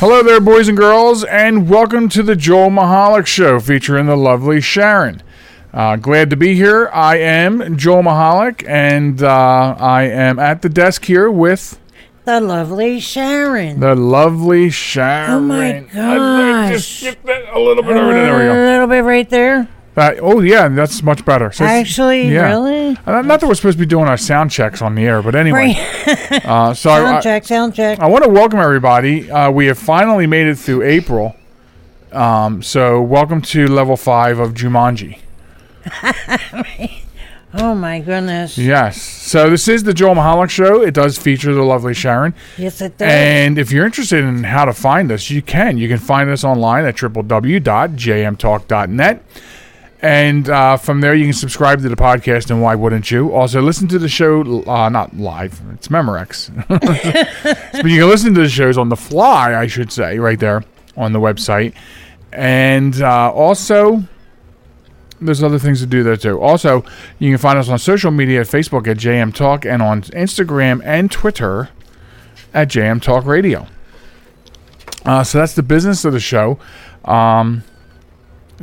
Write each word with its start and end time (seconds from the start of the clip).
Hello 0.00 0.22
there, 0.22 0.40
boys 0.40 0.66
and 0.68 0.78
girls, 0.78 1.24
and 1.24 1.68
welcome 1.68 2.08
to 2.08 2.22
the 2.22 2.34
Joel 2.34 2.70
Michalec 2.70 3.26
Show 3.26 3.60
featuring 3.60 4.06
the 4.06 4.16
lovely 4.16 4.60
Sharen. 4.60 5.22
Uh, 5.74 5.96
glad 5.96 6.30
to 6.30 6.36
be 6.36 6.54
here. 6.54 6.88
I 6.92 7.18
am 7.18 7.76
Joel 7.76 8.02
Michalec, 8.04 8.66
and 8.66 9.22
uh, 9.22 9.76
I 9.78 10.04
am 10.04 10.38
at 10.38 10.62
the 10.62 10.70
desk 10.70 11.04
here 11.04 11.30
with 11.30 11.78
The 12.24 12.40
lovely 12.40 12.98
Sharen. 12.98 13.78
the 13.80 13.94
lovely 13.94 14.70
Sharen. 14.70 15.30
Oh 15.30 15.40
my 15.40 15.66
I'd 15.66 15.82
like 15.82 16.68
to 16.68 16.72
gosh. 16.74 16.86
skip 16.86 17.22
that 17.24 17.54
a 17.54 17.58
little 17.60 17.82
bit 17.82 17.96
over 17.96 18.12
there. 18.12 18.38
There 18.38 18.54
we 18.54 18.60
A 18.60 18.64
little 18.72 18.86
bit 18.86 19.04
right 19.04 19.28
there. 19.28 19.68
Uh, 19.96 20.14
oh 20.20 20.40
yeah, 20.40 20.68
that's 20.68 21.02
much 21.02 21.24
better. 21.24 21.50
So 21.52 21.64
Actually, 21.64 22.28
yeah. 22.28 22.48
really? 22.48 22.96
Uh, 23.06 23.22
not 23.22 23.40
that 23.40 23.46
we're 23.48 23.54
supposed 23.54 23.76
to 23.76 23.84
be 23.84 23.86
doing 23.86 24.06
our 24.06 24.16
sound 24.16 24.50
checks 24.50 24.80
on 24.80 24.94
the 24.94 25.04
air, 25.04 25.20
but 25.22 25.34
anyway. 25.34 25.74
Right. 25.74 25.86
Uh, 26.44 26.72
so 26.74 26.90
I- 26.90 27.00
sound 27.00 27.16
I, 27.16 27.20
check, 27.20 27.44
sound 27.44 27.74
check. 27.74 27.98
I 27.98 28.06
want 28.06 28.24
to 28.24 28.30
welcome 28.30 28.60
everybody. 28.60 29.30
Uh, 29.30 29.50
we 29.50 29.66
have 29.66 29.78
finally 29.78 30.26
made 30.26 30.46
it 30.46 30.56
through 30.56 30.82
April. 30.82 31.34
Um, 32.12 32.62
so 32.62 33.02
welcome 33.02 33.42
to 33.42 33.66
level 33.66 33.96
five 33.96 34.38
of 34.38 34.54
Jumanji. 34.54 35.18
Oh 37.52 37.74
my 37.74 37.98
goodness. 37.98 38.56
Yes. 38.56 39.02
So 39.02 39.50
this 39.50 39.66
is 39.66 39.82
the 39.82 39.92
Joel 39.92 40.14
Michalec 40.14 40.50
Show. 40.50 40.82
It 40.82 40.94
does 40.94 41.18
feature 41.18 41.52
the 41.52 41.64
lovely 41.64 41.94
Sharen. 41.94 42.32
Yes, 42.56 42.80
it 42.80 42.96
does. 42.96 43.08
And 43.10 43.58
if 43.58 43.72
you're 43.72 43.84
interested 43.84 44.22
in 44.22 44.44
how 44.44 44.66
to 44.66 44.72
find 44.72 45.10
us, 45.10 45.30
you 45.30 45.42
can. 45.42 45.76
You 45.76 45.88
can 45.88 45.98
find 45.98 46.30
us 46.30 46.44
online 46.44 46.84
at 46.84 46.94
www.jmtalk.net. 46.94 49.24
And 50.02 50.48
uh, 50.48 50.78
from 50.78 51.02
there, 51.02 51.14
you 51.14 51.24
can 51.24 51.34
subscribe 51.34 51.82
to 51.82 51.88
the 51.88 51.96
podcast, 51.96 52.50
and 52.50 52.62
why 52.62 52.74
wouldn't 52.74 53.10
you? 53.10 53.34
Also, 53.34 53.60
listen 53.60 53.86
to 53.88 53.98
the 53.98 54.08
show, 54.08 54.62
uh, 54.64 54.88
not 54.88 55.14
live, 55.16 55.60
it's 55.74 55.88
Memorex. 55.88 56.50
but 56.68 57.84
you 57.84 58.00
can 58.00 58.08
listen 58.08 58.32
to 58.34 58.40
the 58.40 58.48
shows 58.48 58.78
on 58.78 58.88
the 58.88 58.96
fly, 58.96 59.54
I 59.54 59.66
should 59.66 59.92
say, 59.92 60.18
right 60.18 60.38
there 60.38 60.64
on 60.96 61.12
the 61.12 61.20
website. 61.20 61.74
And 62.32 63.00
uh, 63.02 63.30
also, 63.30 64.02
there's 65.20 65.42
other 65.42 65.58
things 65.58 65.80
to 65.80 65.86
do 65.86 66.02
there 66.02 66.16
too. 66.16 66.40
Also, 66.40 66.84
you 67.18 67.30
can 67.30 67.38
find 67.38 67.58
us 67.58 67.68
on 67.68 67.78
social 67.78 68.10
media 68.10 68.40
at 68.40 68.46
Facebook 68.46 68.88
at 68.88 68.96
JM 68.96 69.34
Talk 69.34 69.66
and 69.66 69.82
on 69.82 70.02
Instagram 70.02 70.80
and 70.84 71.10
Twitter 71.10 71.68
at 72.54 72.68
JM 72.68 73.02
Talk 73.02 73.26
Radio. 73.26 73.66
Uh, 75.04 75.24
so 75.24 75.38
that's 75.38 75.54
the 75.54 75.62
business 75.62 76.04
of 76.04 76.12
the 76.12 76.20
show. 76.20 76.58
Um, 77.04 77.64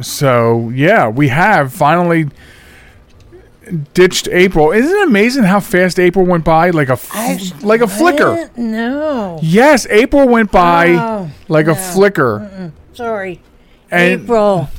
so 0.02 0.70
yeah, 0.70 1.08
we 1.08 1.28
have 1.30 1.74
finally 1.74 2.28
ditched 3.94 4.28
April. 4.30 4.72
Isn't 4.72 4.96
it 4.96 5.08
amazing 5.08 5.44
how 5.44 5.60
fast 5.60 6.00
April 6.00 6.26
went 6.26 6.46
by? 6.46 6.70
Like 6.70 6.90
a 6.90 6.94
f- 6.94 7.10
I've- 7.14 7.54
like 7.66 7.82
a 7.82 7.88
flicker. 7.88 8.50
No. 8.56 9.40
Yes, 9.42 9.86
April 9.90 10.28
went 10.28 10.52
by 10.52 10.90
Oh, 10.92 11.30
like 11.48 11.66
a 11.66 11.70
no. 11.70 11.76
flicker. 11.76 12.72
Sorry. 12.94 13.42
And 13.92 14.22
April. 14.22 14.70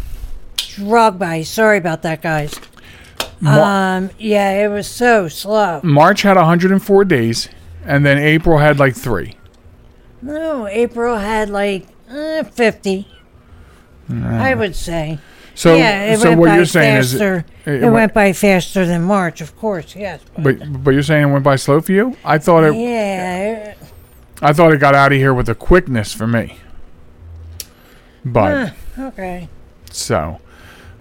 Drug 0.57 1.19
by. 1.19 1.43
Sorry 1.43 1.79
about 1.79 2.03
that, 2.03 2.23
guys. 2.23 2.55
Mar- 3.41 3.97
Um. 3.99 4.11
Yeah, 4.19 4.51
it 4.65 4.69
was 4.69 4.87
so 4.89 5.29
slow. 5.29 5.81
March 5.83 6.23
had 6.23 6.37
104 6.37 7.05
days, 7.05 7.49
and 7.85 8.05
then 8.07 8.19
April 8.19 8.59
had 8.59 8.79
like 8.79 8.95
three. 8.97 9.35
No, 10.23 10.67
April 10.67 11.17
had 11.19 11.49
like 11.51 11.87
uh, 12.11 12.43
fifty. 12.45 13.07
I 14.11 14.55
would 14.55 14.75
say. 14.75 15.19
So, 15.55 15.75
yeah, 15.75 16.13
it 16.13 16.21
so 16.21 16.29
went 16.29 16.41
what 16.41 16.47
by 16.51 16.57
you're 16.57 16.65
saying 16.67 16.97
is, 16.99 17.15
it- 17.15 17.21
it, 17.21 17.45
it 17.67 17.81
went- 17.83 17.93
went 17.93 18.15
by 18.15 18.33
faster 18.33 18.87
than 18.87 19.03
March, 19.03 19.41
of 19.41 19.57
course. 19.59 19.97
Yes. 19.97 20.21
but 20.39 20.57
but 20.85 20.93
you're 20.93 21.03
saying 21.03 21.29
it 21.29 21.33
went 21.33 21.43
by 21.45 21.57
slow 21.57 21.81
for 21.81 21.91
you? 21.93 22.17
I 22.25 22.39
thought 22.39 22.63
it. 22.65 22.75
Yeah. 22.77 23.75
I 24.41 24.53
thought 24.53 24.73
it 24.73 24.79
got 24.79 24.95
out 24.95 25.11
of 25.13 25.19
here 25.19 25.35
with 25.35 25.49
a 25.49 25.55
quickness 25.57 26.15
for 26.15 26.29
me. 26.29 26.59
But 28.25 28.73
okay. 28.99 29.49
so, 29.91 30.41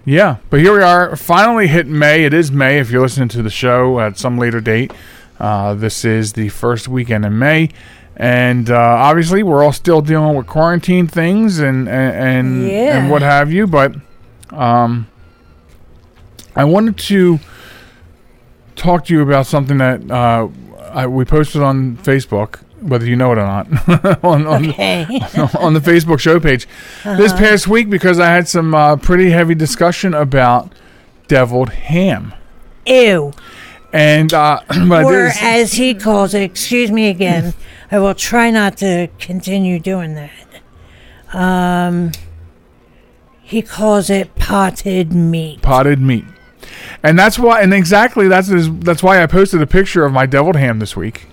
yeah. 0.04 0.36
But 0.50 0.60
here 0.60 0.76
we 0.76 0.82
are, 0.82 1.14
finally 1.16 1.66
hit 1.68 1.86
May. 1.86 2.24
It 2.24 2.34
is 2.34 2.50
May. 2.50 2.78
If 2.78 2.90
you're 2.90 3.02
listening 3.02 3.28
to 3.30 3.42
the 3.42 3.50
show 3.50 4.00
at 4.00 4.18
some 4.18 4.38
later 4.38 4.60
date, 4.60 4.92
uh, 5.38 5.74
this 5.74 6.04
is 6.04 6.32
the 6.32 6.48
first 6.48 6.88
weekend 6.88 7.24
in 7.24 7.38
May, 7.38 7.70
and 8.18 8.68
uh, 8.68 8.76
obviously 8.76 9.42
we're 9.42 9.62
all 9.64 9.72
still 9.72 10.00
dealing 10.00 10.36
with 10.36 10.46
quarantine 10.46 11.06
things 11.06 11.58
and 11.60 11.88
and 11.88 12.14
and, 12.16 12.68
Yeah. 12.68 12.98
and 12.98 13.10
what 13.10 13.22
have 13.22 13.52
you. 13.52 13.66
But 13.66 13.94
um, 14.50 15.06
I 16.56 16.64
wanted 16.64 16.96
to 16.98 17.38
talk 18.76 19.04
to 19.06 19.14
you 19.14 19.22
about 19.22 19.46
something 19.46 19.78
that 19.78 20.10
uh, 20.10 20.48
I, 20.92 21.06
we 21.06 21.24
posted 21.24 21.62
on 21.62 21.96
Facebook. 21.98 22.60
Whether 22.80 23.06
you 23.06 23.16
know 23.16 23.32
it 23.32 23.38
or 23.38 23.44
not, 23.44 23.66
on, 24.24 24.46
on, 24.46 24.68
Okay. 24.70 25.04
on 25.58 25.74
the 25.74 25.80
Facebook 25.80 26.20
show 26.20 26.38
page 26.38 26.68
this 27.02 27.32
past 27.32 27.66
week 27.66 27.90
because 27.90 28.20
I 28.20 28.26
had 28.28 28.46
some 28.46 28.72
uh, 28.72 28.94
pretty 28.94 29.30
heavy 29.30 29.56
discussion 29.56 30.14
about 30.14 30.72
deviled 31.26 31.70
ham. 31.70 32.34
Ew. 32.86 33.32
And 33.92 34.32
uh, 34.32 34.60
but 34.68 35.04
Or 35.04 35.30
as 35.40 35.72
he 35.72 35.94
calls 35.94 36.34
it, 36.34 36.42
excuse 36.42 36.90
me 36.90 37.08
again, 37.08 37.54
I 37.90 37.98
will 37.98 38.14
try 38.14 38.50
not 38.50 38.76
to 38.78 39.08
continue 39.18 39.78
doing 39.78 40.14
that. 40.14 40.32
Um, 41.34 42.12
he 43.40 43.62
calls 43.62 44.10
it 44.10 44.34
potted 44.34 45.12
meat. 45.12 45.62
potted 45.62 46.00
meat, 46.00 46.24
and 47.02 47.18
that's 47.18 47.38
why, 47.38 47.62
and 47.62 47.72
exactly 47.72 48.28
that's 48.28 48.48
that's 48.80 49.02
why 49.02 49.22
I 49.22 49.26
posted 49.26 49.62
a 49.62 49.66
picture 49.66 50.04
of 50.04 50.12
my 50.12 50.26
deviled 50.26 50.56
ham 50.56 50.78
this 50.78 50.96
week. 50.96 51.26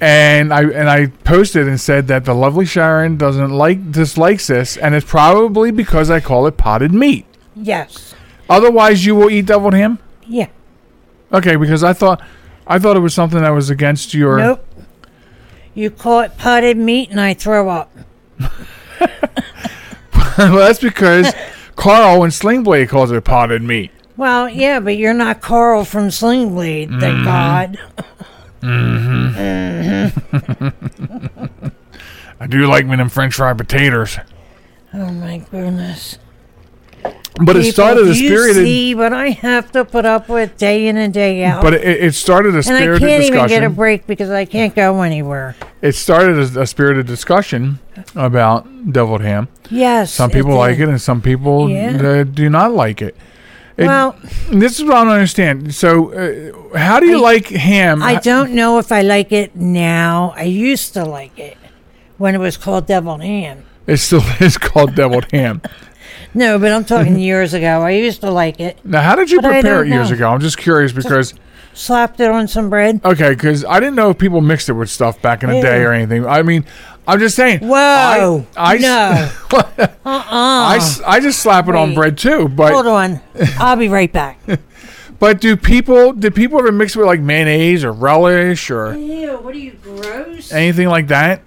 And 0.00 0.52
I 0.52 0.62
and 0.62 0.90
I 0.90 1.06
posted 1.24 1.68
and 1.68 1.80
said 1.80 2.08
that 2.08 2.24
the 2.24 2.34
lovely 2.34 2.66
Sharon 2.66 3.16
doesn't 3.16 3.50
like 3.50 3.92
dislikes 3.92 4.48
this, 4.48 4.76
and 4.76 4.94
it's 4.94 5.06
probably 5.06 5.70
because 5.70 6.10
I 6.10 6.20
call 6.20 6.46
it 6.46 6.56
potted 6.56 6.92
meat. 6.92 7.24
Yes. 7.54 8.14
Otherwise, 8.50 9.06
you 9.06 9.14
will 9.14 9.30
eat 9.30 9.46
deviled 9.46 9.74
ham. 9.74 9.98
Yeah. 10.26 10.48
Okay, 11.32 11.56
because 11.56 11.82
I 11.82 11.92
thought 11.92 12.22
I 12.66 12.78
thought 12.78 12.96
it 12.96 13.00
was 13.00 13.14
something 13.14 13.40
that 13.40 13.50
was 13.50 13.70
against 13.70 14.14
your. 14.14 14.38
Nope. 14.38 14.66
You 15.74 15.90
call 15.90 16.20
it 16.20 16.36
potted 16.36 16.76
meat, 16.76 17.10
and 17.10 17.20
I 17.20 17.34
throw 17.34 17.68
up. 17.68 17.90
well, 20.38 20.56
that's 20.56 20.80
because 20.80 21.32
Carl 21.76 22.22
and 22.22 22.32
Slingblade 22.32 22.88
calls 22.88 23.10
it 23.10 23.24
potted 23.24 23.62
meat. 23.62 23.90
Well, 24.16 24.48
yeah, 24.48 24.80
but 24.80 24.96
you're 24.96 25.14
not 25.14 25.40
Carl 25.40 25.84
from 25.84 26.10
Sling 26.10 26.50
Blade, 26.50 26.90
thank 27.00 27.16
mm-hmm. 27.16 27.24
God. 27.24 27.78
Mm-hmm. 28.60 30.08
I 32.40 32.46
do 32.46 32.66
like 32.66 32.86
me 32.86 32.96
them 32.96 33.08
French 33.08 33.34
fried 33.34 33.56
potatoes. 33.56 34.18
Oh 34.92 35.10
my 35.10 35.38
goodness. 35.38 36.18
But 37.40 37.56
it 37.56 37.60
People, 37.60 37.72
started 37.72 38.08
a 38.08 38.12
do 38.12 38.22
you 38.22 38.28
spirited. 38.28 38.64
see 38.66 38.94
what 38.94 39.12
I 39.14 39.30
have 39.30 39.72
to 39.72 39.84
put 39.86 40.04
up 40.04 40.28
with 40.28 40.56
day 40.58 40.86
in 40.86 40.98
and 40.98 41.14
day 41.14 41.44
out. 41.44 41.62
But 41.62 41.72
it, 41.74 41.82
it 42.04 42.14
started 42.14 42.54
a 42.54 42.58
and 42.58 42.66
I 42.76 42.80
spirited 42.80 43.08
can't 43.08 43.24
even 43.24 43.46
get 43.48 43.64
a 43.64 43.70
break 43.70 44.06
because 44.06 44.28
I 44.28 44.44
can't 44.44 44.74
go 44.74 45.00
anywhere. 45.00 45.56
It 45.80 45.92
started 45.94 46.36
a, 46.56 46.60
a 46.60 46.66
spirited 46.66 47.06
discussion 47.06 47.78
about 48.14 48.66
deviled 48.92 49.22
ham. 49.22 49.48
Yes. 49.70 50.12
Some 50.12 50.30
people 50.30 50.54
like 50.56 50.76
did. 50.76 50.88
it, 50.88 50.90
and 50.90 51.00
some 51.00 51.22
people 51.22 51.70
Yeah. 51.70 51.96
uh, 52.20 52.24
do 52.24 52.50
not 52.50 52.72
like 52.72 53.00
it. 53.00 53.16
It- 53.78 53.86
Well, 53.86 54.14
this 54.50 54.78
is 54.78 54.84
what 54.84 54.96
I 54.96 55.04
don't 55.04 55.14
understand. 55.14 55.74
So, 55.74 56.12
uh, 56.12 56.78
how 56.78 57.00
do 57.00 57.06
you 57.06 57.16
I- 57.16 57.32
like 57.32 57.46
ham? 57.46 58.02
I 58.02 58.16
don't 58.16 58.52
know 58.52 58.78
if 58.78 58.92
I 58.92 59.00
like 59.00 59.32
it 59.32 59.56
now. 59.56 60.34
I 60.36 60.42
used 60.42 60.92
to 60.94 61.04
like 61.06 61.38
it 61.38 61.56
when 62.18 62.34
it 62.34 62.38
was 62.38 62.58
called 62.58 62.86
deviled 62.86 63.22
ham. 63.22 63.64
It 63.86 63.96
still 63.96 64.22
is 64.40 64.58
called 64.58 64.94
deviled 64.96 65.26
ham. 65.32 65.62
No, 66.34 66.58
but 66.58 66.72
I'm 66.72 66.84
talking 66.84 67.18
years 67.18 67.52
ago. 67.54 67.82
I 67.82 67.90
used 67.90 68.20
to 68.22 68.30
like 68.30 68.58
it. 68.60 68.78
Now, 68.84 69.02
how 69.02 69.14
did 69.16 69.30
you 69.30 69.40
But 69.42 69.50
I 69.50 69.60
prepare 69.60 69.82
it 69.82 69.88
don't 69.88 69.92
years 69.98 70.10
know. 70.10 70.16
ago? 70.16 70.30
I'm 70.30 70.40
just 70.40 70.58
curious 70.58 70.92
because 70.92 71.34
Slapped 71.74 72.20
it 72.20 72.30
on 72.30 72.48
some 72.48 72.68
bread. 72.68 73.00
Okay, 73.02 73.30
because 73.30 73.64
I 73.64 73.80
didn't 73.80 73.94
know 73.94 74.10
if 74.10 74.18
people 74.18 74.42
mixed 74.42 74.68
it 74.68 74.74
with 74.74 74.90
stuff 74.90 75.22
back 75.22 75.42
in 75.42 75.48
the 75.48 75.60
day 75.62 75.82
or 75.84 75.92
anything. 75.92 76.26
I 76.26 76.42
mean, 76.42 76.66
I'm 77.08 77.18
just 77.18 77.34
saying. 77.34 77.60
Whoa. 77.60 77.74
No. 77.76 78.46
Uh-uh. 78.54 78.54
I, 78.56 78.74
I, 78.74 78.78
no. 78.78 79.88
I, 80.04 80.76
s- 80.76 81.00
I 81.00 81.18
just 81.20 81.40
slap 81.40 81.68
it 81.68 81.74
on 81.74 81.88
Wait. 81.90 81.94
bread 81.94 82.18
too. 82.18 82.48
But 82.48 82.72
Hold 82.74 82.86
on. 82.88 83.20
I'll 83.58 83.76
be 83.76 83.88
right 83.88 84.12
back. 84.12 84.38
but 85.18 85.40
do 85.40 85.56
people 85.56 86.12
do 86.12 86.30
people 86.30 86.58
ever 86.58 86.72
mix 86.72 86.94
it 86.94 86.98
with 86.98 87.06
like 87.06 87.20
mayonnaise 87.20 87.84
or 87.84 87.92
relish 87.92 88.70
or 88.70 88.94
Ew, 88.94 89.38
what 89.38 89.54
are 89.54 89.58
you, 89.58 89.72
gross? 89.82 90.52
anything 90.52 90.88
like 90.88 91.08
that? 91.08 91.40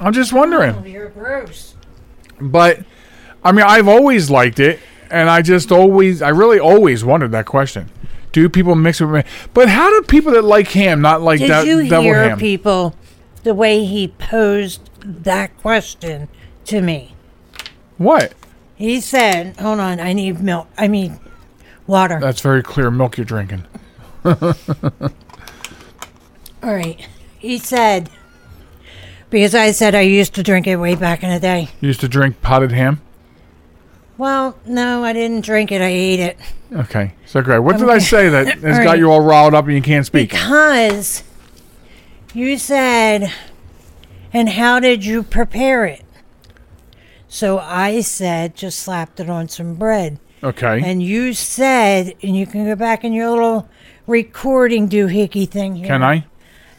I'm 0.00 0.12
just 0.12 0.32
wondering. 0.32 0.76
Oh, 0.76 0.84
you're 0.84 1.08
gross. 1.08 1.74
But 2.40 2.78
I 3.48 3.52
mean, 3.52 3.64
I've 3.66 3.88
always 3.88 4.28
liked 4.28 4.60
it, 4.60 4.78
and 5.10 5.30
I 5.30 5.40
just 5.40 5.72
always, 5.72 6.20
I 6.20 6.28
really 6.28 6.58
always 6.60 7.02
wondered 7.02 7.30
that 7.32 7.46
question. 7.46 7.90
Do 8.32 8.46
people 8.50 8.74
mix 8.74 9.00
it 9.00 9.06
with? 9.06 9.24
ma- 9.24 9.30
But 9.54 9.70
how 9.70 9.88
do 9.88 10.02
people 10.06 10.32
that 10.32 10.44
like 10.44 10.68
ham 10.68 11.00
not 11.00 11.22
like 11.22 11.40
Did 11.40 11.48
that 11.50 11.66
you 11.66 11.82
deviled 11.84 12.04
hear 12.04 12.28
ham? 12.28 12.38
people 12.38 12.94
the 13.44 13.54
way 13.54 13.86
he 13.86 14.08
posed 14.08 14.90
that 15.02 15.56
question 15.62 16.28
to 16.66 16.82
me? 16.82 17.14
what? 17.96 18.34
He 18.76 19.00
said, 19.00 19.56
"Hold 19.56 19.80
on, 19.80 19.98
I 19.98 20.12
need 20.12 20.40
milk. 20.40 20.68
I 20.76 20.86
mean, 20.88 21.18
water." 21.86 22.20
That's 22.20 22.42
very 22.42 22.62
clear. 22.62 22.90
Milk 22.90 23.16
you're 23.16 23.24
drinking. 23.24 23.64
All 24.24 24.34
right. 26.62 27.00
He 27.38 27.56
said, 27.58 28.10
because 29.30 29.54
I 29.54 29.70
said 29.70 29.94
I 29.94 30.02
used 30.02 30.34
to 30.34 30.42
drink 30.42 30.66
it 30.66 30.76
way 30.76 30.94
back 30.94 31.22
in 31.22 31.30
the 31.30 31.40
day. 31.40 31.70
You 31.80 31.88
used 31.88 32.00
to 32.00 32.08
drink 32.08 32.42
potted 32.42 32.72
ham. 32.72 33.00
Well, 34.18 34.58
no, 34.66 35.04
I 35.04 35.12
didn't 35.12 35.42
drink 35.44 35.72
it. 35.72 35.80
I 35.80 35.86
ate 35.86 36.20
it 36.20 36.38
Okay, 36.72 37.14
so 37.24 37.40
great. 37.40 37.60
What 37.60 37.78
did 37.78 37.88
I 37.88 37.98
say 37.98 38.28
that 38.28 38.58
has 38.62 38.78
got 38.78 38.98
you 38.98 39.10
all 39.10 39.22
riled 39.22 39.54
up 39.54 39.64
and 39.64 39.74
you 39.74 39.82
can't 39.82 40.04
speak? 40.04 40.30
because 40.30 41.22
you 42.34 42.58
said, 42.58 43.32
and 44.32 44.50
how 44.50 44.78
did 44.78 45.04
you 45.04 45.22
prepare 45.22 45.86
it? 45.86 46.04
So 47.26 47.58
I 47.58 48.00
said, 48.00 48.54
just 48.54 48.80
slapped 48.80 49.20
it 49.20 49.30
on 49.30 49.48
some 49.48 49.74
bread. 49.76 50.18
Okay. 50.42 50.82
And 50.84 51.02
you 51.02 51.32
said, 51.32 52.14
and 52.22 52.36
you 52.36 52.46
can 52.46 52.64
go 52.66 52.76
back 52.76 53.02
in 53.02 53.12
your 53.12 53.30
little 53.30 53.68
recording 54.06 54.88
doohickey 54.88 55.48
thing 55.48 55.76
here. 55.76 55.86
Can 55.86 56.02
I? 56.02 56.26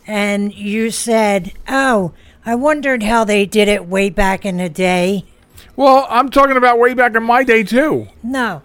And 0.06 0.54
you 0.54 0.92
said, 0.92 1.54
oh, 1.68 2.14
I 2.46 2.56
wondered 2.56 3.04
how 3.04 3.24
they 3.24 3.46
did 3.46 3.68
it 3.68 3.86
way 3.86 4.10
back 4.10 4.46
in 4.46 4.58
the 4.58 4.70
day. 4.70 5.26
Well, 5.80 6.06
I'm 6.10 6.30
talking 6.30 6.58
about 6.58 6.78
way 6.78 6.94
back 6.94 7.16
in 7.16 7.24
my 7.24 7.46
day 7.46 7.64
too. 7.64 8.10
No. 8.22 8.62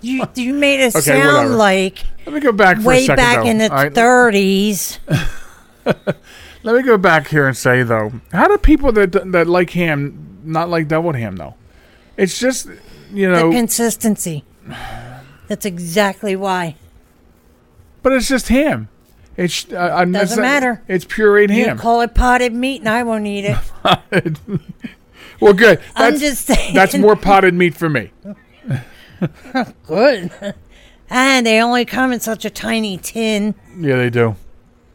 You, 0.00 0.26
you 0.34 0.54
made 0.54 0.80
it 0.80 0.86
Okay, 0.96 1.00
sound 1.04 1.26
whatever. 1.26 1.54
like 1.56 2.04
Let 2.24 2.34
me 2.34 2.40
go 2.40 2.52
back 2.52 2.76
for 2.78 2.84
a 2.84 2.86
way 2.86 3.04
second. 3.04 3.16
back 3.16 3.36
though. 3.42 3.50
in 3.50 3.58
the 3.58 3.68
right, 3.68 3.92
30s. 3.92 4.98
Let 6.62 6.74
me 6.76 6.82
go 6.82 6.96
back 6.96 7.28
here 7.28 7.46
and 7.46 7.54
say 7.54 7.82
though, 7.82 8.12
how 8.32 8.48
do 8.48 8.56
people 8.56 8.92
that 8.92 9.12
that 9.32 9.46
like 9.46 9.68
ham 9.70 10.38
not 10.42 10.70
like 10.70 10.88
deviled 10.88 11.16
ham 11.16 11.36
though? 11.36 11.54
It's 12.16 12.38
just 12.38 12.68
you 13.12 13.30
know, 13.30 13.50
the 13.50 13.54
consistency. 13.56 14.44
That's 15.48 15.66
exactly 15.66 16.34
why. 16.34 16.76
but 18.02 18.12
it's 18.14 18.28
just 18.28 18.48
ham. 18.48 18.88
It's 19.36 19.70
uh, 19.70 20.04
Doesn't 20.06 20.40
matter. 20.40 20.82
It's 20.88 21.04
pureed 21.04 21.54
You 21.54 21.66
ham. 21.66 21.78
call 21.78 22.00
it 22.00 22.14
potted 22.14 22.54
meat, 22.54 22.80
and 22.80 22.88
I 22.88 23.02
won't 23.02 23.26
eat 23.26 23.44
it. 23.44 23.58
well, 25.40 25.52
good. 25.52 25.80
I'm 25.96 26.12
That's 26.12 26.20
just 26.22 26.46
saying. 26.46 26.74
that's 26.74 26.96
more 26.96 27.16
potted 27.16 27.54
meat 27.54 27.74
for 27.74 27.88
me. 27.88 28.10
good. 29.86 30.30
and 31.10 31.46
they 31.46 31.60
only 31.60 31.84
come 31.84 32.12
in 32.12 32.20
such 32.20 32.44
a 32.44 32.50
tiny 32.50 32.96
tin. 32.98 33.54
Yeah, 33.78 33.96
they 33.96 34.10
do. 34.10 34.36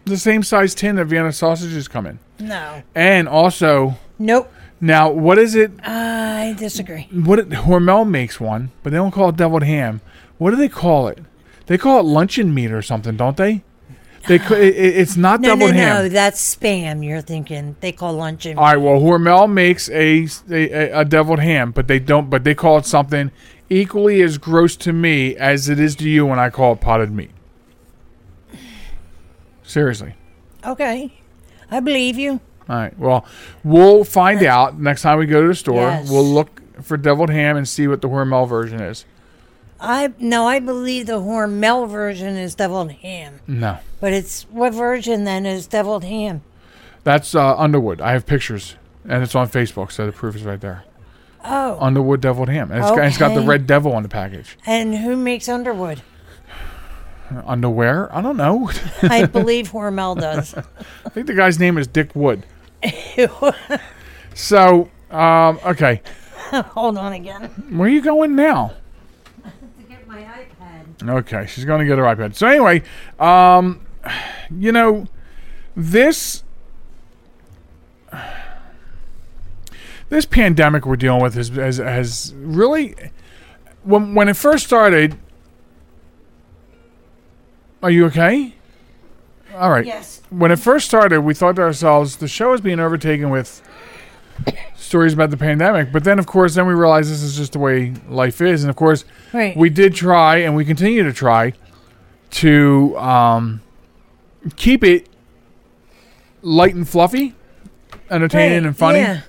The 0.05 0.17
same 0.17 0.43
size 0.43 0.75
tin 0.75 0.97
that 0.97 1.05
Vienna 1.05 1.31
sausages 1.31 1.87
come 1.87 2.05
in, 2.05 2.19
No. 2.39 2.83
and 2.93 3.27
also 3.27 3.95
Nope. 4.19 4.51
now 4.81 5.09
what 5.09 5.37
is 5.37 5.55
it? 5.55 5.71
I 5.83 6.55
disagree. 6.57 7.07
What 7.11 7.39
it, 7.39 7.49
Hormel 7.49 8.07
makes 8.09 8.39
one, 8.39 8.71
but 8.83 8.89
they 8.91 8.97
don't 8.97 9.11
call 9.11 9.29
it 9.29 9.37
deviled 9.37 9.63
ham. 9.63 10.01
What 10.37 10.51
do 10.51 10.57
they 10.57 10.67
call 10.69 11.07
it? 11.07 11.19
They 11.67 11.77
call 11.77 12.01
it 12.01 12.03
luncheon 12.03 12.53
meat 12.53 12.71
or 12.71 12.81
something, 12.81 13.15
don't 13.15 13.37
they? 13.37 13.63
They 14.27 14.35
it, 14.35 14.51
it- 14.51 14.97
it's 14.97 15.17
not 15.17 15.41
No, 15.41 15.55
no, 15.55 15.67
deviled 15.67 15.75
no. 15.75 16.09
That's 16.09 16.55
spam. 16.55 17.05
You're 17.05 17.21
thinking 17.21 17.75
they 17.81 17.91
call 17.91 18.13
luncheon. 18.13 18.57
All 18.57 18.63
right, 18.63 18.77
well, 18.77 18.99
Hormel 18.99 19.51
makes 19.51 19.89
a, 19.89 20.27
a 20.49 20.89
a 21.01 21.05
deviled 21.05 21.39
ham, 21.39 21.71
but 21.71 21.87
they 21.87 21.99
don't. 21.99 22.29
But 22.29 22.43
they 22.43 22.55
call 22.55 22.77
it 22.77 22.85
something 22.85 23.31
equally 23.69 24.21
as 24.21 24.37
gross 24.37 24.75
to 24.77 24.93
me 24.93 25.35
as 25.35 25.67
it 25.67 25.79
is 25.79 25.95
to 25.97 26.09
you 26.09 26.25
when 26.25 26.39
I 26.39 26.49
call 26.49 26.73
it 26.73 26.81
potted 26.81 27.11
meat. 27.11 27.31
Seriously. 29.63 30.15
Okay. 30.65 31.13
I 31.71 31.79
believe 31.79 32.17
you. 32.17 32.39
All 32.69 32.75
right. 32.77 32.97
Well, 32.99 33.25
we'll 33.63 34.03
find 34.03 34.43
out 34.43 34.79
next 34.79 35.01
time 35.01 35.17
we 35.17 35.25
go 35.25 35.41
to 35.41 35.47
the 35.47 35.55
store. 35.55 35.81
Yes. 35.81 36.09
We'll 36.09 36.23
look 36.25 36.61
for 36.81 36.97
deviled 36.97 37.29
ham 37.29 37.57
and 37.57 37.67
see 37.67 37.87
what 37.87 38.01
the 38.01 38.07
Hormel 38.09 38.47
version 38.47 38.79
is. 38.81 39.05
I 39.85 40.13
no, 40.17 40.47
I 40.47 40.59
believe 40.59 41.07
the 41.07 41.19
Hormel 41.19 41.89
version 41.89 42.37
is 42.37 42.55
deviled 42.55 42.91
ham. 42.91 43.39
No, 43.47 43.79
But 43.99 44.13
it's 44.13 44.43
what 44.43 44.73
version 44.73 45.25
then 45.25 45.45
is 45.45 45.67
deviled 45.67 46.03
ham? 46.05 46.41
that's 47.03 47.35
uh, 47.35 47.55
Underwood. 47.57 47.99
I 47.99 48.13
have 48.13 48.25
pictures, 48.25 48.75
and 49.07 49.21
it's 49.21 49.35
on 49.35 49.49
Facebook, 49.49 49.91
so 49.91 50.05
the 50.05 50.13
proof 50.13 50.35
is 50.37 50.43
right 50.43 50.61
there. 50.61 50.85
Oh. 51.43 51.77
Underwood 51.81 52.21
deviled 52.21 52.47
ham. 52.47 52.71
And 52.71 52.79
it's, 52.81 52.89
got, 52.91 53.05
it's 53.05 53.17
got 53.17 53.33
the 53.35 53.41
red 53.41 53.67
devil 53.67 53.91
on 53.91 54.01
the 54.03 54.07
package. 54.09 54.57
And 54.65 54.95
who 54.95 55.17
makes 55.17 55.49
Underwood? 55.49 56.01
Underwear? 57.45 58.13
I 58.15 58.21
don't 58.21 58.37
know. 58.37 58.71
I 59.01 59.25
believe 59.37 59.71
Hormel 59.71 60.17
does. 60.19 60.55
I 60.55 61.09
think 61.09 61.27
the 61.27 61.33
guy's 61.33 61.59
name 61.59 61.77
is 61.77 61.87
Dick 61.87 62.15
Wood. 62.15 62.45
So, 64.35 64.89
um, 65.11 65.59
okay, 65.63 66.01
Hold 66.51 66.97
on 66.97 67.13
again. 67.13 67.49
where 67.77 67.87
are 67.87 67.91
you 67.91 68.01
going 68.01 68.35
now? 68.35 68.73
To 69.43 69.83
get 69.87 70.07
my 70.07 70.21
iPad. 70.21 70.82
Okay, 71.01 71.45
she's 71.47 71.65
going 71.65 71.79
to 71.79 71.85
get 71.85 71.97
her 71.97 72.03
iPad. 72.03 72.35
So 72.35 72.47
anyway, 72.47 72.83
um, 73.19 73.85
you 74.51 74.71
know, 74.71 75.07
this 75.75 76.43
this 80.09 80.25
pandemic 80.25 80.85
we're 80.85 80.95
dealing 80.95 81.21
with 81.21 81.35
has 81.35 81.49
has, 81.49 81.77
has 81.77 82.33
really 82.37 82.95
when 83.83 84.13
when 84.15 84.29
it 84.29 84.37
first 84.37 84.65
started. 84.65 85.17
Are 87.81 87.91
you 87.91 88.05
okay? 88.05 88.53
All 89.55 89.69
right. 89.69 89.85
Yes. 89.85 90.21
When 90.29 90.51
it 90.51 90.55
first 90.57 90.85
started, 90.85 91.21
we 91.21 91.33
thought 91.33 91.57
to 91.57 91.61
ourselves, 91.63 92.15
the 92.17 92.29
show 92.29 92.53
is 92.53 92.61
being 92.61 92.79
overtaken 92.79 93.29
with 93.29 93.61
stories 94.93 95.11
about 95.13 95.31
the 95.31 95.37
pandemic. 95.37 95.91
But 95.91 96.03
then, 96.03 96.19
of 96.19 96.27
course, 96.27 96.53
then 96.53 96.67
we 96.67 96.73
realized 96.75 97.09
this 97.11 97.23
is 97.23 97.35
just 97.35 97.53
the 97.53 97.59
way 97.59 97.93
life 98.07 98.41
is. 98.41 98.63
And 98.63 98.69
of 98.69 98.75
course, 98.75 99.05
Right. 99.33 99.57
we 99.57 99.71
did 99.71 99.95
try 99.95 100.37
and 100.37 100.55
we 100.55 100.63
continue 100.65 101.01
to 101.01 101.11
try 101.11 101.53
to 102.43 102.95
um, 102.99 103.61
keep 104.55 104.83
it 104.83 105.09
light 106.43 106.75
and 106.75 106.87
fluffy, 106.87 107.33
entertaining 108.11 108.59
Right, 108.59 108.67
and 108.67 108.77
funny. 108.77 108.99
Yeah. 108.99 109.21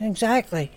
Exactly. 0.00 0.72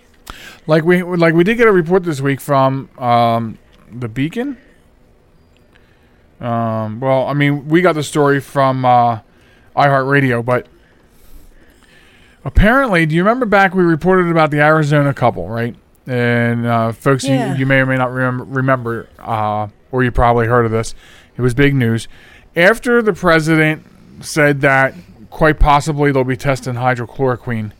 Like 0.67 0.83
we 0.83 1.01
like 1.01 1.33
we 1.33 1.43
did 1.43 1.55
get 1.57 1.67
a 1.67 1.71
report 1.71 2.03
this 2.03 2.21
week 2.21 2.39
from 2.39 2.89
um, 2.99 3.57
the 3.91 4.07
Beacon. 4.07 4.57
Um, 6.39 6.99
well, 6.99 7.25
I 7.25 7.33
mean, 7.33 7.67
we 7.67 7.81
got 7.81 7.93
the 7.95 8.03
story 8.03 8.39
from 8.39 8.85
uh, 8.85 9.19
iHeartRadio, 9.75 10.45
but 10.45 10.67
apparently, 12.47 13.05
do 13.05 13.13
you 13.15 13.21
remember 13.21 13.45
back 13.45 13.75
we 13.75 13.83
reported 13.83 14.31
about 14.31 14.49
the 14.51 14.59
Arizona 14.61 15.13
couple, 15.13 15.47
right? 15.49 15.75
And 16.07 16.65
uh, 16.65 16.93
folks, 16.93 17.25
Yeah. 17.25 17.53
you, 17.53 17.59
you 17.59 17.65
may 17.65 17.79
or 17.79 17.85
may 17.85 17.97
not 17.97 18.11
remember, 18.11 18.43
remember 18.45 19.09
uh, 19.19 19.67
or 19.91 20.03
you 20.03 20.11
probably 20.11 20.47
heard 20.47 20.65
of 20.65 20.71
this. 20.71 20.95
It 21.37 21.41
was 21.41 21.53
big 21.53 21.75
news 21.75 22.07
after 22.55 23.01
the 23.01 23.13
president 23.13 23.85
said 24.21 24.61
that 24.61 24.95
quite 25.29 25.59
possibly 25.59 26.11
they'll 26.11 26.23
be 26.23 26.37
testing 26.37 26.73
hydrochloroquine 26.75 27.71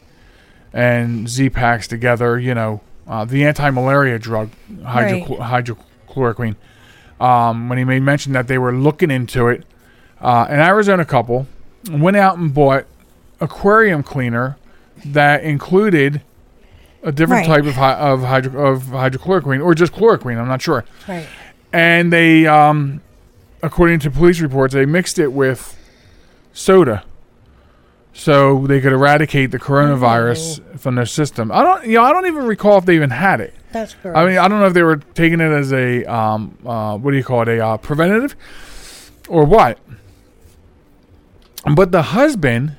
and 0.74 1.27
Z-Packs 1.27 1.88
together. 1.88 2.38
You 2.38 2.53
know, 2.53 2.81
uh, 3.07 3.24
the 3.25 3.45
anti-malaria 3.45 4.19
drug 4.19 4.50
hydro- 4.86 5.38
hydrochloroquine. 5.38 6.55
Um, 7.19 7.67
when 7.69 7.79
he 7.79 7.83
made 7.83 8.03
mention 8.03 8.33
that 8.33 8.47
they 8.47 8.59
were 8.59 8.71
looking 8.74 9.09
into 9.09 9.47
it, 9.47 9.63
uh, 10.21 10.45
an 10.50 10.59
Arizona 10.59 11.03
couple 11.05 11.47
went 11.89 12.15
out 12.17 12.38
and 12.38 12.53
bought 12.53 12.86
aquarium 13.39 14.03
cleaner 14.03 14.58
that 15.06 15.44
included 15.44 16.22
a 17.03 17.12
different 17.12 17.48
Right. 17.48 17.58
type 17.58 17.65
of 17.65 17.75
hy- 17.75 17.94
of, 17.94 18.24
hydro- 18.24 18.72
of 18.74 18.84
hydrochloroquine 18.86 19.63
or 19.63 19.74
just 19.75 19.94
chloroquine. 19.94 20.38
I'm 20.39 20.48
not 20.48 20.62
sure. 20.62 20.84
Right. 21.08 21.27
And 21.72 22.12
they, 22.12 22.48
um, 22.48 23.01
according 23.62 24.00
to 24.00 24.12
police 24.12 24.39
reports, 24.39 24.74
they 24.74 24.86
mixed 24.86 25.20
it 25.20 25.32
with 25.32 25.75
soda 26.53 27.03
so 28.13 28.65
they 28.65 28.82
could 28.82 28.94
eradicate 28.94 29.51
the 29.51 29.60
coronavirus 29.60 30.62
from 30.79 30.96
their 30.96 31.06
system. 31.06 31.51
I 31.51 31.62
don't, 31.62 31.86
you 31.86 31.94
know, 31.98 32.03
I 32.03 32.12
don't 32.12 32.25
even 32.25 32.46
recall 32.46 32.79
if 32.79 32.86
they 32.86 32.96
even 32.96 33.12
had 33.12 33.39
it. 33.41 33.53
That's 33.72 33.94
correct. 33.94 34.17
I 34.17 34.25
mean, 34.25 34.38
I 34.39 34.48
don't 34.48 34.60
know 34.60 34.65
if 34.65 34.74
they 34.74 34.82
were 34.82 34.96
taking 34.98 35.39
it 35.39 35.51
as 35.51 35.72
a 35.72 36.03
um, 36.06 36.58
uh, 36.65 36.98
what 36.98 37.12
do 37.12 37.17
you 37.17 37.24
call 37.24 37.44
it, 37.44 37.50
a 37.50 37.63
uh, 37.63 37.77
preventative, 37.77 38.36
or 39.29 39.44
what. 39.46 39.77
But 41.75 41.91
the 41.91 42.01
husband 42.01 42.75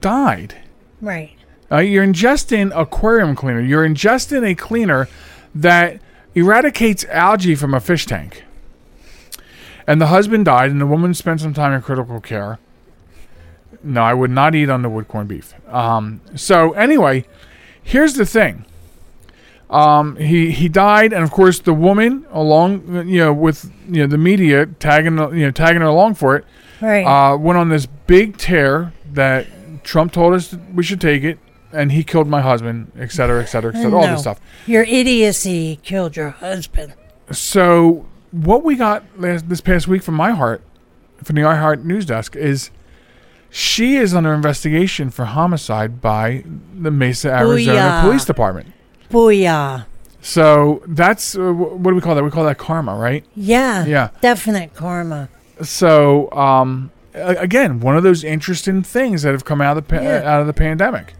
died. 0.00 0.56
right. 1.00 1.32
Uh, 1.70 1.78
you're 1.80 2.06
ingesting 2.06 2.72
aquarium 2.74 3.36
cleaner. 3.36 3.60
You're 3.60 3.86
ingesting 3.86 4.42
a 4.42 4.54
cleaner 4.54 5.06
that 5.54 6.00
eradicates 6.34 7.04
algae 7.10 7.54
from 7.54 7.74
a 7.74 7.80
fish 7.80 8.06
tank. 8.06 8.42
And 9.86 10.00
the 10.00 10.06
husband 10.06 10.46
died, 10.46 10.70
and 10.70 10.80
the 10.80 10.86
woman 10.86 11.12
spent 11.12 11.42
some 11.42 11.52
time 11.52 11.74
in 11.74 11.82
critical 11.82 12.20
care. 12.22 12.58
No, 13.82 14.02
I 14.02 14.14
would 14.14 14.30
not 14.30 14.54
eat 14.54 14.70
underwood 14.70 15.08
corned 15.08 15.28
beef. 15.28 15.52
Um, 15.68 16.22
so 16.34 16.72
anyway, 16.72 17.26
here's 17.82 18.14
the 18.14 18.24
thing. 18.24 18.64
Um, 19.68 20.16
he 20.16 20.50
he 20.50 20.70
died, 20.70 21.12
and 21.12 21.22
of 21.22 21.30
course 21.30 21.58
the 21.58 21.74
woman, 21.74 22.24
along 22.30 23.06
you 23.08 23.18
know 23.18 23.32
with 23.34 23.70
you 23.86 24.00
know 24.00 24.06
the 24.06 24.16
media 24.16 24.64
tagging 24.64 25.18
you 25.18 25.44
know 25.44 25.50
tagging 25.50 25.82
her 25.82 25.86
along 25.88 26.14
for 26.14 26.34
it, 26.36 26.46
Right. 26.80 27.04
uh, 27.04 27.36
went 27.36 27.58
on 27.58 27.68
this 27.68 27.84
big 28.06 28.38
tear 28.38 28.94
that 29.12 29.46
Trump 29.88 30.12
told 30.12 30.34
us 30.34 30.54
we 30.74 30.82
should 30.82 31.00
take 31.00 31.24
it, 31.24 31.38
and 31.72 31.90
he 31.90 32.04
killed 32.04 32.28
my 32.28 32.42
husband, 32.42 32.92
et 32.98 33.10
cetera, 33.10 33.42
et 33.42 33.46
cetera, 33.46 33.72
et 33.74 33.80
cetera, 33.80 33.98
all 33.98 34.06
this 34.06 34.20
stuff. 34.20 34.38
Your 34.66 34.82
idiocy 34.82 35.80
killed 35.82 36.14
your 36.14 36.28
husband. 36.28 36.92
So 37.30 38.04
what 38.30 38.62
we 38.64 38.76
got 38.76 39.02
last, 39.18 39.48
this 39.48 39.62
past 39.62 39.88
week 39.88 40.02
from 40.02 40.14
my 40.14 40.32
heart, 40.32 40.60
from 41.24 41.36
the 41.36 41.42
iHeart 41.42 41.84
news 41.84 42.04
desk, 42.04 42.36
is 42.36 42.70
she 43.48 43.96
is 43.96 44.14
under 44.14 44.34
investigation 44.34 45.08
for 45.08 45.24
homicide 45.24 46.02
by 46.02 46.44
the 46.74 46.90
Mesa, 46.90 47.30
Arizona 47.30 47.78
Booyah. 47.78 48.02
Police 48.02 48.26
Department. 48.26 48.72
Booyah. 49.10 49.86
So 50.20 50.82
that's 50.86 51.34
uh, 51.34 51.50
what 51.50 51.92
do 51.92 51.94
we 51.94 52.02
call 52.02 52.14
that? 52.14 52.22
We 52.22 52.30
call 52.30 52.44
that 52.44 52.58
karma, 52.58 52.94
right? 52.94 53.24
Yeah. 53.34 53.86
Yeah. 53.86 54.10
Definite 54.20 54.74
karma. 54.74 55.30
So 55.62 56.30
um, 56.32 56.90
again, 57.22 57.80
one 57.80 57.96
of 57.96 58.02
those 58.02 58.24
interesting 58.24 58.82
things 58.82 59.22
that 59.22 59.32
have 59.32 59.44
come 59.44 59.60
out 59.60 59.76
of 59.76 59.86
the 59.88 59.96
pa- 59.96 60.02
Yeah. 60.02 60.22
out 60.34 60.40
of 60.40 60.46
the 60.46 60.52
pandemic. 60.52 61.14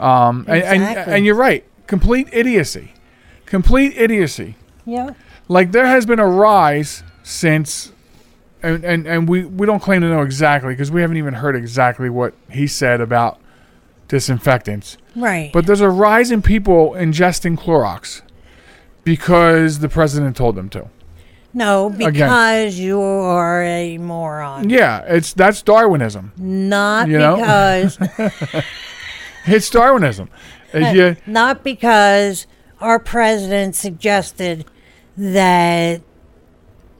Um, 0.00 0.44
and, 0.48 0.62
and 0.62 0.82
and 0.82 1.24
you're 1.26 1.34
right, 1.36 1.64
complete 1.86 2.28
idiocy, 2.32 2.92
complete 3.46 3.94
idiocy. 3.96 4.56
Yeah. 4.86 5.10
like 5.48 5.72
there 5.72 5.86
has 5.86 6.04
been 6.04 6.18
a 6.18 6.26
rise 6.28 7.02
since 7.22 7.92
and 8.62 8.84
and, 8.84 9.06
and 9.06 9.28
we, 9.28 9.44
we 9.44 9.66
don't 9.66 9.80
claim 9.80 10.00
to 10.02 10.08
know 10.08 10.20
exactly 10.22 10.72
because 10.74 10.90
we 10.90 11.00
haven't 11.00 11.16
even 11.16 11.34
heard 11.34 11.56
exactly 11.56 12.10
what 12.10 12.34
he 12.50 12.66
said 12.66 13.00
about 13.00 13.38
disinfectants 14.08 14.98
Right. 15.16 15.50
but 15.54 15.64
there's 15.66 15.80
a 15.80 15.88
rise 15.88 16.30
in 16.30 16.42
people 16.42 16.90
ingesting 16.92 17.56
Clorox 17.58 18.20
because 19.04 19.78
the 19.78 19.88
president 19.88 20.36
told 20.36 20.54
them 20.56 20.68
to 20.70 20.88
no, 21.54 21.88
because 21.90 22.78
you 22.78 23.00
are 23.00 23.62
a 23.62 23.96
moron. 23.98 24.68
yeah 24.70 25.02
it's 25.06 25.32
that's 25.32 25.62
darwinism 25.62 26.32
Not 26.36 27.08
You 27.08 27.18
know? 27.18 27.36
because 27.36 27.98
it's 29.46 29.70
darwinism 29.70 30.28
you- 30.74 31.16
not 31.26 31.62
because 31.64 32.46
our 32.80 32.98
president 32.98 33.76
suggested 33.76 34.64
that 35.16 36.02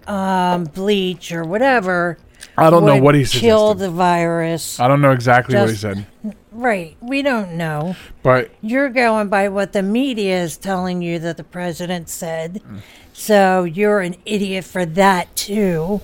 um, 0.07 0.65
bleach 0.65 1.33
or 1.33 1.43
whatever 1.45 2.19
i 2.57 2.71
don't 2.71 2.85
know 2.85 2.99
what 2.99 3.15
he 3.15 3.25
kill 3.25 3.75
the 3.75 3.91
virus. 3.91 4.79
i 4.79 4.87
don't 4.87 5.01
know 5.01 5.11
exactly 5.13 5.57
what 5.57 5.69
he 5.71 5.75
said 5.77 6.07
right. 6.53 6.97
We 7.01 7.23
don't 7.23 7.55
know. 7.57 7.97
but 8.23 8.53
You're 8.61 8.89
going 8.89 9.29
by 9.29 9.49
what 9.49 9.73
the 9.73 9.83
media 9.83 10.41
is 10.41 10.57
telling 10.57 11.03
you 11.03 11.19
that 11.19 11.37
the 11.37 11.43
president 11.43 12.09
said. 12.09 12.63
Mm. 12.63 12.79
So 13.15 13.63
you're 13.63 14.01
an 14.01 14.17
idiot 14.27 14.65
for 14.65 14.85
that 14.85 15.35
too. 15.37 16.01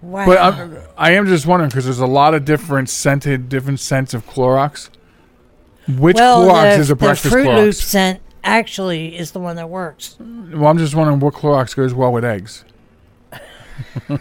Wow. 0.00 0.24
But 0.24 0.38
I'm, 0.38 0.78
I 0.96 1.12
am 1.12 1.26
just 1.26 1.44
wondering 1.44 1.68
because 1.68 1.84
there's 1.84 1.98
a 1.98 2.06
lot 2.06 2.34
of 2.34 2.44
different 2.44 2.88
scented, 2.88 3.48
different 3.48 3.80
scents 3.80 4.14
of 4.14 4.24
Clorox. 4.26 4.90
Which 5.88 6.14
well, 6.14 6.46
Clorox 6.46 6.76
the, 6.76 6.80
is 6.80 6.90
a 6.90 6.94
the 6.94 6.96
breakfast 6.96 7.32
Fruit 7.32 7.52
Loop 7.52 7.74
scent 7.74 8.20
actually 8.44 9.18
is 9.18 9.32
the 9.32 9.40
one 9.40 9.56
that 9.56 9.68
works. 9.68 10.16
Well, 10.20 10.68
I'm 10.68 10.78
just 10.78 10.94
wondering 10.94 11.18
what 11.18 11.34
Clorox 11.34 11.74
goes 11.74 11.92
well 11.92 12.12
with 12.12 12.24
eggs. 12.24 12.64
Can 14.06 14.20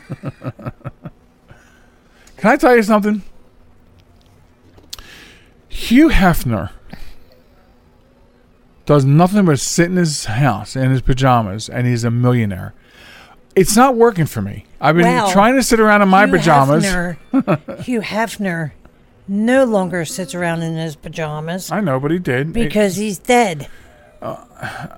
I 2.43 2.57
tell 2.57 2.75
you 2.75 2.81
something? 2.81 3.21
Hugh 5.67 6.09
Hefner 6.09 6.71
does 8.89 9.05
nothing 9.05 9.45
but 9.45 9.59
sit 9.59 9.85
in 9.85 9.97
his 9.97 10.25
house 10.25 10.75
in 10.75 10.89
his 10.89 11.01
pajamas, 11.01 11.69
and 11.69 11.85
he's 11.85 12.03
a 12.03 12.09
millionaire. 12.09 12.73
It's 13.55 13.75
not 13.75 13.95
working 13.95 14.25
for 14.25 14.41
me. 14.41 14.65
I've 14.81 14.95
been 14.95 15.05
Well, 15.05 15.31
trying 15.31 15.53
to 15.57 15.61
sit 15.61 15.79
around 15.79 16.01
in 16.01 16.09
my 16.09 16.25
Hugh 16.25 16.37
pajamas. 16.37 16.83
Hefner, 16.85 17.81
Hugh 17.83 18.01
Hefner 18.01 18.71
no 19.27 19.63
longer 19.65 20.05
sits 20.05 20.33
around 20.33 20.63
in 20.63 20.75
his 20.75 20.95
pajamas 20.95 21.71
I 21.71 21.81
know, 21.81 21.99
but 21.99 22.09
he 22.09 22.17
did. 22.17 22.51
because 22.51 22.95
he's 22.95 23.19
dead. 23.19 23.67
Uh, 24.23 24.37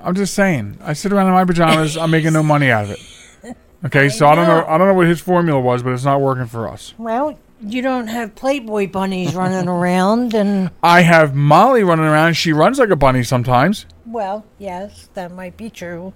I'm 0.02 0.16
just 0.16 0.34
saying. 0.36 0.78
I 0.82 0.94
sit 0.94 1.12
around 1.12 1.28
in 1.28 1.34
my 1.34 1.44
pajamas. 1.44 1.98
I'm 1.98 2.12
making 2.12 2.32
no 2.32 2.44
money 2.44 2.72
out 2.72 2.86
of 2.86 2.92
it. 2.92 3.00
Okay, 3.84 4.08
so 4.10 4.28
I 4.28 4.36
don't 4.36 4.48
know. 4.48 4.62
know. 4.62 4.68
I 4.68 4.78
don't 4.78 4.88
know 4.88 4.94
what 4.94 5.08
his 5.08 5.20
formula 5.20 5.60
was, 5.60 5.82
but 5.84 5.92
it's 5.94 6.06
not 6.06 6.22
working 6.22 6.46
for 6.46 6.70
us. 6.70 6.94
Well, 7.00 7.38
you 7.62 7.82
don't 7.82 8.08
have 8.08 8.36
Playboy 8.36 8.88
bunnies 8.90 9.36
running 9.36 9.68
around, 9.68 10.34
and 10.34 10.72
I 10.84 11.02
have 11.02 11.36
Molly 11.36 11.84
running 11.84 12.06
around. 12.06 12.34
She 12.34 12.54
runs 12.54 12.80
like 12.80 12.90
a 12.90 12.96
bunny 12.96 13.24
sometimes. 13.24 13.86
well, 14.06 14.46
yes, 14.58 15.10
that 15.14 15.32
might 15.32 15.58
be 15.58 15.70
true. 15.70 16.14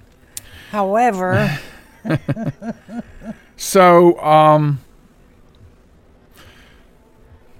However, 0.71 1.57
So, 3.57 4.19
um, 4.21 4.81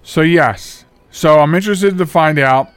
so 0.03 0.21
yes. 0.21 0.85
So 1.09 1.39
I'm 1.39 1.55
interested 1.55 1.97
to 1.97 2.05
find 2.05 2.37
out 2.37 2.69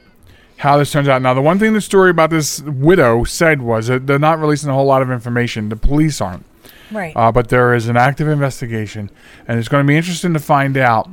how 0.57 0.77
this 0.77 0.91
turns 0.91 1.07
out. 1.07 1.21
Now, 1.21 1.33
the 1.33 1.41
one 1.41 1.59
thing 1.59 1.73
the 1.73 1.81
story 1.81 2.09
about 2.09 2.29
this 2.29 2.61
widow 2.61 3.23
said 3.23 3.61
was 3.61 3.87
that 3.87 4.07
they're 4.07 4.19
not 4.19 4.39
releasing 4.39 4.69
a 4.69 4.73
whole 4.73 4.85
lot 4.85 5.01
of 5.01 5.11
information. 5.11 5.69
The 5.69 5.75
police 5.75 6.21
aren't. 6.21 6.45
Right? 6.91 7.15
Uh, 7.15 7.31
but 7.31 7.49
there 7.49 7.73
is 7.73 7.87
an 7.87 7.97
active 7.97 8.27
investigation, 8.27 9.09
and 9.47 9.59
it's 9.59 9.67
going 9.67 9.83
to 9.83 9.87
be 9.87 9.97
interesting 9.97 10.33
to 10.33 10.39
find 10.39 10.77
out 10.77 11.09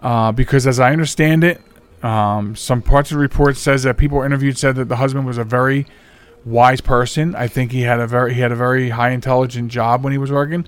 uh, 0.00 0.32
because, 0.32 0.66
as 0.66 0.80
I 0.80 0.92
understand 0.92 1.44
it, 1.44 1.60
um, 2.02 2.54
some 2.54 2.82
parts 2.82 3.10
of 3.10 3.16
the 3.16 3.22
report 3.22 3.56
says 3.56 3.82
that 3.84 3.96
people 3.96 4.22
interviewed 4.22 4.58
said 4.58 4.76
that 4.76 4.88
the 4.88 4.96
husband 4.96 5.26
was 5.26 5.38
a 5.38 5.44
very 5.44 5.86
wise 6.44 6.80
person. 6.80 7.34
I 7.34 7.48
think 7.48 7.72
he 7.72 7.82
had 7.82 7.98
a 8.00 8.06
very 8.06 8.34
he 8.34 8.40
had 8.40 8.52
a 8.52 8.56
very 8.56 8.90
high 8.90 9.10
intelligent 9.10 9.70
job 9.70 10.04
when 10.04 10.12
he 10.12 10.18
was 10.18 10.30
working. 10.30 10.66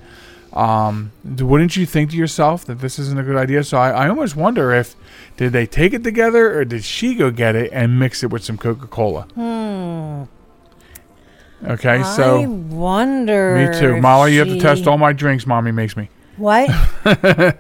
Um, 0.52 1.12
wouldn't 1.22 1.76
you 1.76 1.84
think 1.84 2.12
to 2.12 2.16
yourself 2.16 2.64
that 2.64 2.80
this 2.80 2.98
isn't 2.98 3.18
a 3.18 3.22
good 3.22 3.36
idea? 3.36 3.62
So 3.62 3.76
I, 3.76 3.90
I 3.90 4.08
almost 4.08 4.36
wonder 4.36 4.72
if 4.72 4.96
did 5.36 5.52
they 5.52 5.66
take 5.66 5.92
it 5.92 6.02
together 6.02 6.58
or 6.58 6.64
did 6.64 6.82
she 6.82 7.14
go 7.14 7.30
get 7.30 7.54
it 7.54 7.70
and 7.74 7.98
mix 7.98 8.22
it 8.22 8.30
with 8.30 8.42
some 8.42 8.56
Coca 8.56 8.86
Cola? 8.86 9.24
Hmm. 9.34 10.24
Okay, 11.66 12.02
so 12.02 12.42
I 12.42 12.46
wonder. 12.46 13.70
me 13.72 13.78
too, 13.80 14.00
Molly. 14.00 14.34
You 14.34 14.38
have 14.40 14.48
to 14.48 14.54
she- 14.54 14.60
test 14.60 14.86
all 14.86 14.98
my 14.98 15.12
drinks. 15.12 15.46
Mommy 15.46 15.72
makes 15.72 15.96
me. 15.96 16.08
What? 16.36 16.68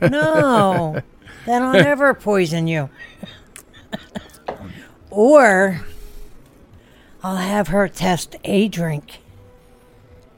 no, 0.02 1.00
then 1.46 1.62
I'll 1.62 1.72
never 1.72 2.12
poison 2.14 2.66
you. 2.66 2.88
or 5.10 5.80
I'll 7.22 7.36
have 7.36 7.68
her 7.68 7.88
test 7.88 8.36
a 8.44 8.68
drink, 8.68 9.20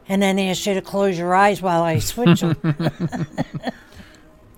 and 0.08 0.22
then 0.22 0.38
ask 0.38 0.64
you 0.66 0.75
to 0.75 0.80
close 0.82 1.18
your 1.18 1.34
eyes 1.34 1.60
while 1.60 1.82
I 1.82 1.98
switch 1.98 2.40
them. 2.40 2.56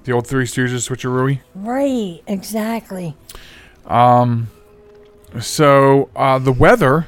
The 0.05 0.13
old 0.13 0.27
Three 0.27 0.47
Stooges 0.47 0.89
switcheroo. 0.89 1.41
right? 1.55 2.23
Exactly. 2.27 3.15
So 5.41 6.11
uh, 6.17 6.39
the 6.39 6.53
weather, 6.53 7.07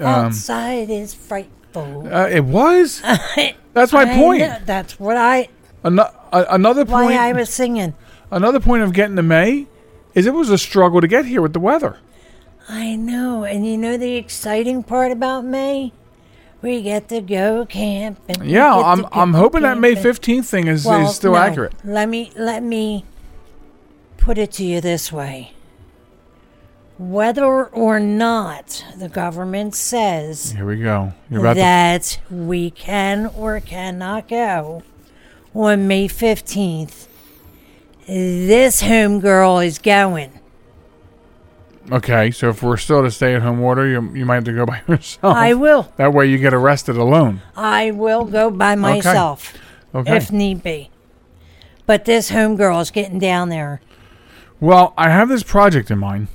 um, 0.00 0.26
Outside 0.26 0.90
is 0.90 1.14
frightful. 1.14 2.08
uh, 2.12 2.26
it 2.28 2.44
was. 2.44 3.00
That's 3.72 3.92
my 3.92 4.02
I 4.02 4.16
point. 4.16 4.40
know- 4.42 4.58
That's 4.64 4.98
what 4.98 5.16
I. 5.16 5.48
Ano- 5.84 6.10
a- 6.32 6.46
another 6.50 6.84
point. 6.84 7.12
Why. 7.14 7.28
I 7.28 7.32
was 7.32 7.50
singing. 7.50 7.94
another 8.30 8.60
point 8.60 8.82
of 8.82 8.92
getting 8.92 9.16
to 9.16 9.22
May 9.22 9.66
is 10.14 10.26
it 10.26 10.34
was 10.34 10.50
a 10.50 10.58
struggle 10.58 11.00
to 11.00 11.06
get 11.08 11.24
here 11.26 11.40
with 11.42 11.52
the 11.52 11.60
weather. 11.60 11.98
I 12.68 12.94
know, 12.96 13.44
and 13.44 13.66
you 13.66 13.76
know 13.78 13.96
the 13.96 14.16
exciting 14.16 14.82
part 14.82 15.10
about 15.12 15.44
May? 15.44 15.92
We 16.62 16.82
get 16.82 17.08
to 17.08 17.20
go 17.22 17.64
camping. 17.66 18.44
Yeah, 18.44 18.74
I'm 18.74 19.02
go 19.02 19.08
I'm 19.12 19.32
hoping 19.34 19.62
that 19.62 19.78
May 19.78 19.94
fifteenth 19.94 20.46
thing 20.48 20.66
is, 20.66 20.84
Well, 20.84 21.08
is 21.08 21.16
still 21.16 21.32
no, 21.32 21.38
accurate. 21.38 21.72
Let 21.84 22.08
me 22.08 22.30
let 22.36 22.62
me 22.62 23.04
put 24.18 24.36
it 24.36 24.52
to 24.52 24.64
you 24.64 24.80
this 24.82 25.10
way. 25.10 25.52
Whether 27.00 27.64
or 27.64 27.98
not 27.98 28.84
the 28.94 29.08
government 29.08 29.74
says 29.74 30.52
Here 30.52 30.66
we 30.66 30.76
go. 30.82 31.14
About 31.30 31.54
to. 31.54 31.60
that 31.60 32.20
we 32.30 32.70
can 32.70 33.24
or 33.34 33.58
cannot 33.60 34.28
go 34.28 34.82
on 35.54 35.88
May 35.88 36.08
15th, 36.08 37.06
this 38.06 38.82
homegirl 38.82 39.64
is 39.64 39.78
going. 39.78 40.38
Okay, 41.90 42.30
so 42.32 42.50
if 42.50 42.62
we're 42.62 42.76
still 42.76 43.02
to 43.02 43.10
stay 43.10 43.34
at 43.34 43.40
home 43.40 43.60
order, 43.62 43.86
you 43.88 44.02
you 44.14 44.26
might 44.26 44.34
have 44.34 44.44
to 44.44 44.52
go 44.52 44.66
by 44.66 44.82
yourself. 44.86 45.34
I 45.34 45.54
will. 45.54 45.90
that 45.96 46.12
way 46.12 46.26
you 46.26 46.36
get 46.36 46.52
arrested 46.52 46.98
alone. 46.98 47.40
I 47.56 47.92
will 47.92 48.26
go 48.26 48.50
by 48.50 48.74
myself 48.74 49.54
Okay. 49.94 50.18
if 50.18 50.30
need 50.30 50.62
be. 50.62 50.90
But 51.86 52.04
this 52.04 52.30
homegirl 52.30 52.82
is 52.82 52.90
getting 52.90 53.18
down 53.18 53.48
there. 53.48 53.80
Well, 54.60 54.92
I 54.98 55.08
have 55.08 55.30
this 55.30 55.42
project 55.42 55.90
in 55.90 55.98
mind. 55.98 56.28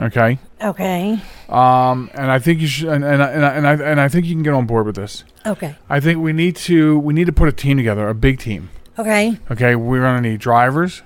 Okay. 0.00 0.38
Okay. 0.62 1.20
Um, 1.48 2.10
and 2.14 2.30
I 2.30 2.38
think 2.38 2.60
you 2.60 2.66
should, 2.66 2.88
and 2.88 3.04
and 3.04 3.22
I- 3.22 3.30
and 3.30 3.44
I, 3.44 3.54
and 3.54 3.66
I 3.66 3.72
and 3.90 4.00
I 4.00 4.08
think 4.08 4.26
you 4.26 4.34
can 4.34 4.42
get 4.42 4.54
on 4.54 4.66
board 4.66 4.86
with 4.86 4.96
this. 4.96 5.24
Okay. 5.44 5.74
I 5.90 6.00
think 6.00 6.20
we 6.22 6.32
need 6.32 6.56
to 6.56 6.98
we 6.98 7.12
need 7.12 7.26
to 7.26 7.32
put 7.32 7.48
a 7.48 7.52
team 7.52 7.76
together, 7.76 8.08
a 8.08 8.14
big 8.14 8.38
team. 8.38 8.70
Okay. 8.98 9.38
Okay, 9.50 9.74
we're 9.76 10.00
gonna 10.00 10.20
need 10.20 10.40
drivers, 10.40 11.02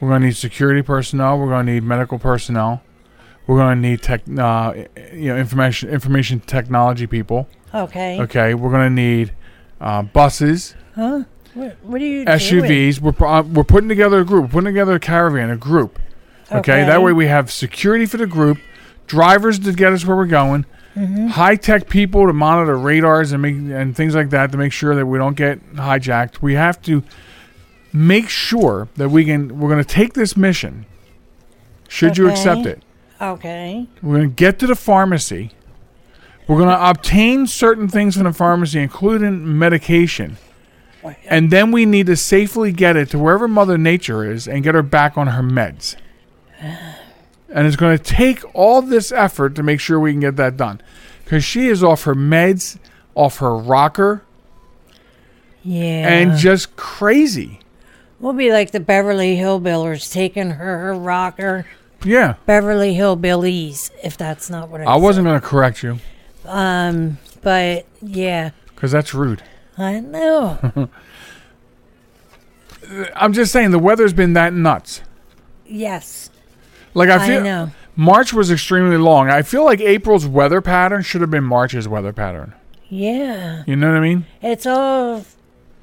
we're 0.00 0.08
gonna 0.10 0.26
need 0.26 0.36
security 0.36 0.82
personnel, 0.82 1.38
we're 1.38 1.48
gonna 1.48 1.72
need 1.72 1.82
medical 1.82 2.18
personnel, 2.18 2.82
we're 3.46 3.58
gonna 3.58 3.80
need 3.80 4.02
tech, 4.02 4.22
uh, 4.38 4.72
you 5.12 5.28
know, 5.28 5.36
information 5.36 5.88
information 5.90 6.40
technology 6.40 7.06
people. 7.06 7.48
Okay. 7.74 8.20
Okay, 8.20 8.54
we're 8.54 8.70
gonna 8.70 8.90
need 8.90 9.32
uh, 9.80 10.02
buses, 10.02 10.74
Huh? 10.94 11.24
What, 11.54 11.76
what 11.82 12.00
are 12.00 12.04
you 12.04 12.24
doing? 12.24 12.38
SUVs. 12.38 13.00
We're 13.00 13.26
uh, 13.26 13.42
we're 13.42 13.64
putting 13.64 13.88
together 13.88 14.20
a 14.20 14.24
group, 14.24 14.42
we're 14.44 14.48
putting 14.50 14.66
together 14.66 14.94
a 14.94 15.00
caravan, 15.00 15.50
a 15.50 15.56
group. 15.56 15.98
Okay, 16.50 16.84
that 16.84 17.02
way 17.02 17.12
we 17.12 17.26
have 17.26 17.50
security 17.50 18.06
for 18.06 18.16
the 18.16 18.26
group, 18.26 18.58
drivers 19.06 19.58
to 19.60 19.72
get 19.72 19.92
us 19.92 20.04
where 20.04 20.16
we're 20.16 20.26
going, 20.26 20.64
mm-hmm. 20.94 21.28
high 21.28 21.56
tech 21.56 21.88
people 21.88 22.26
to 22.26 22.32
monitor 22.32 22.76
radars 22.76 23.32
and 23.32 23.42
make 23.42 23.54
and 23.54 23.94
things 23.94 24.14
like 24.14 24.30
that 24.30 24.52
to 24.52 24.58
make 24.58 24.72
sure 24.72 24.94
that 24.94 25.06
we 25.06 25.18
don't 25.18 25.36
get 25.36 25.74
hijacked. 25.74 26.40
We 26.40 26.54
have 26.54 26.80
to 26.82 27.02
make 27.92 28.28
sure 28.28 28.88
that 28.96 29.10
we 29.10 29.24
can. 29.24 29.60
We're 29.60 29.68
going 29.68 29.82
to 29.82 29.88
take 29.88 30.14
this 30.14 30.36
mission. 30.36 30.86
Should 31.88 32.18
you 32.18 32.28
accept 32.28 32.66
it? 32.66 32.82
Okay. 33.20 33.86
We're 34.02 34.16
going 34.16 34.28
to 34.30 34.34
get 34.34 34.58
to 34.60 34.66
the 34.66 34.76
pharmacy. 34.76 35.52
We're 36.46 36.58
going 36.58 36.68
to 36.68 36.90
obtain 36.90 37.46
certain 37.46 37.88
things 37.88 38.14
from 38.14 38.24
the 38.24 38.32
pharmacy, 38.32 38.80
including 38.80 39.58
medication. 39.58 40.38
And 41.26 41.50
then 41.50 41.72
we 41.72 41.86
need 41.86 42.06
to 42.06 42.16
safely 42.16 42.72
get 42.72 42.96
it 42.96 43.10
to 43.10 43.18
wherever 43.18 43.48
Mother 43.48 43.78
Nature 43.78 44.30
is 44.30 44.46
and 44.48 44.62
get 44.62 44.74
her 44.74 44.82
back 44.82 45.16
on 45.16 45.28
her 45.28 45.42
meds. 45.42 45.96
And 46.60 47.66
it's 47.66 47.76
going 47.76 47.96
to 47.96 48.02
take 48.02 48.42
all 48.54 48.82
this 48.82 49.10
effort 49.12 49.54
to 49.54 49.62
make 49.62 49.80
sure 49.80 49.98
we 49.98 50.12
can 50.12 50.20
get 50.20 50.36
that 50.36 50.56
done. 50.56 50.80
Because 51.24 51.44
she 51.44 51.68
is 51.68 51.82
off 51.82 52.04
her 52.04 52.14
meds, 52.14 52.78
off 53.14 53.38
her 53.38 53.56
rocker, 53.56 54.22
Yeah. 55.62 56.08
and 56.08 56.36
just 56.38 56.76
crazy. 56.76 57.60
we'll 58.20 58.32
be 58.32 58.50
like 58.52 58.70
the 58.72 58.80
Beverly 58.80 59.36
Hillbillies 59.36 60.12
taking 60.12 60.50
her, 60.52 60.78
her 60.78 60.94
rocker. 60.94 61.66
Yeah. 62.04 62.34
Beverly 62.46 62.94
Hillbillies, 62.94 63.90
if 64.02 64.16
that's 64.16 64.50
not 64.50 64.68
what 64.68 64.80
I, 64.82 64.84
I 64.84 64.96
wasn't 64.96 65.26
going 65.26 65.40
to 65.40 65.46
correct 65.46 65.82
you. 65.82 65.98
Um, 66.44 67.18
but 67.42 67.86
yeah, 68.02 68.50
because 68.74 68.92
that's 68.92 69.12
rude. 69.14 69.42
I 69.76 70.00
know. 70.00 70.88
I'm 73.14 73.32
just 73.32 73.52
saying 73.52 73.70
the 73.70 73.78
weather's 73.78 74.12
been 74.12 74.32
that 74.34 74.52
nuts. 74.52 75.02
yes, 75.66 76.30
Like 76.98 77.08
I 77.08 77.24
I, 77.24 77.26
feel 77.26 77.42
know. 77.42 77.70
March 77.96 78.32
was 78.32 78.50
extremely 78.50 78.96
long. 78.96 79.28
I 79.30 79.42
feel 79.42 79.64
like 79.64 79.80
April's 79.80 80.26
weather 80.26 80.60
pattern 80.60 81.02
should 81.02 81.20
have 81.20 81.30
been 81.30 81.44
March's 81.44 81.88
weather 81.88 82.12
pattern. 82.12 82.54
Yeah, 82.90 83.64
You 83.66 83.76
know 83.76 83.90
what 83.90 83.98
I 83.98 84.00
mean? 84.00 84.24
it's 84.40 84.64
all 84.66 85.24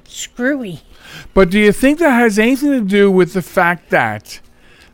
screwy. 0.04 0.80
But 1.34 1.50
do 1.50 1.58
you 1.58 1.70
think 1.72 1.98
that 2.00 2.10
has 2.10 2.38
anything 2.38 2.72
to 2.72 2.80
do 2.80 3.10
with 3.10 3.32
the 3.32 3.42
fact 3.42 3.90
that 3.90 4.40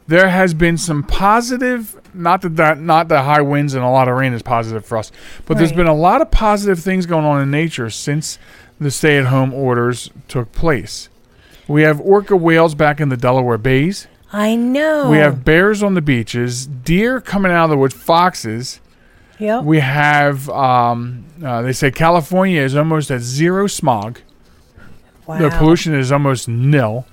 there 0.09 0.29
has 0.29 0.53
been 0.53 0.77
some 0.77 1.03
positive 1.03 1.99
not 2.15 2.43
that, 2.43 2.57
that 2.57 2.79
not 2.79 3.09
that 3.09 3.25
high 3.25 3.41
winds 3.41 3.73
and 3.73 3.83
a 3.83 3.89
lot 3.89 4.09
of 4.09 4.17
rain 4.17 4.35
is 4.35 4.43
positive 4.43 4.85
for 4.85 4.99
us, 4.99 5.11
but 5.47 5.57
there's 5.57 5.73
been 5.73 5.87
a 5.87 5.95
lot 5.95 6.21
of 6.21 6.31
positive 6.31 6.79
things 6.81 7.07
going 7.07 7.25
on 7.25 7.41
in 7.41 7.51
nature 7.51 7.89
since 7.89 8.39
the 8.79 8.91
stay-at-home 8.91 9.55
orders 9.55 10.11
took 10.29 10.53
place. 10.53 11.09
We 11.67 11.83
have 11.83 12.01
orca 12.01 12.37
whales 12.37 12.75
back 12.75 13.01
in 13.01 13.09
the 13.09 13.17
Delaware 13.17 13.57
bays. 13.57 14.07
I 14.33 14.57
know. 14.57 15.11
We 15.11 15.19
have 15.19 15.45
bears 15.45 15.83
on 15.83 15.95
the 15.95 16.01
beaches, 16.03 16.67
deer 16.67 17.21
coming 17.21 17.53
out 17.53 17.65
of 17.65 17.71
the 17.71 17.77
woods, 17.77 17.95
foxes. 17.95 18.81
Yep. 19.39 19.65
We 19.65 19.81
have, 19.81 20.49
um, 20.51 21.25
uh, 21.45 21.63
they 21.63 21.73
say 21.73 21.91
California 21.91 22.61
is 22.61 22.77
almost 22.77 23.11
at 23.11 23.21
zero 23.21 23.67
smog. 23.67 24.21
wow. 25.27 25.39
The 25.39 25.51
pollution 25.51 25.95
is 25.95 26.13
almost 26.13 26.49
nil. 26.49 27.07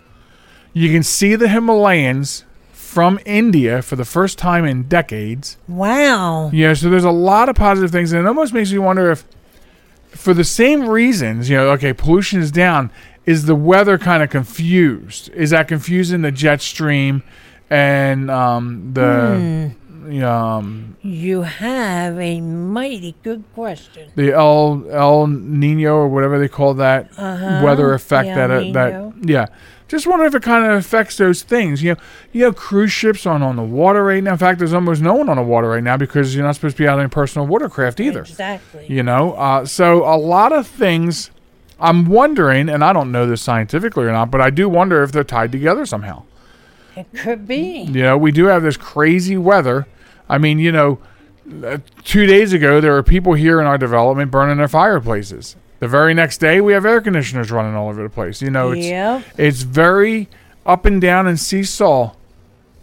You 0.74 0.91
can 0.91 1.04
see 1.04 1.36
the 1.36 1.50
Himalayas 1.50 2.46
from 2.72 3.20
India 3.26 3.82
for 3.82 3.96
the 3.96 4.06
first 4.06 4.38
time 4.38 4.65
in 4.65 4.84
decades. 4.84 5.58
Wow. 5.67 6.52
Yeah, 6.54 6.74
so 6.74 6.89
there's 6.89 7.04
a 7.04 7.12
lot 7.12 7.50
of 7.50 7.56
positive 7.56 7.91
things, 7.91 8.12
and 8.12 8.24
it 8.24 8.28
almost 8.28 8.54
makes 8.54 8.72
me 8.72 8.80
wonder 8.80 9.12
if, 9.12 9.26
for 10.10 10.34
the 10.34 10.44
same 10.44 10.88
reasons, 10.88 11.50
you 11.50 11.58
know, 11.58 11.70
okay, 11.72 11.94
pollution 11.94 12.39
is 12.39 12.52
down. 12.52 12.91
Is 13.26 13.46
the 13.46 13.56
weather 13.56 13.98
kind 13.98 14.24
of 14.24 14.30
confused? 14.30 15.30
Is 15.34 15.52
that 15.52 15.68
confusing 15.68 16.22
the 16.22 16.32
jet 16.32 16.62
stream 16.62 17.22
and 17.70 18.32
um, 18.32 18.92
the 18.94 19.72
Hmm. 20.10 20.24
um, 20.24 20.98
You 21.04 21.42
have 21.44 22.18
a 22.20 22.42
mighty 22.42 23.16
good 23.22 23.44
question. 23.54 24.10
the 24.16 24.32
El 24.34 24.84
El 24.90 25.28
Nino 25.28 25.94
or 25.96 26.08
whatever 26.08 26.40
they 26.40 26.48
call 26.48 26.74
that 26.76 27.10
Uh-huh. 27.18 27.62
weather 27.64 27.94
effect 27.94 28.30
El 28.30 28.36
that 28.36 28.52
uh, 28.52 28.72
that 28.74 29.14
yeah. 29.22 29.46
Just 29.88 30.06
wonder 30.06 30.26
if 30.26 30.36
it 30.36 30.44
kind 30.44 30.66
of 30.66 30.78
affects 30.78 31.18
those 31.18 31.42
things. 31.42 31.82
You 31.84 31.94
know, 31.94 32.00
you 32.32 32.44
have 32.46 32.56
cruise 32.56 32.92
ships 32.92 33.26
on 33.26 33.42
on 33.42 33.56
the 33.56 33.64
water 33.64 34.04
right 34.04 34.24
now. 34.24 34.32
In 34.34 34.38
fact, 34.38 34.60
there's 34.60 34.74
almost 34.74 35.02
no 35.02 35.16
one 35.16 35.30
on 35.30 35.38
the 35.38 35.44
water 35.44 35.68
right 35.70 35.84
now 35.84 35.98
because 35.98 36.36
you're 36.36 36.46
not 36.46 36.54
supposed 36.56 36.78
to 36.78 36.84
be 36.84 36.88
out 36.88 37.00
in 37.00 37.10
personal 37.10 37.48
watercraft 37.48 38.00
either. 38.00 38.22
Exactly. 38.22 38.86
You 38.88 39.02
know, 39.04 39.34
uh, 39.34 39.66
so 39.66 40.04
a 40.06 40.18
lot 40.18 40.52
of 40.54 40.66
things. 40.68 41.30
I'm 41.82 42.06
wondering, 42.06 42.70
and 42.70 42.84
I 42.84 42.94
don't 42.94 43.12
know 43.12 43.26
this 43.26 43.42
scientifically 43.42 44.06
or 44.06 44.12
not, 44.12 44.32
but 44.32 44.42
I 44.42 44.50
do 44.50 44.68
wonder 44.70 45.02
if 45.04 45.12
they're 45.12 45.24
tied 45.24 45.52
together 45.52 45.86
somehow. 45.86 46.24
It 46.96 47.08
could 47.15 47.48
be. 47.48 47.82
You 47.84 48.04
know, 48.04 48.18
we 48.18 48.32
do 48.32 48.46
have 48.46 48.63
this 48.63 48.76
crazy 48.78 49.38
weather. 49.38 49.88
I 50.28 50.38
mean, 50.38 50.60
you 50.60 50.72
know, 50.72 51.00
uh, 51.63 51.78
two 52.04 52.26
days 52.26 52.52
ago 52.54 52.80
there 52.82 52.92
were 52.92 53.04
people 53.04 53.34
here 53.34 53.60
in 53.62 53.65
our 53.68 53.78
development 53.78 54.30
burning 54.32 54.58
their 54.58 54.68
fireplaces. 54.68 55.56
The 55.80 55.88
very 55.88 56.13
next 56.13 56.39
day 56.39 56.60
we 56.62 56.74
have 56.74 56.86
air 56.86 57.00
conditioners 57.02 57.52
running 57.52 57.74
all 57.76 57.89
over 57.89 58.04
the 58.04 58.10
place. 58.10 58.42
You 58.42 58.52
know, 58.52 58.72
it's 58.72 58.86
Yep. 58.86 59.24
it's 59.38 59.62
very 59.62 60.28
up 60.65 60.86
and 60.86 61.00
down 61.00 61.26
and 61.26 61.39
seesaw 61.39 62.12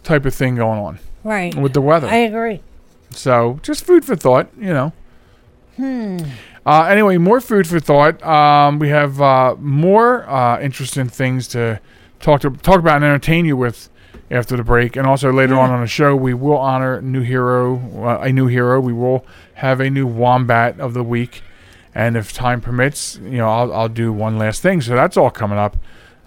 type 0.03 0.25
of 0.25 0.33
thing 0.33 0.55
going 0.55 0.79
on 0.79 0.99
Right. 1.23 1.53
with 1.55 1.73
the 1.73 1.81
weather. 1.81 2.07
I 2.07 2.15
agree. 2.17 2.61
So 3.11 3.59
just 3.61 3.85
food 3.85 4.03
for 4.03 4.15
thought, 4.15 4.49
you 4.59 4.73
know. 4.73 4.93
Hmm. 5.77 6.17
Uh, 6.67 6.83
anyway, 6.83 7.17
more 7.17 7.39
food 7.39 7.65
for 7.65 7.79
thought. 7.79 8.21
Um, 8.23 8.77
we 8.77 8.89
have 8.89 9.21
uh, 9.21 9.55
more 9.57 10.29
uh, 10.29 10.59
interesting 10.59 11.07
things 11.07 11.47
to 11.49 11.79
talk 12.19 12.41
to 12.41 12.49
talk 12.49 12.79
about 12.79 12.97
and 12.97 13.05
entertain 13.05 13.45
you 13.45 13.55
with 13.55 13.89
after 14.29 14.57
the 14.57 14.63
break, 14.63 14.97
and 14.97 15.07
also 15.07 15.31
later 15.31 15.57
on 15.57 15.69
on 15.69 15.79
the 15.79 15.87
show, 15.87 16.13
we 16.13 16.33
will 16.33 16.57
honor 16.57 17.01
new 17.01 17.21
hero, 17.21 17.77
uh, 18.03 18.19
a 18.21 18.33
new 18.33 18.47
hero. 18.47 18.81
We 18.81 18.91
will 18.91 19.25
have 19.53 19.79
a 19.79 19.89
new 19.89 20.05
wombat 20.05 20.77
of 20.81 20.93
the 20.93 21.03
week, 21.03 21.41
and 21.95 22.17
if 22.17 22.33
time 22.33 22.59
permits, 22.59 23.15
you 23.23 23.37
know, 23.37 23.47
I'll, 23.47 23.73
I'll 23.73 23.89
do 23.89 24.11
one 24.11 24.37
last 24.37 24.61
thing. 24.61 24.81
So 24.81 24.93
that's 24.93 25.15
all 25.15 25.31
coming 25.31 25.57
up 25.57 25.77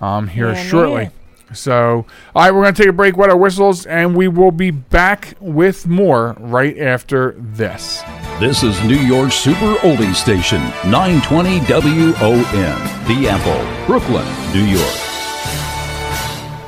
um, 0.01 0.29
here 0.29 0.53
Yeah, 0.53 0.65
shortly. 0.65 1.11
So, 1.53 2.07
all 2.35 2.43
right, 2.43 2.53
we're 2.53 2.63
going 2.63 2.75
to 2.75 2.83
take 2.83 2.91
a 2.91 2.93
break, 2.93 3.17
wet 3.17 3.29
our 3.29 3.37
whistles, 3.37 3.85
and 3.87 4.17
we 4.17 4.29
will 4.29 4.53
be 4.53 4.71
back 4.71 5.35
with 5.41 5.87
more 5.87 6.37
right 6.39 6.79
after 6.79 7.35
this. 7.39 8.03
This 8.39 8.63
is 8.63 8.83
New 8.85 8.99
York's 8.99 9.35
Super 9.35 9.75
Oldie 9.81 10.15
Station, 10.15 10.61
920 10.89 11.59
WON, 11.61 12.47
The 13.09 13.29
Apple, 13.29 13.87
Brooklyn, 13.87 14.27
New 14.53 14.65
York. 14.65 15.11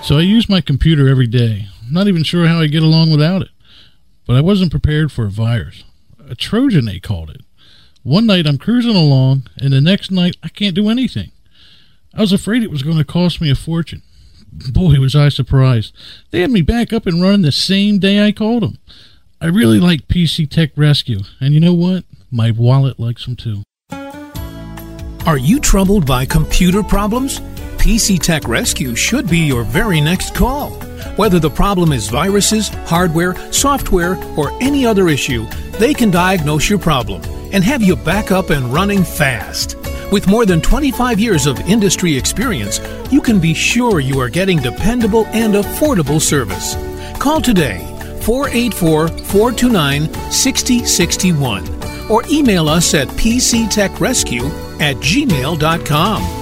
So 0.03 0.19
I 0.19 0.23
use 0.23 0.49
my 0.49 0.61
computer 0.61 1.09
every 1.09 1.29
day. 1.29 1.69
I'm 1.87 1.93
not 1.93 2.09
even 2.09 2.25
sure 2.25 2.49
how 2.49 2.59
I 2.59 2.67
get 2.67 2.83
along 2.83 3.13
without 3.13 3.43
it. 3.43 3.51
But 4.27 4.37
I 4.37 4.41
wasn't 4.41 4.73
prepared 4.73 5.13
for 5.13 5.27
a 5.27 5.31
virus. 5.31 5.85
A 6.29 6.35
Trojan, 6.35 6.87
they 6.87 6.99
called 6.99 7.31
it. 7.31 7.43
One 8.03 8.27
night 8.27 8.49
I'm 8.49 8.59
cruising 8.59 8.97
along, 8.97 9.47
and 9.59 9.73
the 9.73 9.81
next 9.81 10.11
night 10.11 10.37
I 10.43 10.49
can't 10.49 10.75
do 10.75 10.89
anything. 10.89 11.31
I 12.13 12.21
was 12.21 12.33
afraid 12.33 12.63
it 12.63 12.71
was 12.71 12.83
going 12.83 12.99
to 12.99 13.05
cost 13.05 13.41
me 13.41 13.49
a 13.49 13.55
fortune. 13.55 14.03
Boy, 14.53 15.01
was 15.01 15.17
I 15.17 15.29
surprised. 15.29 15.95
They 16.31 16.41
had 16.41 16.51
me 16.51 16.61
back 16.63 16.93
up 16.93 17.07
and 17.07 17.23
running 17.23 17.43
the 17.43 17.53
same 17.53 17.99
day 17.99 18.25
I 18.25 18.33
called 18.33 18.63
them. 18.63 18.79
I 19.41 19.47
really 19.47 19.81
like 19.81 20.09
PC 20.09 20.49
Tech 20.49 20.71
Rescue, 20.77 21.21
and 21.41 21.55
you 21.55 21.61
know 21.61 21.75
what? 21.75 22.05
My 22.31 22.51
wallet 22.51 23.01
likes 23.01 23.25
them 23.25 23.35
too. 23.35 23.63
Are 25.27 25.39
you 25.39 25.59
troubled 25.59 26.07
by 26.07 26.27
computer 26.27 26.83
problems? 26.83 27.41
PC 27.79 28.21
Tech 28.21 28.47
Rescue 28.47 28.95
should 28.95 29.29
be 29.29 29.39
your 29.39 29.65
very 29.65 30.01
next 30.01 30.35
call. 30.35 30.71
Whether 31.17 31.41
the 31.41 31.51
problem 31.51 31.91
is 31.93 32.09
viruses, 32.09 32.69
hardware, 32.87 33.35
software, 33.53 34.17
or 34.37 34.53
any 34.63 34.87
other 34.87 35.09
issue, 35.09 35.47
they 35.79 35.93
can 35.93 36.11
diagnose 36.11 36.71
your 36.71 36.79
problem 36.79 37.23
and 37.53 37.65
have 37.65 37.83
you 37.83 37.97
back 37.97 38.31
up 38.31 38.51
and 38.51 38.73
running 38.73 39.03
fast. 39.03 39.77
With 40.11 40.27
more 40.27 40.45
than 40.45 40.61
25 40.61 41.21
years 41.21 41.47
of 41.47 41.61
industry 41.61 42.17
experience, 42.17 42.81
you 43.11 43.21
can 43.21 43.39
be 43.39 43.55
sure 43.55 44.01
you 44.01 44.19
are 44.21 44.29
getting 44.29 44.59
dependable 44.59 45.27
and 45.29 45.55
affordable 45.55 46.21
service. 46.21 46.77
Call 47.19 47.41
today 47.41 47.79
484 48.23 49.09
429 49.09 50.13
6061 50.31 52.11
or 52.11 52.23
email 52.29 52.69
us 52.69 52.95
at 52.95 53.09
pctechrescue 53.09 54.81
at 54.81 54.97
gmail.com. 54.97 56.42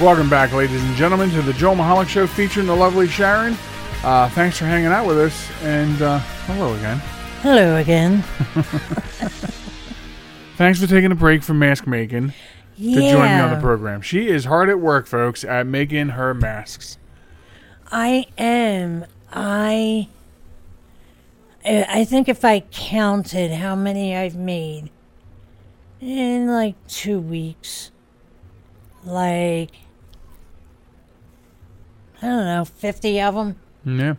Welcome 0.00 0.28
back, 0.28 0.52
ladies 0.52 0.82
and 0.84 0.94
gentlemen, 0.94 1.30
to 1.30 1.40
the 1.40 1.54
Joe 1.54 1.74
Michalec 1.74 2.08
Show 2.08 2.26
featuring 2.26 2.66
the 2.66 2.76
lovely 2.76 3.08
Sharen. 3.08 3.56
Uh, 4.04 4.28
thanks 4.30 4.58
for 4.58 4.66
hanging 4.66 4.88
out 4.88 5.06
with 5.06 5.18
us, 5.18 5.50
and 5.62 6.00
uh, 6.02 6.18
hello 6.46 6.74
again. 6.74 6.98
Hello 7.40 7.76
again. 7.76 8.22
Thanks 10.56 10.80
for 10.80 10.86
taking 10.86 11.12
a 11.12 11.14
break 11.14 11.42
from 11.42 11.58
mask 11.58 11.86
making 11.86 12.32
Yeah. 12.76 13.00
to 13.00 13.10
join 13.10 13.28
me 13.28 13.40
on 13.40 13.50
the 13.54 13.60
program. 13.60 14.00
She 14.02 14.28
is 14.28 14.44
hard 14.46 14.68
at 14.70 14.80
work, 14.80 15.06
folks, 15.06 15.44
at 15.44 15.66
making 15.66 16.10
her 16.10 16.32
masks. 16.34 16.96
I 17.92 18.26
am. 18.38 19.04
I. 19.32 20.08
I 21.64 21.86
I 21.88 22.04
think 22.04 22.28
if 22.28 22.44
I 22.44 22.60
counted 22.60 23.50
how 23.52 23.74
many 23.76 24.14
I've 24.16 24.36
made 24.36 24.90
in 26.00 26.48
like 26.48 26.74
two 26.88 27.20
weeks, 27.20 27.90
like 29.04 29.70
I 32.22 32.26
don't 32.26 32.44
know, 32.44 32.64
fifty 32.64 33.20
of 33.20 33.34
them. 33.34 33.56
Yeah, 33.84 34.14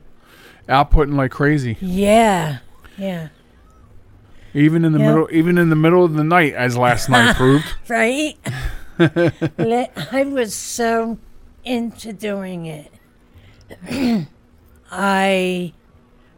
outputting 0.69 1.15
like 1.15 1.31
crazy, 1.31 1.77
Yeah, 1.81 2.59
yeah. 2.97 3.29
even 4.53 4.85
in 4.85 4.93
the 4.93 4.99
Yeah. 4.99 5.07
middle, 5.09 5.27
even 5.31 5.57
in 5.57 5.69
the 5.69 5.75
middle 5.75 6.03
of 6.05 6.13
the 6.13 6.23
night, 6.23 6.53
as 6.53 6.77
last 6.77 7.09
night 7.09 7.35
proved. 7.37 7.65
right? 7.89 8.37
I 8.99 10.23
was 10.27 10.53
so 10.55 11.17
into 11.63 12.13
doing 12.13 12.65
it. 12.65 12.91
I 14.91 15.73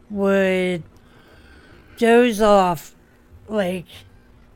would 0.10 0.84
doze 1.98 2.42
off, 2.42 2.96
like 3.48 3.86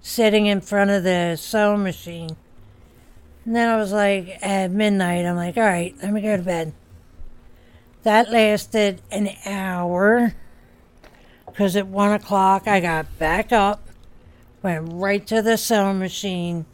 sitting 0.01 0.45
in 0.47 0.61
front 0.61 0.89
of 0.89 1.03
the 1.03 1.35
sewing 1.35 1.83
machine. 1.83 2.35
And 3.45 3.55
then 3.55 3.69
I 3.69 3.75
was 3.75 3.91
like, 3.91 4.39
at 4.41 4.71
midnight, 4.71 5.25
I'm 5.25 5.35
like, 5.35 5.57
all 5.57 5.63
right, 5.63 5.93
let 6.01 6.11
me 6.13 6.21
go 6.21 6.37
to 6.37 6.43
bed. 6.43 6.73
That 8.03 8.29
lasted 8.29 9.01
an 9.11 9.29
hour. 9.45 10.35
Because 11.45 11.75
at 11.75 11.87
one 11.87 12.11
o'clock, 12.11 12.67
I 12.67 12.79
got 12.79 13.17
back 13.19 13.51
up, 13.51 13.87
went 14.61 14.91
right 14.91 15.25
to 15.27 15.41
the 15.41 15.55
sewing 15.55 15.99
machine, 15.99 16.65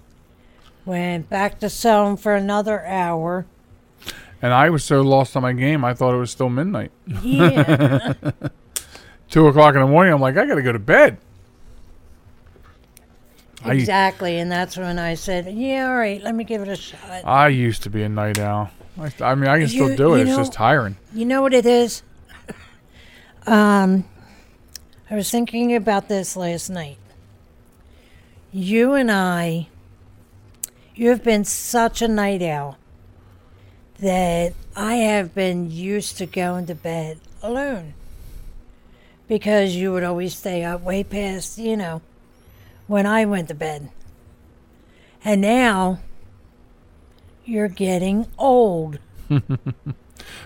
went 0.86 1.30
back 1.30 1.60
to 1.60 1.70
sewing 1.70 2.18
for 2.18 2.34
another 2.34 2.86
hour. 2.86 3.46
And 4.42 4.54
I 4.54 4.70
was 4.70 4.86
so 4.86 5.02
lost 5.02 5.36
on 5.36 5.42
my 5.42 5.52
game, 5.52 5.84
I 5.84 5.94
thought 5.94 6.14
it 6.14 6.18
was 6.18 6.32
still 6.32 6.50
midnight. 6.50 6.92
Yeah. 7.22 8.14
Two 9.30 9.48
o'clock 9.48 9.76
in 9.76 9.82
the 9.82 9.88
morning, 9.88 10.14
I'm 10.14 10.22
like, 10.22 10.38
I 10.38 10.46
gotta 10.46 10.62
go 10.62 10.72
to 10.72 10.80
bed. 10.80 11.18
I, 13.64 13.74
exactly. 13.74 14.40
And 14.40 14.50
that's 14.50 14.78
when 14.78 14.98
I 14.98 15.16
said, 15.16 15.54
yeah, 15.54 15.90
all 15.90 15.98
right, 15.98 16.24
let 16.24 16.34
me 16.34 16.46
give 16.46 16.62
it 16.62 16.70
a 16.70 16.78
shot. 16.78 17.26
I 17.26 17.50
used 17.50 17.84
to 17.84 17.90
be 17.90 18.04
a 18.04 18.10
night 18.10 18.40
owl. 18.40 18.72
I, 19.00 19.36
mean, 19.36 19.48
I 19.50 19.60
can 19.60 19.68
still 19.68 19.90
You- 19.92 19.98
do 19.98 20.14
it. 20.16 20.20
you 20.20 20.28
It's 20.28 20.38
just 20.38 20.54
tiring. 20.54 20.98
You 21.14 21.26
know 21.26 21.42
what 21.42 21.54
it 21.54 21.66
is? 21.66 22.04
Um, 23.48 24.04
I 25.10 25.16
was 25.16 25.32
thinking 25.32 25.74
about 25.76 26.08
this 26.08 26.36
last 26.36 26.70
night. 26.70 26.98
You 28.52 28.94
and 28.94 29.10
I, 29.12 29.68
you 30.94 31.10
have 31.10 31.24
been 31.24 31.46
such 31.46 32.02
a 32.02 32.08
night 32.08 32.42
owl 32.42 32.78
that 34.00 34.54
I 34.76 34.96
have 34.96 35.34
been 35.34 35.72
used 35.72 36.18
to 36.18 36.26
going 36.26 36.66
to 36.68 36.76
bed 36.76 37.20
alone 37.42 37.94
because 39.28 39.76
you 39.76 39.94
would 39.94 40.04
always 40.04 40.36
stay 40.36 40.64
up 40.64 40.82
way 40.82 41.04
past, 41.04 41.58
you 41.58 41.78
know, 41.78 42.02
when 42.88 43.06
I 43.06 43.26
went 43.26 43.48
to 43.48 43.54
bed. 43.56 43.90
And 45.24 45.42
now 45.42 46.00
you're 47.50 47.68
getting 47.68 48.28
old 48.38 49.00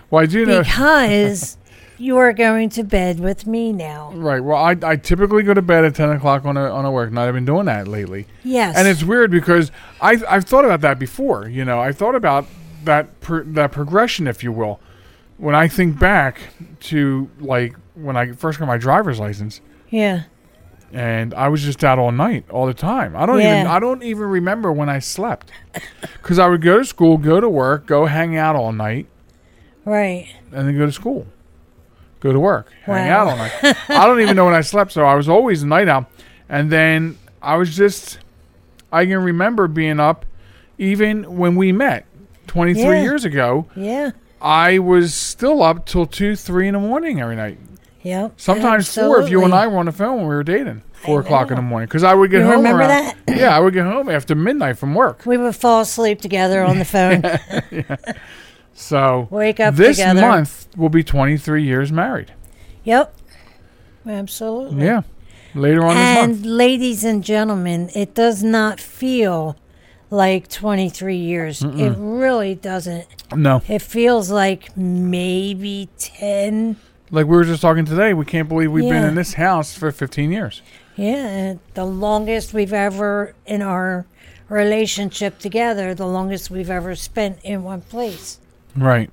Well, 0.10 0.22
I 0.24 0.26
do 0.26 0.46
know. 0.46 0.62
because 0.64 1.58
you 1.98 2.18
are 2.18 2.32
going 2.34 2.70
to 2.72 2.84
bed 2.84 3.20
with 3.20 3.46
me 3.48 3.74
now. 3.74 4.12
Right. 4.14 4.40
Well, 4.44 4.58
I, 4.58 4.76
I 4.84 4.96
typically 4.98 5.44
go 5.44 5.54
to 5.54 5.62
bed 5.62 5.84
at 5.86 5.96
ten 5.96 6.10
o'clock 6.12 6.46
on 6.46 6.58
a 6.58 6.70
on 6.70 6.86
a 6.86 6.92
work 6.92 7.12
night. 7.12 7.28
I've 7.28 7.34
been 7.34 7.46
doing 7.46 7.66
that 7.66 7.88
lately, 7.88 8.28
Yes. 8.44 8.76
and 8.78 8.88
it's 8.88 9.04
weird 9.04 9.32
because 9.32 9.72
I 10.02 10.22
I've 10.30 10.46
thought 10.46 10.66
about 10.66 10.82
that 10.82 11.00
before. 11.00 11.48
You 11.48 11.66
know, 11.66 11.80
I've 11.80 11.98
thought 11.98 12.16
about 12.16 12.46
that 12.84 13.08
that 13.28 13.72
progression, 13.72 14.28
if 14.28 14.44
you 14.44 14.52
will. 14.52 14.80
When 15.38 15.56
I 15.56 15.68
think 15.68 15.98
back 16.00 16.40
to 16.82 17.30
like 17.40 17.76
when 17.96 18.16
I 18.16 18.34
first 18.34 18.60
got 18.60 18.68
my 18.68 18.78
driver's 18.78 19.20
license, 19.20 19.60
yeah. 19.90 20.24
And 20.94 21.34
I 21.34 21.48
was 21.50 21.62
just 21.64 21.84
out 21.84 21.98
all 22.00 22.12
night, 22.12 22.46
all 22.50 22.68
the 22.68 22.74
time. 22.74 23.16
I 23.16 23.26
don't 23.26 23.40
even 23.42 23.68
I 23.68 23.80
don't 23.80 24.04
even 24.04 24.24
remember 24.28 24.72
when 24.72 24.90
I 24.90 25.00
slept, 25.00 25.52
because 26.22 26.40
I 26.40 26.48
would 26.48 26.62
go 26.62 26.78
to 26.78 26.86
school, 26.86 27.18
go 27.18 27.42
to 27.42 27.50
work, 27.50 27.86
go 27.88 28.06
hang 28.06 28.38
out 28.38 28.56
all 28.56 28.72
night, 28.72 29.08
Right. 29.86 30.28
and 30.52 30.68
then 30.68 30.78
go 30.78 30.86
to 30.86 30.92
school, 30.92 31.26
go 32.20 32.32
to 32.32 32.40
work, 32.40 32.72
hang 32.84 33.08
Wow. 33.10 33.22
out 33.22 33.28
all 33.30 33.38
night. 33.38 33.76
I 33.90 34.06
don't 34.08 34.22
even 34.22 34.36
know 34.36 34.46
when 34.46 34.54
I 34.54 34.62
slept, 34.62 34.92
so 34.92 35.04
I 35.04 35.16
was 35.16 35.28
always 35.28 35.64
a 35.64 35.68
night 35.68 35.88
owl. 35.88 36.06
And 36.48 36.72
then 36.72 37.18
I 37.42 37.58
was 37.58 37.76
just, 37.76 38.20
I 38.92 39.06
can 39.06 39.18
remember 39.24 39.68
being 39.68 40.00
up, 40.00 40.26
even 40.78 41.38
when 41.38 41.56
we 41.56 41.72
met, 41.72 42.06
twenty 42.48 42.74
three 42.74 42.98
Yeah. 42.98 43.02
years 43.02 43.26
ago. 43.26 43.66
Yeah. 43.76 44.12
I 44.42 44.78
was 44.80 45.14
still 45.14 45.64
up 45.64 45.86
till 45.86 46.06
two, 46.06 46.36
three 46.36 46.68
in 46.68 46.74
the 46.74 46.80
morning 46.80 47.20
every 47.22 47.36
night. 47.38 47.58
Yep. 48.04 48.34
Sometimes 48.40 48.94
four 48.94 49.22
if 49.22 49.30
you 49.30 49.44
and 49.44 49.54
I 49.54 49.68
were 49.68 49.78
on 49.80 49.86
the 49.88 49.92
phone 49.92 50.18
when 50.18 50.28
we 50.28 50.36
were 50.36 50.44
dating. 50.44 50.84
Four 50.94 51.20
o'clock 51.22 51.50
in 51.52 51.56
the 51.58 51.62
morning 51.62 51.88
because 51.88 52.04
I 52.04 52.14
would 52.14 52.32
get 52.32 52.40
You 52.40 52.44
home. 52.46 52.58
remember 52.58 52.80
around- 52.84 53.16
that? 53.28 53.38
Yeah, 53.38 53.56
I 53.56 53.60
would 53.60 53.74
get 53.74 53.84
home 53.86 54.08
after 54.10 54.36
midnight 54.36 54.78
from 54.78 54.94
work. 54.96 55.26
We 55.26 55.36
would 55.38 55.56
fall 55.56 55.82
asleep 55.82 56.22
together 56.22 56.64
on 56.64 56.80
the 56.80 56.86
phone. 56.86 57.24
So 58.76 59.28
Wake 59.30 59.60
up 59.60 59.76
this 59.76 59.98
together. 59.98 60.22
month 60.22 60.68
will 60.76 60.90
be 60.90 61.04
twenty 61.04 61.38
three 61.38 61.64
years 61.64 61.92
married. 61.92 62.34
Yep. 62.84 63.16
Absolutely. 64.08 64.84
Yeah, 64.84 65.04
later 65.54 65.84
on 65.86 65.96
this 65.96 66.18
And 66.18 66.46
ladies 66.46 67.04
and 67.04 67.24
gentlemen, 67.24 67.90
it 67.96 68.14
does 68.16 68.44
not 68.44 68.80
feel 68.80 69.56
like 70.10 70.48
23 70.50 71.16
years. 71.16 71.62
It 71.64 71.94
really 71.98 72.54
doesn't. 72.56 73.06
No, 73.36 73.62
It 73.70 73.82
feels 73.82 74.30
like 74.30 74.76
maybe 74.76 75.88
10. 76.00 76.76
Like 77.14 77.28
we 77.28 77.38
were 77.38 77.44
just 77.44 77.62
talking 77.62 77.86
today. 77.86 78.14
We 78.14 78.26
can't 78.26 78.50
believe 78.50 78.72
we've 78.72 78.90
been 78.90 79.06
in 79.06 79.16
this 79.16 79.36
house 79.36 79.78
for 79.78 79.92
fifteen 79.92 80.32
years. 80.32 80.62
Yeah, 80.96 81.56
the 81.76 81.86
longest 81.86 82.54
we've 82.54 82.74
ever 82.74 83.36
in 83.46 83.62
our 83.62 84.06
relationship 84.50 85.40
together, 85.40 85.94
the 85.94 86.08
longest 86.08 86.50
we've 86.50 86.70
ever 86.70 86.96
spent 86.96 87.40
in 87.44 87.64
one 87.64 87.82
place. 87.82 88.40
Right. 88.76 89.10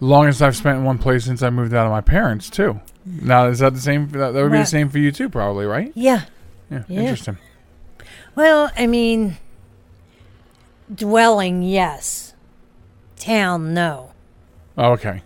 Longest 0.00 0.42
I've 0.42 0.56
spent 0.56 0.78
in 0.78 0.84
one 0.84 0.98
place 0.98 1.24
since 1.24 1.42
I 1.42 1.50
moved 1.50 1.74
out 1.74 1.86
of 1.86 1.92
my 1.92 2.00
parents 2.00 2.50
too. 2.50 2.80
Now 3.06 3.46
is 3.46 3.60
that 3.60 3.74
the 3.74 3.80
same? 3.80 4.08
That, 4.10 4.32
that 4.32 4.42
would 4.42 4.52
be 4.52 4.58
the 4.58 4.66
same 4.66 4.88
for 4.90 4.98
you 4.98 5.12
too, 5.12 5.28
probably, 5.28 5.64
right? 5.64 5.92
Yeah. 5.94 6.24
Yeah. 6.70 6.84
Yeah. 6.88 7.00
Interesting. 7.00 7.38
Well, 8.34 8.70
I 8.76 8.86
mean, 8.86 9.38
dwelling, 10.92 11.62
yes. 11.62 12.34
Town, 13.16 13.74
no. 13.74 14.12
Oh, 14.76 14.92
okay. 14.92 15.22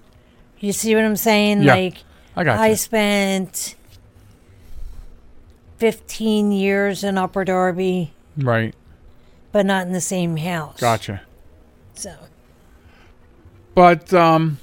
You 0.62 0.72
see 0.72 0.94
what 0.94 1.04
I'm 1.04 1.16
saying? 1.16 1.62
Yeah, 1.64 1.74
like, 1.74 1.96
I 2.36 2.44
got 2.44 2.58
I 2.60 2.74
spent 2.74 3.74
15 5.78 6.52
years 6.52 7.02
in 7.02 7.18
Upper 7.18 7.44
Darby, 7.44 8.12
Right. 8.36 8.72
but 9.50 9.66
not 9.66 9.86
in 9.88 9.92
the 9.92 10.00
same 10.00 10.36
house. 10.36 10.80
Gotcha. 10.80 11.22
So, 11.94 12.14
But 13.74 14.14
um, 14.14 14.58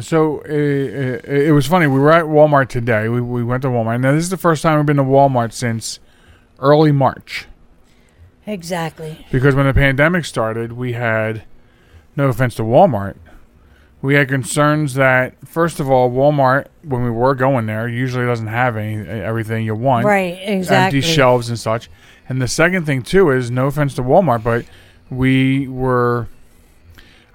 so 0.00 0.38
uh, 0.40 0.44
it, 0.48 1.24
it 1.48 1.52
was 1.52 1.66
funny. 1.66 1.86
We 1.86 1.98
were 1.98 2.12
at 2.12 2.24
Walmart 2.24 2.68
today. 2.68 3.08
We 3.08 3.20
we 3.20 3.44
went 3.44 3.60
to 3.62 3.68
Walmart. 3.68 4.00
Now 4.00 4.12
this 4.12 4.24
is 4.24 4.30
the 4.30 4.38
first 4.38 4.62
time 4.62 4.78
we've 4.78 4.86
been 4.86 4.96
to 4.96 5.04
Walmart 5.04 5.52
since 5.52 6.00
early 6.58 6.90
March 6.92 7.46
exactly. 8.46 9.26
because 9.30 9.54
when 9.54 9.66
the 9.66 9.74
pandemic 9.74 10.24
started, 10.24 10.72
we 10.72 10.94
had 10.94 11.42
no 12.16 12.28
offense 12.28 12.54
to 12.54 12.62
Walmart. 12.62 13.16
We 14.02 14.14
had 14.16 14.28
concerns 14.28 14.94
that 14.94 15.34
first 15.46 15.78
of 15.80 15.88
all, 15.90 16.10
Walmart 16.10 16.66
when 16.82 17.04
we 17.04 17.10
were 17.10 17.34
going 17.34 17.66
there 17.66 17.88
usually 17.88 18.26
doesn't 18.26 18.48
have 18.48 18.76
any 18.76 19.08
everything 19.08 19.64
you 19.64 19.74
want. 19.74 20.04
Right, 20.04 20.38
exactly. 20.42 20.98
empty 20.98 21.00
shelves 21.00 21.48
and 21.48 21.58
such. 21.58 21.88
And 22.28 22.42
the 22.42 22.48
second 22.48 22.84
thing 22.84 23.02
too 23.02 23.30
is 23.30 23.50
no 23.50 23.68
offense 23.68 23.94
to 23.94 24.02
Walmart, 24.02 24.42
but 24.42 24.64
we 25.08 25.68
were 25.68 26.26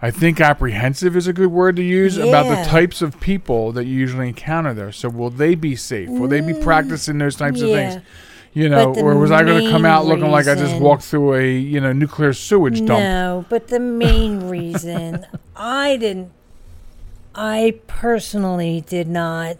I 0.01 0.11
think 0.11 0.39
apprehensive 0.39 1.15
is 1.15 1.25
a 1.25 1.33
good 1.33 1.47
word 1.51 1.75
to 1.77 1.81
use 1.83 2.17
about 2.17 2.47
the 2.47 2.69
types 2.69 3.01
of 3.01 3.19
people 3.19 3.71
that 3.71 3.85
you 3.85 3.95
usually 3.95 4.27
encounter 4.27 4.73
there. 4.73 4.91
So 4.91 5.09
will 5.09 5.31
they 5.31 5.55
be 5.55 5.75
safe? 5.75 6.09
Will 6.09 6.27
they 6.27 6.41
be 6.41 6.53
practicing 6.53 7.17
those 7.17 7.35
types 7.35 7.61
of 7.61 7.69
Mm, 7.69 7.91
things? 7.93 8.03
You 8.53 8.69
know, 8.69 8.93
or 8.95 9.15
was 9.17 9.29
I 9.31 9.43
going 9.43 9.63
to 9.65 9.69
come 9.69 9.85
out 9.85 10.05
looking 10.05 10.29
like 10.31 10.47
I 10.47 10.55
just 10.55 10.75
walked 10.81 11.03
through 11.03 11.35
a 11.35 11.51
you 11.51 11.79
know 11.79 11.93
nuclear 11.93 12.33
sewage 12.33 12.79
dump? 12.79 12.99
No, 12.99 13.45
but 13.49 13.67
the 13.69 13.79
main 13.79 14.49
reason 14.49 15.25
I 15.55 15.97
didn't, 15.97 16.31
I 17.37 17.79
personally 17.85 18.83
did 18.85 19.07
not 19.07 19.57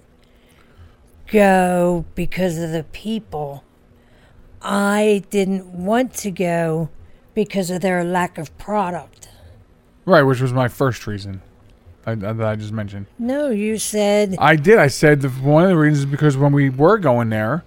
go 1.32 2.06
because 2.16 2.58
of 2.58 2.72
the 2.72 2.84
people. 2.84 3.64
I 4.62 5.24
didn't 5.30 5.66
want 5.68 6.14
to 6.16 6.32
go 6.32 6.90
because 7.36 7.70
of 7.70 7.82
their 7.82 8.04
lack 8.04 8.38
of 8.40 8.58
product. 8.58 9.30
Right, 10.06 10.24
which 10.24 10.42
was 10.42 10.52
my 10.54 10.68
first 10.68 11.06
reason 11.06 11.42
I, 12.06 12.16
that 12.16 12.42
I 12.42 12.56
just 12.56 12.72
mentioned. 12.72 13.06
No, 13.20 13.50
you 13.50 13.78
said 13.78 14.36
I 14.40 14.56
did. 14.56 14.80
I 14.80 14.88
said 14.88 15.22
the, 15.22 15.30
one 15.30 15.64
of 15.64 15.70
the 15.70 15.78
reasons 15.78 16.06
is 16.06 16.06
because 16.12 16.36
when 16.36 16.54
we 16.54 16.70
were 16.70 16.98
going 16.98 17.30
there, 17.30 17.64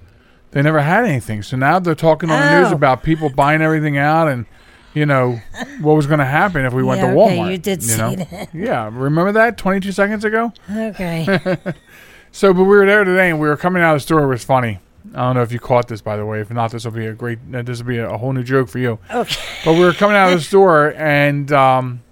they 0.50 0.62
never 0.62 0.80
had 0.80 1.04
anything. 1.04 1.42
So 1.44 1.56
now 1.56 1.78
they're 1.78 1.94
talking 1.94 2.30
on 2.30 2.40
the 2.40 2.60
news 2.60 2.72
Oh. 2.72 2.74
about 2.74 3.04
people 3.04 3.28
buying 3.30 3.62
everything 3.62 3.96
out 3.96 4.26
and, 4.26 4.46
you 4.94 5.06
know, 5.06 5.40
what 5.80 5.94
was 5.94 6.06
going 6.06 6.18
to 6.18 6.24
happen 6.24 6.64
if 6.64 6.72
we 6.72 6.82
went 6.82 7.00
Yeah, 7.00 7.12
to 7.14 7.20
okay, 7.20 7.36
Walmart. 7.38 7.50
you 7.52 7.58
did 7.58 7.82
say 7.82 7.96
know? 7.96 8.24
that. 8.24 8.48
Yeah, 8.54 8.90
remember 8.92 9.32
that 9.32 9.56
22 9.56 9.92
seconds 9.92 10.24
ago? 10.24 10.52
okay. 10.70 11.56
So, 12.32 12.54
but 12.54 12.62
we 12.62 12.68
were 12.68 12.86
there 12.86 13.02
today 13.02 13.30
and 13.30 13.40
we 13.40 13.48
were 13.48 13.56
coming 13.56 13.82
out 13.82 13.96
of 13.96 13.96
the 13.96 14.04
store. 14.04 14.22
It 14.22 14.28
was 14.28 14.44
funny. 14.44 14.78
I 15.14 15.16
don't 15.16 15.34
know 15.34 15.42
if 15.42 15.50
you 15.50 15.58
caught 15.58 15.88
this, 15.88 16.00
by 16.00 16.16
the 16.16 16.24
way. 16.24 16.40
If 16.40 16.48
not, 16.52 16.70
this 16.70 16.84
will 16.84 16.92
be 16.92 17.06
a 17.06 17.12
great. 17.12 17.40
Uh, 17.52 17.62
this 17.62 17.80
will 17.80 17.88
be 17.88 17.98
a, 17.98 18.08
a 18.08 18.18
whole 18.18 18.32
new 18.32 18.44
joke 18.44 18.68
for 18.68 18.78
you. 18.78 19.00
Okay. 19.12 19.42
But 19.64 19.72
we 19.72 19.80
were 19.80 19.92
coming 19.92 20.16
out 20.16 20.32
of 20.32 20.38
the 20.38 20.44
store, 20.44 20.94
and 20.96 21.50
um, 21.50 22.02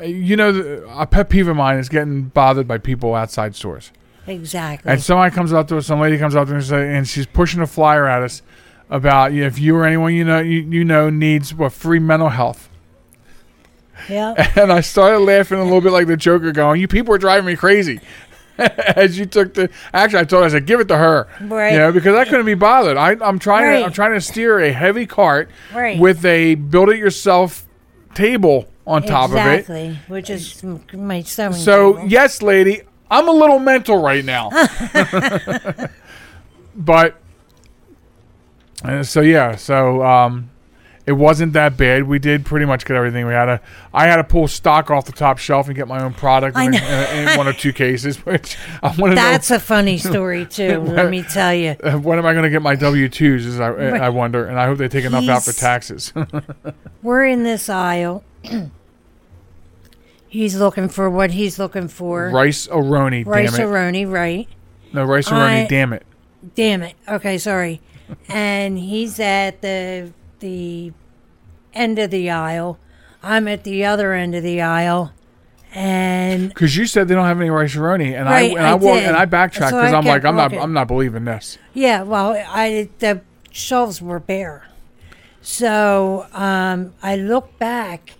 you 0.00 0.36
know, 0.36 0.50
a 0.90 1.08
pet 1.08 1.28
peeve 1.28 1.48
of 1.48 1.56
mine 1.56 1.78
is 1.78 1.88
getting 1.88 2.24
bothered 2.24 2.68
by 2.68 2.78
people 2.78 3.16
outside 3.16 3.56
stores. 3.56 3.90
Exactly. 4.28 4.92
And 4.92 5.02
somebody 5.02 5.34
comes 5.34 5.52
up 5.52 5.66
to 5.68 5.78
us, 5.78 5.86
some 5.86 6.00
lady 6.00 6.18
comes 6.18 6.36
up 6.36 6.46
to 6.46 6.56
us, 6.56 6.70
and 6.70 7.08
she's 7.08 7.26
pushing 7.26 7.60
a 7.62 7.66
flyer 7.66 8.06
at 8.06 8.22
us 8.22 8.42
about 8.90 9.32
if 9.32 9.58
you 9.58 9.76
or 9.76 9.84
anyone 9.84 10.14
you 10.14 10.24
know 10.24 10.38
you, 10.40 10.60
you 10.60 10.84
know 10.84 11.10
needs 11.10 11.52
what 11.54 11.72
free 11.72 11.98
mental 11.98 12.28
health. 12.28 12.68
yeah. 14.08 14.52
And 14.60 14.72
I 14.72 14.80
started 14.80 15.20
laughing 15.20 15.58
a 15.58 15.64
little 15.64 15.80
bit 15.80 15.92
like 15.92 16.06
the 16.06 16.16
Joker, 16.16 16.52
going, 16.52 16.80
"You 16.80 16.88
people 16.88 17.14
are 17.14 17.18
driving 17.18 17.46
me 17.46 17.56
crazy." 17.56 18.00
As 18.58 19.18
you 19.18 19.26
took 19.26 19.52
the 19.54 19.68
actually, 19.92 20.20
I 20.20 20.24
told 20.24 20.42
her, 20.42 20.46
I 20.46 20.50
said, 20.50 20.66
"Give 20.66 20.80
it 20.80 20.88
to 20.88 20.96
her," 20.96 21.26
Right. 21.42 21.72
you 21.72 21.78
know, 21.78 21.92
because 21.92 22.14
I 22.14 22.24
couldn't 22.24 22.46
be 22.46 22.54
bothered. 22.54 22.96
I, 22.96 23.16
I'm 23.20 23.38
trying 23.38 23.64
Right. 23.66 23.78
to 23.80 23.84
I'm 23.86 23.92
trying 23.92 24.14
to 24.14 24.20
steer 24.20 24.58
a 24.60 24.72
heavy 24.72 25.04
cart 25.06 25.50
Right. 25.74 25.98
with 25.98 26.24
a 26.24 26.54
build-it-yourself 26.54 27.66
table 28.14 28.66
on 28.86 29.02
top 29.02 29.30
of 29.30 29.36
it. 29.36 29.40
exactly. 29.60 29.98
Which 30.08 30.30
is 30.30 30.62
my 30.94 31.22
sewing 31.22 31.52
So 31.54 31.94
table. 31.96 32.08
yes, 32.08 32.40
lady, 32.40 32.82
I'm 33.10 33.28
a 33.28 33.32
little 33.32 33.58
mental 33.58 34.00
right 34.00 34.24
now. 34.24 34.48
but 36.76 37.16
uh, 38.84 39.02
so 39.02 39.20
yeah, 39.20 39.56
so 39.56 40.02
um, 40.04 40.50
it 41.06 41.12
wasn't 41.12 41.52
that 41.54 41.76
bad. 41.76 42.04
We 42.04 42.18
did 42.18 42.44
pretty 42.44 42.66
much 42.66 42.84
get 42.84 42.96
everything. 42.96 43.26
We 43.26 43.32
had 43.32 43.46
to. 43.46 43.60
I 43.94 44.06
had 44.06 44.16
to 44.16 44.24
pull 44.24 44.48
stock 44.48 44.90
off 44.90 45.04
the 45.06 45.12
top 45.12 45.38
shelf 45.38 45.66
and 45.68 45.76
get 45.76 45.86
my 45.88 46.02
own 46.02 46.12
product 46.14 46.56
in, 46.58 46.74
in, 46.74 47.28
in 47.28 47.38
one 47.38 47.46
or 47.48 47.52
two 47.52 47.72
cases. 47.72 48.16
Which 48.26 48.56
I 48.82 48.88
want 48.96 49.12
to 49.12 49.14
That's 49.14 49.50
a 49.50 49.60
funny 49.60 49.98
story 50.12 50.46
too. 50.46 50.80
let 50.80 51.10
me 51.10 51.22
tell 51.22 51.54
you. 51.54 51.76
uh, 51.82 51.92
When 51.98 52.18
am 52.18 52.26
I 52.26 52.32
going 52.32 52.44
to 52.44 52.50
get 52.50 52.62
my 52.62 52.74
W 52.74 53.08
twos? 53.08 53.46
Is 53.46 53.60
I, 53.60 53.68
I 53.70 54.08
wonder, 54.10 54.46
and 54.46 54.58
I 54.58 54.66
hope 54.66 54.78
they 54.78 54.88
take 54.88 55.04
enough 55.04 55.28
out 55.28 55.44
for 55.44 55.52
taxes. 55.52 56.12
We're 57.02 57.24
in 57.24 57.44
this 57.44 57.68
aisle. 57.68 58.24
he's 60.28 60.56
looking 60.56 60.88
for 60.88 61.08
what 61.08 61.30
he's 61.32 61.58
looking 61.58 61.88
for. 61.88 62.30
Rice-A-Roni, 62.30 63.26
Rice 63.26 63.58
aroni, 63.58 64.10
right? 64.10 64.48
no 64.92 65.04
Rice-A-Roni, 65.04 65.68
damn 65.68 65.92
it! 65.92 66.04
Damn 66.54 66.82
it. 66.82 66.94
Okay, 67.08 67.38
sorry. 67.38 67.80
And 68.28 68.78
he's 68.78 69.18
at 69.20 69.62
the 69.62 70.12
the 70.40 70.92
end 71.74 71.98
of 71.98 72.10
the 72.10 72.30
aisle. 72.30 72.78
I'm 73.22 73.48
at 73.48 73.64
the 73.64 73.84
other 73.84 74.12
end 74.12 74.34
of 74.34 74.42
the 74.42 74.60
aisle. 74.62 75.12
And 75.74 76.48
Because 76.48 76.76
you 76.76 76.86
said 76.86 77.08
they 77.08 77.14
don't 77.14 77.26
have 77.26 77.40
any 77.40 77.50
Rice-A-Roni, 77.50 78.14
and 78.16 78.24
Right, 78.26 78.52
I 78.56 78.58
and 78.58 78.60
I, 78.66 78.74
I 78.74 78.78
did. 78.78 79.04
and 79.08 79.16
I 79.16 79.24
backtracked 79.26 79.72
because 79.74 79.92
I 79.92 79.96
I'm 79.98 80.04
like 80.06 80.24
I'm 80.24 80.36
not. 80.36 80.54
I'm 80.54 80.72
not 80.72 80.88
believing 80.88 81.24
this. 81.24 81.58
yeah, 81.74 82.02
well, 82.02 82.32
I 82.48 82.88
the 82.98 83.20
shelves 83.50 84.00
were 84.00 84.20
bare. 84.20 84.68
So 85.42 86.26
um, 86.32 86.94
I 87.02 87.16
look 87.16 87.58
back 87.58 88.14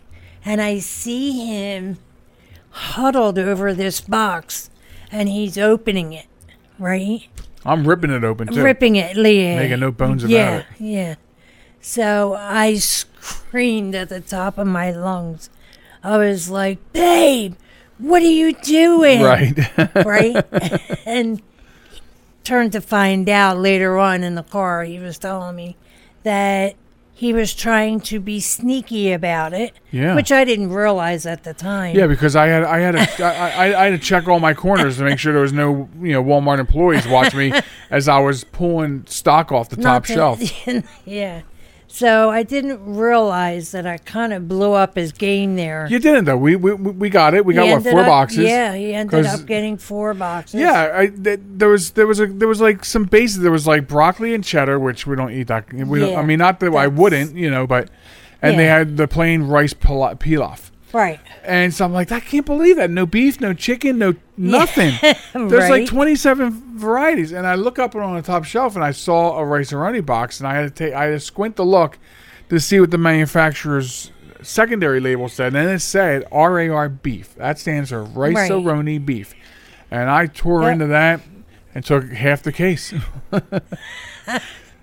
and 0.44 0.60
I 0.60 0.78
see 0.80 1.32
him 1.46 1.98
huddled 2.70 3.38
over 3.38 3.72
this 3.74 4.00
box 4.00 4.70
and 5.10 5.28
he's 5.28 5.56
opening 5.58 6.12
it, 6.12 6.26
right? 6.78 7.26
I'm 7.66 7.86
ripping 7.86 8.10
it 8.10 8.24
open 8.24 8.48
too. 8.48 8.62
ripping 8.62 8.96
it, 8.96 9.16
Leah. 9.16 9.56
Making 9.56 9.80
no 9.80 9.90
bones 9.90 10.24
about 10.24 10.32
yeah, 10.32 10.58
it. 10.58 10.66
Yeah, 10.78 11.14
So 11.80 12.34
I 12.34 12.74
screamed 12.76 13.94
at 13.94 14.08
the 14.08 14.20
top 14.20 14.58
of 14.58 14.66
my 14.66 14.90
lungs. 14.92 15.50
I 16.02 16.18
was 16.18 16.48
like, 16.48 16.78
"Babe, 16.92 17.54
what 17.98 18.22
are 18.22 18.26
you 18.26 18.52
doing?" 18.54 19.20
Right. 19.20 19.58
right? 19.94 20.44
and 21.06 21.42
turned 22.44 22.72
to 22.72 22.80
find 22.80 23.28
out 23.28 23.58
later 23.58 23.98
on 23.98 24.22
in 24.22 24.36
the 24.36 24.42
car, 24.44 24.84
he 24.84 24.98
was 25.00 25.18
telling 25.18 25.56
me 25.56 25.76
that 26.22 26.76
he 27.18 27.32
was 27.32 27.54
trying 27.54 27.98
to 28.00 28.20
be 28.20 28.40
sneaky 28.40 29.10
about 29.10 29.54
it, 29.54 29.72
Yeah. 29.90 30.14
which 30.14 30.30
I 30.30 30.44
didn't 30.44 30.70
realize 30.70 31.24
at 31.24 31.44
the 31.44 31.54
time. 31.54 31.96
Yeah, 31.96 32.06
because 32.06 32.36
I 32.36 32.48
had 32.48 32.62
I 32.64 32.78
had 32.80 32.92
to, 33.16 33.24
I, 33.24 33.30
I, 33.70 33.80
I 33.80 33.84
had 33.90 33.98
to 33.98 34.06
check 34.06 34.28
all 34.28 34.38
my 34.38 34.52
corners 34.52 34.98
to 34.98 35.04
make 35.04 35.18
sure 35.18 35.32
there 35.32 35.40
was 35.40 35.52
no 35.54 35.88
you 36.02 36.12
know 36.12 36.22
Walmart 36.22 36.58
employees 36.58 37.08
watching 37.08 37.38
me 37.38 37.52
as 37.90 38.06
I 38.06 38.18
was 38.18 38.44
pulling 38.44 39.06
stock 39.06 39.50
off 39.50 39.70
the 39.70 39.76
top 39.76 39.84
Not 39.84 40.04
that- 40.08 40.12
shelf. 40.14 40.86
yeah. 41.06 41.40
So 41.96 42.28
I 42.28 42.42
didn't 42.42 42.84
realize 42.84 43.70
that 43.70 43.86
I 43.86 43.96
kind 43.96 44.34
of 44.34 44.46
blew 44.46 44.74
up 44.74 44.96
his 44.96 45.12
game 45.12 45.56
there. 45.56 45.86
You 45.88 45.98
didn't 45.98 46.26
though. 46.26 46.36
We 46.36 46.54
we, 46.54 46.74
we 46.74 47.08
got 47.08 47.32
it. 47.32 47.46
We 47.46 47.54
got 47.54 47.66
what 47.66 47.90
four 47.90 48.00
up- 48.00 48.06
boxes. 48.06 48.44
Yeah, 48.44 48.74
he 48.74 48.92
ended 48.92 49.24
up 49.24 49.46
getting 49.46 49.78
four 49.78 50.12
boxes. 50.12 50.60
Yeah, 50.60 50.92
I, 50.94 51.06
th- 51.06 51.40
there 51.42 51.70
was 51.70 51.92
there 51.92 52.06
was 52.06 52.20
a 52.20 52.26
there 52.26 52.48
was 52.48 52.60
like 52.60 52.84
some 52.84 53.04
bases. 53.04 53.40
There 53.40 53.50
was 53.50 53.66
like 53.66 53.88
broccoli 53.88 54.34
and 54.34 54.44
cheddar, 54.44 54.78
which 54.78 55.06
we 55.06 55.16
don't 55.16 55.32
eat 55.32 55.44
that. 55.44 55.72
We 55.72 56.00
don't, 56.00 56.10
Yeah, 56.10 56.20
I 56.20 56.24
mean, 56.26 56.38
not 56.38 56.60
that 56.60 56.74
I 56.74 56.86
wouldn't, 56.86 57.34
you 57.34 57.50
know, 57.50 57.66
but 57.66 57.88
and 58.42 58.58
they 58.58 58.66
had 58.66 58.98
the 58.98 59.08
plain 59.08 59.44
rice 59.44 59.72
pilaf. 59.72 60.65
Right. 60.92 61.20
And 61.44 61.74
so 61.74 61.84
I'm 61.84 61.92
like, 61.92 62.12
I 62.12 62.20
can't 62.20 62.46
believe 62.46 62.76
that. 62.76 62.90
No 62.90 63.06
beef, 63.06 63.40
no 63.40 63.52
chicken, 63.52 63.98
no 63.98 64.14
nothing. 64.36 64.94
There's 65.34 65.68
like 65.70 65.86
27 65.86 66.78
varieties. 66.78 67.32
And 67.32 67.46
I 67.46 67.54
look 67.56 67.78
up 67.78 67.94
on 67.94 68.14
the 68.16 68.22
top 68.22 68.44
shelf 68.44 68.76
and 68.76 68.84
I 68.84 68.92
saw 68.92 69.36
a 69.38 69.44
Rice-A-Roni 69.44 70.04
box, 70.06 70.40
and 70.40 70.48
I 70.48 70.54
had 70.54 70.62
to 70.62 70.70
take, 70.70 70.94
I 70.94 71.04
had 71.06 71.10
to 71.10 71.20
squint 71.20 71.56
to 71.56 71.62
look 71.64 71.98
to 72.48 72.60
see 72.60 72.78
what 72.80 72.90
the 72.92 72.98
manufacturer's 72.98 74.10
secondary 74.42 75.00
label 75.00 75.28
said. 75.28 75.54
And 75.54 75.68
it 75.70 75.80
said 75.80 76.24
RAR 76.32 76.88
beef. 76.88 77.34
That 77.34 77.58
stands 77.58 77.90
for 77.90 78.04
rice 78.04 78.48
Right. 78.50 79.04
beef. 79.04 79.34
And 79.90 80.08
I 80.08 80.26
tore 80.26 80.62
Yep. 80.62 80.72
into 80.72 80.86
that 80.88 81.20
and 81.74 81.84
took 81.84 82.08
half 82.12 82.42
the 82.42 82.52
case. 82.52 82.94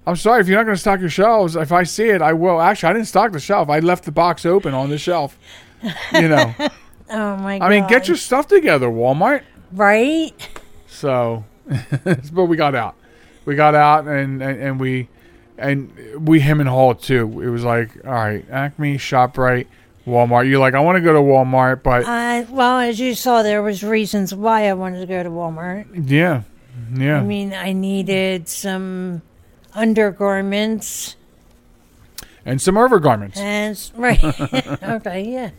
I'm 0.05 0.15
sorry 0.17 0.41
if 0.41 0.47
you're 0.49 0.57
not 0.57 0.65
going 0.65 0.75
to 0.75 0.81
stock 0.81 0.99
your 0.99 1.09
shelves. 1.09 1.55
If 1.55 1.71
I 1.71 1.83
see 1.83 2.09
it, 2.09 2.21
I 2.21 2.33
will. 2.33 2.59
Actually, 2.59 2.89
I 2.89 2.93
didn't 2.93 3.07
stock 3.07 3.31
the 3.31 3.39
shelf. 3.39 3.69
I 3.69 3.79
left 3.79 4.03
the 4.03 4.11
box 4.11 4.45
open 4.45 4.73
on 4.73 4.89
the 4.89 4.97
shelf. 4.97 5.37
You 6.13 6.27
know. 6.29 6.53
Oh 7.09 7.35
my 7.37 7.59
god. 7.59 7.65
I 7.65 7.69
mean, 7.69 7.85
get 7.87 8.07
your 8.07 8.17
stuff 8.17 8.47
together, 8.47 8.87
Walmart. 8.87 9.43
right. 9.73 10.31
So, 10.87 11.43
but 12.33 12.45
we 12.45 12.55
got 12.57 12.73
out. 12.73 12.95
We 13.45 13.55
got 13.55 13.75
out, 13.75 14.07
and, 14.07 14.41
and 14.41 14.59
and 14.61 14.79
we 14.79 15.09
and 15.57 15.91
we 16.17 16.39
him 16.39 16.59
and 16.59 16.67
hauled 16.69 17.01
too. 17.03 17.41
It 17.41 17.49
was 17.49 17.63
like, 17.63 17.89
all 18.05 18.13
right, 18.13 18.43
Acme, 18.49 18.97
Shoprite, 18.97 19.67
Walmart. 20.07 20.49
You're 20.49 20.59
like, 20.59 20.73
I 20.75 20.79
want 20.79 20.95
to 20.95 21.01
go 21.01 21.13
to 21.13 21.19
Walmart, 21.19 21.83
but 21.83 22.05
Uh, 22.05 22.45
well, 22.49 22.79
as 22.79 22.99
you 22.99 23.13
saw, 23.13 23.43
there 23.43 23.61
was 23.61 23.83
reasons 23.83 24.33
why 24.33 24.67
I 24.69 24.73
wanted 24.73 25.01
to 25.01 25.05
go 25.05 25.21
to 25.21 25.29
Walmart. 25.29 25.85
yeah, 26.09 26.43
yeah. 26.95 27.17
I 27.19 27.23
mean, 27.23 27.53
I 27.53 27.73
needed 27.73 28.47
some 28.47 29.21
undergarments 29.75 31.15
and 32.45 32.61
some 32.61 32.75
overgarments. 32.75 33.37
and 33.37 33.91
right. 33.95 34.23
okay, 34.83 35.23
yeah, 35.23 35.51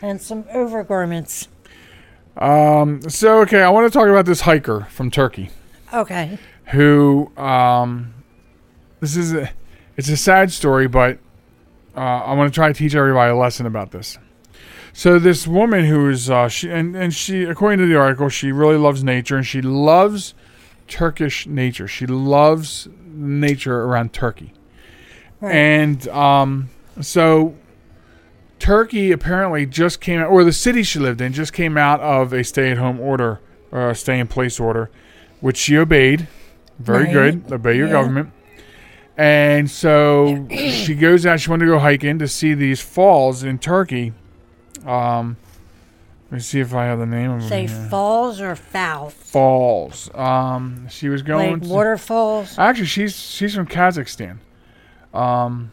and 0.00 0.20
some 0.20 0.44
overgarments. 0.44 1.48
Um. 2.36 3.02
So, 3.08 3.40
okay, 3.40 3.62
I 3.62 3.70
want 3.70 3.92
to 3.92 3.98
talk 3.98 4.08
about 4.08 4.26
this 4.26 4.42
hiker 4.42 4.86
from 4.90 5.10
Turkey. 5.10 5.50
Okay. 5.92 6.38
who 6.68 7.30
um, 7.36 8.14
this 9.00 9.16
is 9.16 9.34
a, 9.34 9.50
it's 9.96 10.08
a 10.08 10.16
sad 10.16 10.50
story, 10.50 10.88
but 10.88 11.18
uh, 11.94 12.00
I 12.00 12.32
want 12.34 12.52
to 12.52 12.54
try 12.54 12.68
to 12.68 12.74
teach 12.74 12.94
everybody 12.94 13.30
a 13.30 13.36
lesson 13.36 13.66
about 13.66 13.90
this. 13.90 14.18
So 14.94 15.18
this 15.18 15.46
woman 15.46 15.84
who 15.86 16.08
is 16.08 16.30
uh, 16.30 16.48
she 16.48 16.70
and, 16.70 16.94
and 16.94 17.14
she 17.14 17.44
according 17.44 17.78
to 17.78 17.86
the 17.86 17.96
article 17.96 18.28
she 18.28 18.52
really 18.52 18.76
loves 18.76 19.02
nature 19.02 19.36
and 19.36 19.46
she 19.46 19.62
loves 19.62 20.34
Turkish 20.86 21.46
nature. 21.46 21.88
She 21.88 22.06
loves 22.06 22.88
nature 23.06 23.82
around 23.82 24.12
Turkey. 24.12 24.52
Right. 25.42 25.54
And 25.54 26.08
um, 26.08 26.70
so 27.00 27.54
Turkey 28.58 29.10
apparently 29.12 29.66
just 29.66 30.00
came 30.00 30.20
out, 30.20 30.28
or 30.30 30.44
the 30.44 30.52
city 30.52 30.82
she 30.84 30.98
lived 31.00 31.20
in 31.20 31.32
just 31.32 31.52
came 31.52 31.76
out 31.76 32.00
of 32.00 32.32
a 32.32 32.44
stay-at-home 32.44 33.00
order, 33.00 33.40
or 33.72 33.90
a 33.90 33.94
stay-in-place 33.94 34.60
order, 34.60 34.88
which 35.40 35.56
she 35.56 35.76
obeyed. 35.76 36.28
Very 36.78 37.04
Right. 37.04 37.12
good. 37.12 37.52
Obey 37.52 37.76
your 37.76 37.86
Yeah. 37.88 37.92
government. 37.92 38.30
And 39.16 39.68
so 39.70 40.46
she 40.50 40.94
goes 40.94 41.26
out. 41.26 41.38
She 41.40 41.50
wanted 41.50 41.66
to 41.66 41.72
go 41.72 41.78
hiking 41.80 42.18
to 42.20 42.26
see 42.28 42.54
these 42.54 42.80
falls 42.80 43.42
in 43.42 43.58
Turkey. 43.58 44.12
Um, 44.86 45.36
let 46.30 46.36
me 46.36 46.40
see 46.40 46.60
if 46.60 46.72
I 46.74 46.84
have 46.86 46.98
the 46.98 47.06
name 47.06 47.30
of 47.32 47.40
them. 47.40 47.48
Say 47.48 47.66
falls 47.66 48.40
or 48.40 48.56
foul, 48.56 49.10
falls. 49.10 50.08
Um, 50.14 50.86
she 50.88 51.08
was 51.10 51.22
going. 51.22 51.52
like 51.52 51.62
to- 51.62 51.68
waterfalls. 51.68 52.58
Actually, 52.58 52.86
she's 52.86 53.14
she's 53.14 53.54
from 53.54 53.66
Kazakhstan. 53.66 54.36
Um, 55.12 55.72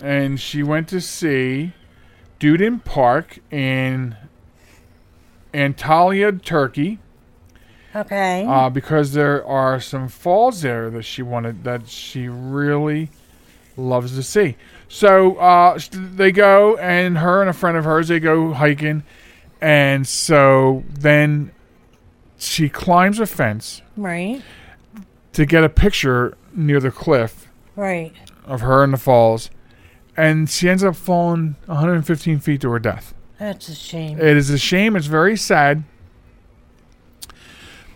and 0.00 0.40
she 0.40 0.62
went 0.62 0.88
to 0.88 1.00
see 1.00 1.72
Duden 2.38 2.84
Park 2.84 3.38
in 3.50 4.16
Antalya, 5.52 6.42
Turkey, 6.42 6.98
Okay. 7.94 8.46
uh, 8.46 8.70
because 8.70 9.12
there 9.12 9.44
are 9.44 9.80
some 9.80 10.08
falls 10.08 10.62
there 10.62 10.90
that 10.90 11.02
she 11.02 11.22
wanted 11.22 11.64
that 11.64 11.88
she 11.88 12.28
really 12.28 13.10
loves 13.76 14.14
to 14.16 14.22
see. 14.22 14.56
So 14.88 15.36
uh, 15.36 15.78
they 15.92 16.32
go, 16.32 16.76
and 16.76 17.18
her 17.18 17.40
and 17.40 17.50
a 17.50 17.52
friend 17.52 17.76
of 17.76 17.84
hers 17.84 18.08
they 18.08 18.20
go 18.20 18.52
hiking, 18.52 19.02
and 19.60 20.06
so 20.06 20.84
then 20.88 21.52
she 22.38 22.68
climbs 22.68 23.20
a 23.20 23.26
fence 23.26 23.82
right. 23.96 24.40
to 25.32 25.44
get 25.44 25.62
a 25.62 25.68
picture 25.68 26.36
near 26.54 26.80
the 26.80 26.90
cliff 26.90 27.49
Right. 27.76 28.12
of 28.44 28.60
her 28.62 28.82
in 28.84 28.90
the 28.90 28.96
falls, 28.98 29.50
and 30.16 30.48
she 30.50 30.68
ends 30.68 30.82
up 30.84 30.96
falling 30.96 31.56
115 31.66 32.40
feet 32.40 32.60
to 32.62 32.70
her 32.70 32.78
death. 32.78 33.14
That's 33.38 33.68
a 33.68 33.74
shame. 33.74 34.18
It 34.18 34.36
is 34.36 34.50
a 34.50 34.58
shame. 34.58 34.96
It's 34.96 35.06
very 35.06 35.36
sad. 35.36 35.84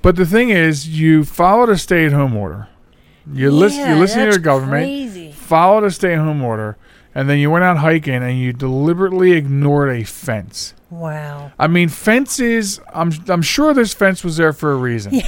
But 0.03 0.17
the 0.17 0.27
thing 0.27 0.51
is, 0.51 0.89
you 0.89 1.25
followed 1.25 1.71
a 1.71 1.79
stay-at-home 1.79 2.37
order. 2.37 2.69
You 3.33 3.51
listen. 3.51 3.89
You 3.89 3.97
listen 3.97 4.19
to 4.21 4.27
your 4.27 4.39
government. 4.39 4.85
Crazy. 4.87 5.33
Followed 5.33 5.85
a 5.85 5.91
stay-at-home 5.91 6.43
order, 6.43 6.77
and 7.15 7.29
then 7.29 7.39
you 7.39 7.51
went 7.51 7.65
out 7.65 7.79
hiking 7.79 8.23
and 8.23 8.39
you 8.39 8.53
deliberately 8.53 9.33
ignored 9.33 9.91
a 9.91 10.05
fence. 10.05 10.75
Wow. 10.91 11.53
I 11.59 11.67
mean, 11.67 11.89
fences. 11.89 12.81
I'm 12.93 13.13
I'm 13.29 13.43
sure 13.43 13.73
this 13.73 13.95
fence 13.95 14.23
was 14.23 14.37
there 14.37 14.53
for 14.53 14.73
a 14.73 14.77
reason. 14.77 15.15
Yeah. 15.25 15.27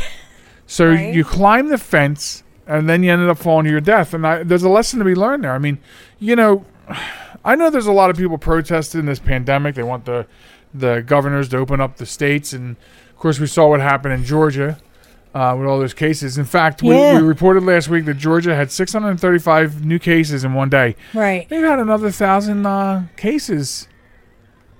So 0.68 0.90
Right. 0.90 1.14
you 1.14 1.24
climb 1.24 1.68
the 1.68 1.78
fence, 1.78 2.42
and 2.66 2.88
then 2.88 3.02
you 3.02 3.12
ended 3.12 3.28
up 3.28 3.38
falling 3.38 3.64
to 3.64 3.70
your 3.70 3.80
death. 3.80 4.12
And 4.14 4.26
I, 4.26 4.42
there's 4.42 4.62
a 4.62 4.68
lesson 4.68 4.98
to 4.98 5.04
be 5.04 5.14
learned 5.14 5.44
there. 5.44 5.52
I 5.52 5.58
mean, 5.58 5.78
you 6.18 6.36
know, 6.36 6.64
I 7.44 7.54
know 7.54 7.70
there's 7.70 7.86
a 7.86 7.92
lot 7.92 8.10
of 8.10 8.16
people 8.16 8.38
protesting 8.38 9.06
this 9.06 9.18
pandemic. 9.18 9.74
They 9.74 9.82
want 9.82 10.04
the 10.04 10.26
the 10.74 11.02
governors 11.06 11.48
to 11.50 11.56
open 11.56 11.80
up 11.80 11.96
the 11.96 12.04
states, 12.06 12.52
and 12.52 12.76
of 13.10 13.16
course, 13.16 13.38
we 13.40 13.46
saw 13.46 13.68
what 13.68 13.80
happened 13.80 14.14
in 14.14 14.24
Georgia. 14.24 14.78
Uh, 15.34 15.54
with 15.54 15.66
all 15.68 15.78
those 15.78 15.92
cases. 15.92 16.38
In 16.38 16.46
fact, 16.46 16.80
we, 16.82 16.94
Yeah. 16.94 17.16
we 17.16 17.20
reported 17.20 17.62
last 17.62 17.88
week 17.90 18.06
that 18.06 18.14
Georgia 18.14 18.54
had 18.56 18.72
635 18.72 19.84
new 19.84 19.98
cases 19.98 20.44
in 20.44 20.54
one 20.54 20.70
day. 20.70 20.96
Right. 21.12 21.46
They've 21.50 21.62
had 21.62 21.78
another 21.78 22.10
thousand 22.10 22.64
uh, 22.64 23.02
cases 23.18 23.86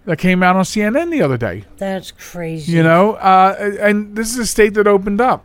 that 0.06 0.16
came 0.18 0.42
out 0.42 0.56
on 0.56 0.64
CNN 0.64 1.10
the 1.10 1.20
other 1.20 1.36
day. 1.36 1.64
That's 1.76 2.10
crazy. 2.10 2.72
You 2.72 2.82
know, 2.82 3.16
uh, 3.16 3.74
and 3.80 4.16
this 4.16 4.30
is 4.32 4.38
a 4.38 4.46
state 4.46 4.72
that 4.74 4.86
opened 4.86 5.20
up. 5.20 5.44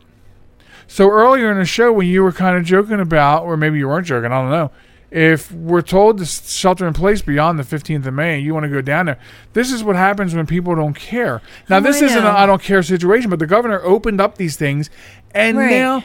So 0.92 1.08
earlier 1.08 1.50
in 1.50 1.56
the 1.56 1.64
show, 1.64 1.90
when 1.90 2.06
you 2.06 2.22
were 2.22 2.32
kind 2.32 2.54
of 2.58 2.64
joking 2.66 3.00
about, 3.00 3.44
or 3.44 3.56
maybe 3.56 3.78
you 3.78 3.88
weren't 3.88 4.06
joking, 4.06 4.30
I 4.30 4.42
don't 4.42 4.50
know, 4.50 4.70
if 5.10 5.50
we're 5.50 5.80
told 5.80 6.18
to 6.18 6.26
shelter 6.26 6.86
in 6.86 6.92
place 6.92 7.22
beyond 7.22 7.58
the 7.58 7.62
15th 7.62 8.04
of 8.04 8.12
May, 8.12 8.38
you 8.40 8.52
want 8.52 8.64
to 8.64 8.68
go 8.68 8.82
down 8.82 9.06
there. 9.06 9.18
This 9.54 9.72
is 9.72 9.82
what 9.82 9.96
happens 9.96 10.34
when 10.34 10.44
people 10.46 10.74
don't 10.74 10.92
care. 10.92 11.40
Now, 11.70 11.78
Oh, 11.78 11.80
this 11.80 12.02
I 12.02 12.04
isn't 12.04 12.18
a 12.18 12.20
know. 12.24 12.36
I 12.36 12.44
don't 12.44 12.60
care 12.62 12.82
situation, 12.82 13.30
but 13.30 13.38
the 13.38 13.46
governor 13.46 13.80
opened 13.82 14.20
up 14.20 14.36
these 14.36 14.56
things, 14.56 14.90
and 15.34 15.56
Right. 15.56 15.70
now 15.70 16.04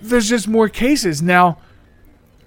there's 0.00 0.28
just 0.28 0.46
more 0.46 0.68
cases. 0.68 1.20
Now, 1.20 1.58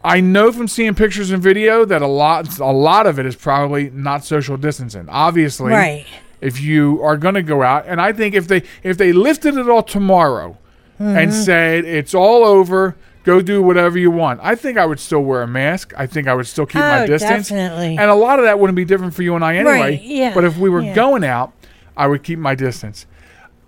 I 0.06 0.22
know 0.22 0.54
from 0.54 0.70
seeing 0.70 0.96
pictures 0.96 1.32
and 1.32 1.44
video 1.44 1.84
that 1.84 2.02
a 2.02 2.08
lot, 2.08 2.60
a 2.60 2.72
lot 2.72 3.08
of 3.08 3.20
it 3.20 3.26
is 3.26 3.36
probably 3.36 3.90
not 3.90 4.24
social 4.24 4.56
distancing. 4.56 5.10
Obviously, 5.10 5.74
Right. 5.74 6.06
if 6.40 6.62
you 6.62 7.02
are 7.04 7.18
going 7.18 7.36
to 7.36 7.44
go 7.44 7.62
out 7.62 7.84
and 7.88 8.00
i 8.02 8.12
think 8.14 8.36
if 8.36 8.48
they 8.50 8.64
if 8.84 8.98
they 8.98 9.12
lifted 9.14 9.56
it 9.58 9.68
all 9.70 9.84
tomorrow 9.84 10.58
Mm-hmm. 11.00 11.18
and 11.18 11.34
said 11.34 11.86
it's 11.86 12.14
all 12.14 12.44
over 12.46 12.96
go 13.24 13.42
do 13.42 13.64
whatever 13.64 13.98
you 13.98 14.12
want 14.12 14.40
i 14.44 14.54
think 14.54 14.78
i 14.78 14.86
would 14.86 15.00
still 15.00 15.22
wear 15.22 15.42
a 15.42 15.48
mask 15.48 15.92
i 15.98 16.06
think 16.06 16.28
i 16.28 16.34
would 16.36 16.46
still 16.46 16.66
keep 16.68 16.82
my 16.82 17.04
Oh, 17.04 17.08
distance 17.08 17.50
definitely. 17.50 17.98
and 17.98 18.12
a 18.12 18.16
lot 18.16 18.38
of 18.38 18.46
that 18.46 18.60
wouldn't 18.60 18.76
be 18.76 18.86
different 18.86 19.14
for 19.16 19.24
you 19.24 19.34
and 19.36 19.44
i 19.44 19.56
anyway 19.56 19.74
Right, 19.80 20.02
yeah, 20.02 20.34
but 20.36 20.44
if 20.44 20.56
we 20.58 20.70
were 20.70 20.82
yeah. 20.82 20.94
going 20.94 21.24
out 21.24 21.52
i 21.98 22.06
would 22.06 22.22
keep 22.22 22.38
my 22.38 22.54
distance 22.54 23.08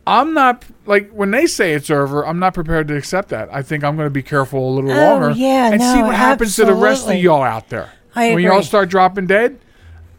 i'm 0.06 0.34
not 0.36 0.64
like 0.86 1.10
when 1.10 1.32
they 1.32 1.48
say 1.48 1.74
it's 1.74 1.90
over 1.90 2.26
i'm 2.28 2.38
not 2.38 2.54
prepared 2.54 2.88
to 2.90 2.96
accept 2.96 3.30
that 3.30 3.50
i 3.52 3.64
think 3.64 3.84
i'm 3.84 3.96
going 3.96 4.06
to 4.06 4.12
be 4.12 4.22
careful 4.24 4.70
a 4.70 4.72
little 4.76 4.92
Oh, 4.92 4.96
longer 4.96 5.32
yeah, 5.32 5.72
and 5.72 5.82
see 5.82 5.96
no, 6.02 6.06
what 6.08 6.16
happens 6.16 6.56
to 6.58 6.66
the 6.66 6.76
rest 6.76 7.08
of 7.10 7.16
y'all 7.16 7.42
out 7.42 7.70
there 7.70 7.92
I 8.16 8.34
when 8.36 8.44
y'all 8.44 8.62
start 8.62 8.90
dropping 8.90 9.26
dead 9.26 9.58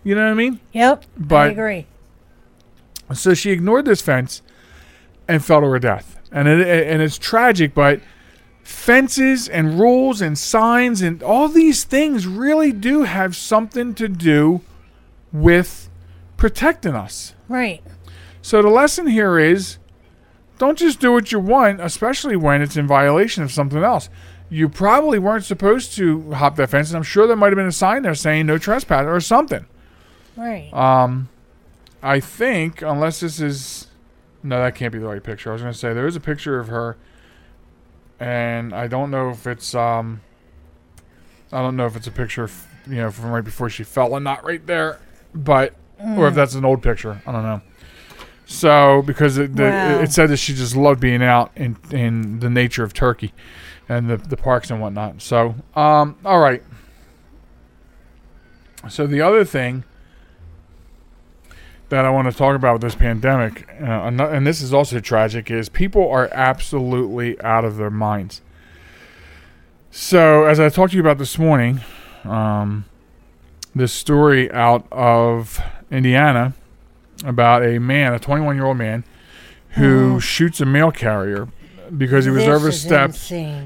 you 0.03 0.15
know 0.17 0.25
what 0.25 0.31
i 0.33 0.35
mean 0.35 0.59
Yep. 0.73 1.05
But 1.17 1.37
I 1.37 1.47
agree. 1.53 1.87
so 3.15 3.33
she 3.33 3.53
ignored 3.53 3.85
this 3.85 4.01
fence 4.01 4.43
and 5.29 5.45
fell 5.45 5.61
to 5.61 5.67
her 5.69 5.79
death. 5.79 6.16
And 6.33 6.49
it, 6.49 6.89
and 6.89 7.03
it's 7.03 7.19
tragic, 7.19 7.75
but 7.75 8.01
fences 8.63 9.49
and 9.49 9.79
rules 9.79 10.21
and 10.21 10.37
signs 10.37 11.01
and 11.01 11.23
all 11.23 11.49
these 11.49 11.85
things 11.85 12.27
really 12.27 12.73
do 12.73 13.05
have 13.05 13.37
something 13.37 13.95
to 13.95 14.09
do 14.09 14.61
with 15.33 15.89
protecting 16.37 16.95
us. 16.95 17.35
Right. 17.49 17.83
So 18.43 18.63
the 18.63 18.69
lesson 18.69 19.07
here 19.07 19.39
is 19.39 19.79
don't 20.59 20.79
just 20.79 21.01
do 21.01 21.13
what 21.13 21.31
you 21.33 21.39
want, 21.39 21.81
especially 21.81 22.37
when 22.37 22.63
it's 22.63 22.77
in 22.77 22.87
violation 22.87 23.43
of 23.43 23.53
something 23.53 23.83
else. 23.83 24.09
You 24.49 24.69
probably 24.69 25.19
weren't 25.19 25.45
supposed 25.45 25.93
to 25.97 26.33
hop 26.33 26.57
that 26.57 26.71
fence, 26.71 26.91
and 26.91 26.97
I'm 26.97 27.03
sure 27.03 27.27
there 27.27 27.37
might 27.37 27.49
have 27.49 27.57
been 27.57 27.67
a 27.67 27.73
sign 27.73 28.03
there 28.03 28.15
saying 28.15 28.47
no 28.47 28.59
trespass 28.59 29.05
or 29.07 29.21
something. 29.21 29.67
Right. 30.37 30.73
Um, 30.73 31.29
I 32.03 32.21
think 32.21 32.83
unless 32.83 33.21
this 33.21 33.41
is 33.41 33.86
no, 34.43 34.61
that 34.63 34.75
can't 34.75 34.93
be 34.93 34.99
the 34.99 35.07
right 35.07 35.23
picture. 35.23 35.51
I 35.51 35.53
was 35.55 35.63
going 35.63 35.73
to 35.73 35.79
say 35.79 35.93
there 35.93 36.07
is 36.07 36.17
a 36.17 36.21
picture 36.21 36.59
of 36.59 36.69
her, 36.69 36.97
and 38.21 38.73
I 38.75 38.87
don't 38.87 39.11
know 39.11 39.31
if 39.31 39.47
it's 39.47 39.75
um, 39.75 40.21
I 41.53 41.61
don't 41.63 41.77
know 41.77 41.87
if 41.87 41.97
it's 41.97 42.07
a 42.07 42.13
picture, 42.13 42.45
f- 42.45 42.69
you 42.87 42.97
know, 42.97 43.11
from 43.11 43.31
right 43.31 43.45
before 43.45 43.69
she 43.71 43.83
fell 43.85 44.15
and 44.15 44.25
not 44.25 44.45
right 44.45 44.65
there, 44.67 45.01
but 45.35 45.75
or 46.17 46.29
if 46.29 46.35
that's 46.35 46.55
an 46.55 46.65
old 46.65 46.83
picture. 46.83 47.21
I 47.27 47.33
don't 47.33 47.43
know. 47.43 47.61
So 48.49 49.03
because 49.03 49.39
it, 49.39 49.57
the, 49.57 49.65
Wow. 49.65 50.01
it 50.03 50.13
said 50.13 50.31
that 50.31 50.37
she 50.37 50.55
just 50.55 50.77
loved 50.77 51.01
being 51.01 51.23
out 51.23 51.51
in 51.57 51.77
in 51.91 52.39
the 52.39 52.49
nature 52.51 52.85
of 52.85 52.93
Turkey, 52.95 53.33
and 53.89 54.09
the 54.09 54.17
the 54.19 54.37
parks 54.37 54.71
and 54.71 54.81
whatnot. 54.81 55.21
So 55.23 55.57
um, 55.75 56.17
all 56.25 56.39
right. 56.39 56.63
So 58.89 59.07
the 59.07 59.21
other 59.21 59.45
thing 59.45 59.83
that 61.89 62.05
I 62.05 62.11
want 62.11 62.31
to 62.31 62.37
talk 62.37 62.57
about 62.57 62.75
with 62.75 62.83
this 62.83 62.95
pandemic, 62.95 63.69
uh, 63.81 63.85
and 63.85 64.47
this 64.47 64.61
is 64.61 64.75
also 64.75 65.01
tragic, 65.01 65.51
is 65.51 65.69
people 65.69 66.09
are 66.11 66.29
absolutely 66.33 67.41
out 67.43 67.65
of 67.65 67.77
their 67.77 67.91
minds. 67.91 68.43
So, 69.91 70.45
as 70.45 70.61
I 70.61 70.69
talked 70.69 70.91
to 70.91 70.97
you 70.97 71.03
about 71.03 71.19
this 71.19 71.39
morning, 71.39 71.81
um, 72.25 72.85
this 73.75 73.93
story 73.93 74.51
out 74.53 74.87
of 74.91 75.61
Indiana 75.91 76.55
about 77.25 77.65
a 77.65 77.79
man, 77.79 78.13
a 78.13 78.19
21 78.19 78.57
year 78.57 78.67
old 78.67 78.77
man, 78.77 79.05
who 79.71 80.21
shoots 80.21 80.61
a 80.61 80.67
mail 80.67 80.91
carrier 80.91 81.49
because 81.97 82.25
he 82.25 82.31
was 82.31 82.45
This 82.45 82.55
overstepped. 82.55 83.17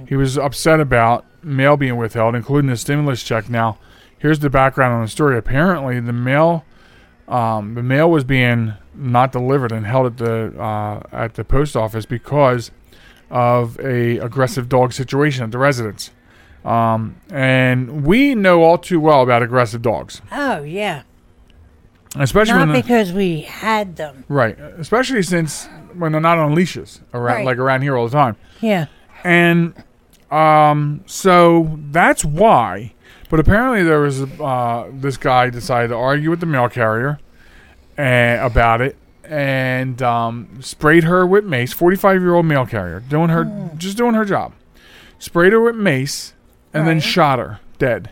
He 0.08 0.16
was 0.16 0.36
upset 0.36 0.80
about 0.80 1.24
mail 1.42 1.76
being 1.76 1.96
withheld, 1.96 2.34
including 2.34 2.70
a 2.70 2.76
stimulus 2.76 3.22
check. 3.22 3.48
Now, 3.48 3.78
here's 4.18 4.40
the 4.40 4.50
background 4.50 4.94
on 4.94 5.02
the 5.02 5.08
story. 5.08 5.38
Apparently, 5.38 6.00
the 6.00 6.12
mail, 6.12 6.64
um, 7.30 7.74
the 7.74 7.82
mail 7.82 8.10
was 8.10 8.24
being 8.24 8.74
not 8.94 9.32
delivered 9.32 9.72
and 9.72 9.86
held 9.86 10.06
at 10.06 10.16
the 10.18 10.60
uh, 10.60 11.00
at 11.12 11.34
the 11.34 11.44
post 11.44 11.76
office 11.76 12.04
because 12.04 12.70
of 13.30 13.78
a 13.80 14.18
aggressive 14.18 14.68
dog 14.68 14.92
situation 14.92 15.44
at 15.44 15.50
the 15.52 15.58
residence. 15.58 16.10
Um, 16.64 17.16
and 17.30 18.04
we 18.04 18.34
know 18.34 18.62
all 18.62 18.76
too 18.76 19.00
well 19.00 19.22
about 19.22 19.42
aggressive 19.42 19.80
dogs, 19.80 20.20
Oh 20.30 20.62
yeah. 20.62 21.02
especially 22.16 22.54
Not 22.58 22.66
the- 22.66 22.82
because 22.82 23.12
we 23.12 23.42
had 23.42 23.96
them. 23.96 24.24
right, 24.28 24.58
especially 24.78 25.22
since 25.22 25.68
when 25.94 26.12
they're 26.12 26.20
not 26.20 26.38
on 26.38 26.54
leashes 26.54 27.00
around 27.14 27.36
Right. 27.36 27.44
like 27.46 27.58
around 27.58 27.82
here 27.82 27.96
all 27.96 28.06
the 28.08 28.12
time. 28.16 28.36
Yeah. 28.60 28.86
And 29.24 29.72
um, 30.30 31.02
so 31.06 31.78
that's 31.90 32.24
why. 32.24 32.92
But 33.30 33.38
apparently, 33.40 33.82
there 33.84 34.00
was 34.00 34.22
uh, 34.22 34.88
this 34.92 35.16
guy 35.16 35.50
decided 35.50 35.88
to 35.88 35.96
argue 35.96 36.30
with 36.30 36.40
the 36.40 36.46
mail 36.46 36.68
carrier 36.68 37.20
uh, 37.98 38.38
about 38.40 38.80
it 38.80 38.96
and 39.24 40.00
um, 40.02 40.60
sprayed 40.60 41.04
her 41.04 41.26
with 41.26 41.44
mace. 41.44 41.72
Forty-five-year-old 41.72 42.46
mail 42.46 42.66
carrier 42.66 43.00
doing 43.00 43.28
her 43.30 43.70
just 43.76 43.96
doing 43.96 44.14
her 44.14 44.24
job. 44.24 44.52
Sprayed 45.18 45.52
her 45.52 45.60
with 45.60 45.76
mace 45.76 46.34
and 46.72 46.86
then 46.88 46.98
shot 47.00 47.38
her 47.38 47.60
dead 47.78 48.10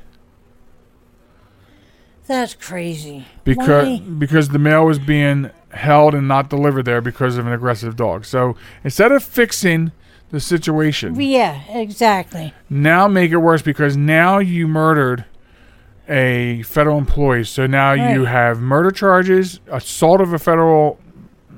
That's 2.26 2.54
crazy. 2.54 3.24
because 3.44 3.86
Why? 3.86 4.00
because 4.00 4.48
the 4.50 4.58
mail 4.58 4.84
was 4.84 4.98
being 4.98 5.50
held 5.70 6.14
and 6.14 6.28
not 6.28 6.50
delivered 6.50 6.84
there 6.84 7.00
because 7.00 7.38
of 7.38 7.46
an 7.46 7.52
aggressive 7.52 7.96
dog. 7.96 8.24
So 8.26 8.56
instead 8.84 9.12
of 9.12 9.22
fixing 9.22 9.92
the 10.30 10.40
situation, 10.40 11.18
Yeah, 11.18 11.62
exactly. 11.70 12.52
now 12.68 13.08
make 13.08 13.30
it 13.30 13.38
worse 13.38 13.62
because 13.62 13.96
now 13.96 14.38
you 14.38 14.68
murdered 14.68 15.24
a 16.08 16.62
federal 16.62 16.98
employee. 16.98 17.44
So 17.44 17.66
now 17.66 17.92
you 17.92 18.24
have 18.24 18.60
murder 18.60 18.90
charges, 18.90 19.60
assault 19.68 20.20
of 20.20 20.32
a 20.32 20.38
federal, 20.38 20.98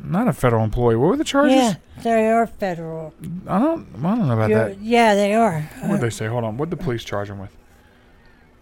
not 0.05 0.27
a 0.29 0.33
federal 0.33 0.65
employee. 0.65 0.97
What 0.97 1.09
were 1.11 1.17
the 1.17 1.25
charges? 1.25 1.55
Yeah, 1.57 1.75
they 2.03 2.29
are 2.31 2.47
federal. 2.47 3.15
I 3.47 3.59
don't, 3.59 3.87
I 3.99 4.17
don't 4.17 4.27
know 4.29 4.35
about 4.35 4.51
You're- 4.51 4.75
that. 4.75 4.81
yeah, 4.81 5.15
they 5.15 5.35
are. 5.35 5.61
What 5.83 5.93
did 5.97 6.01
they 6.01 6.11
say? 6.11 6.27
Hold 6.27 6.45
on. 6.45 6.57
What 6.57 6.71
did 6.71 6.79
the 6.79 6.83
police 6.85 7.05
charge 7.05 7.29
him 7.31 7.39
with? 7.39 7.57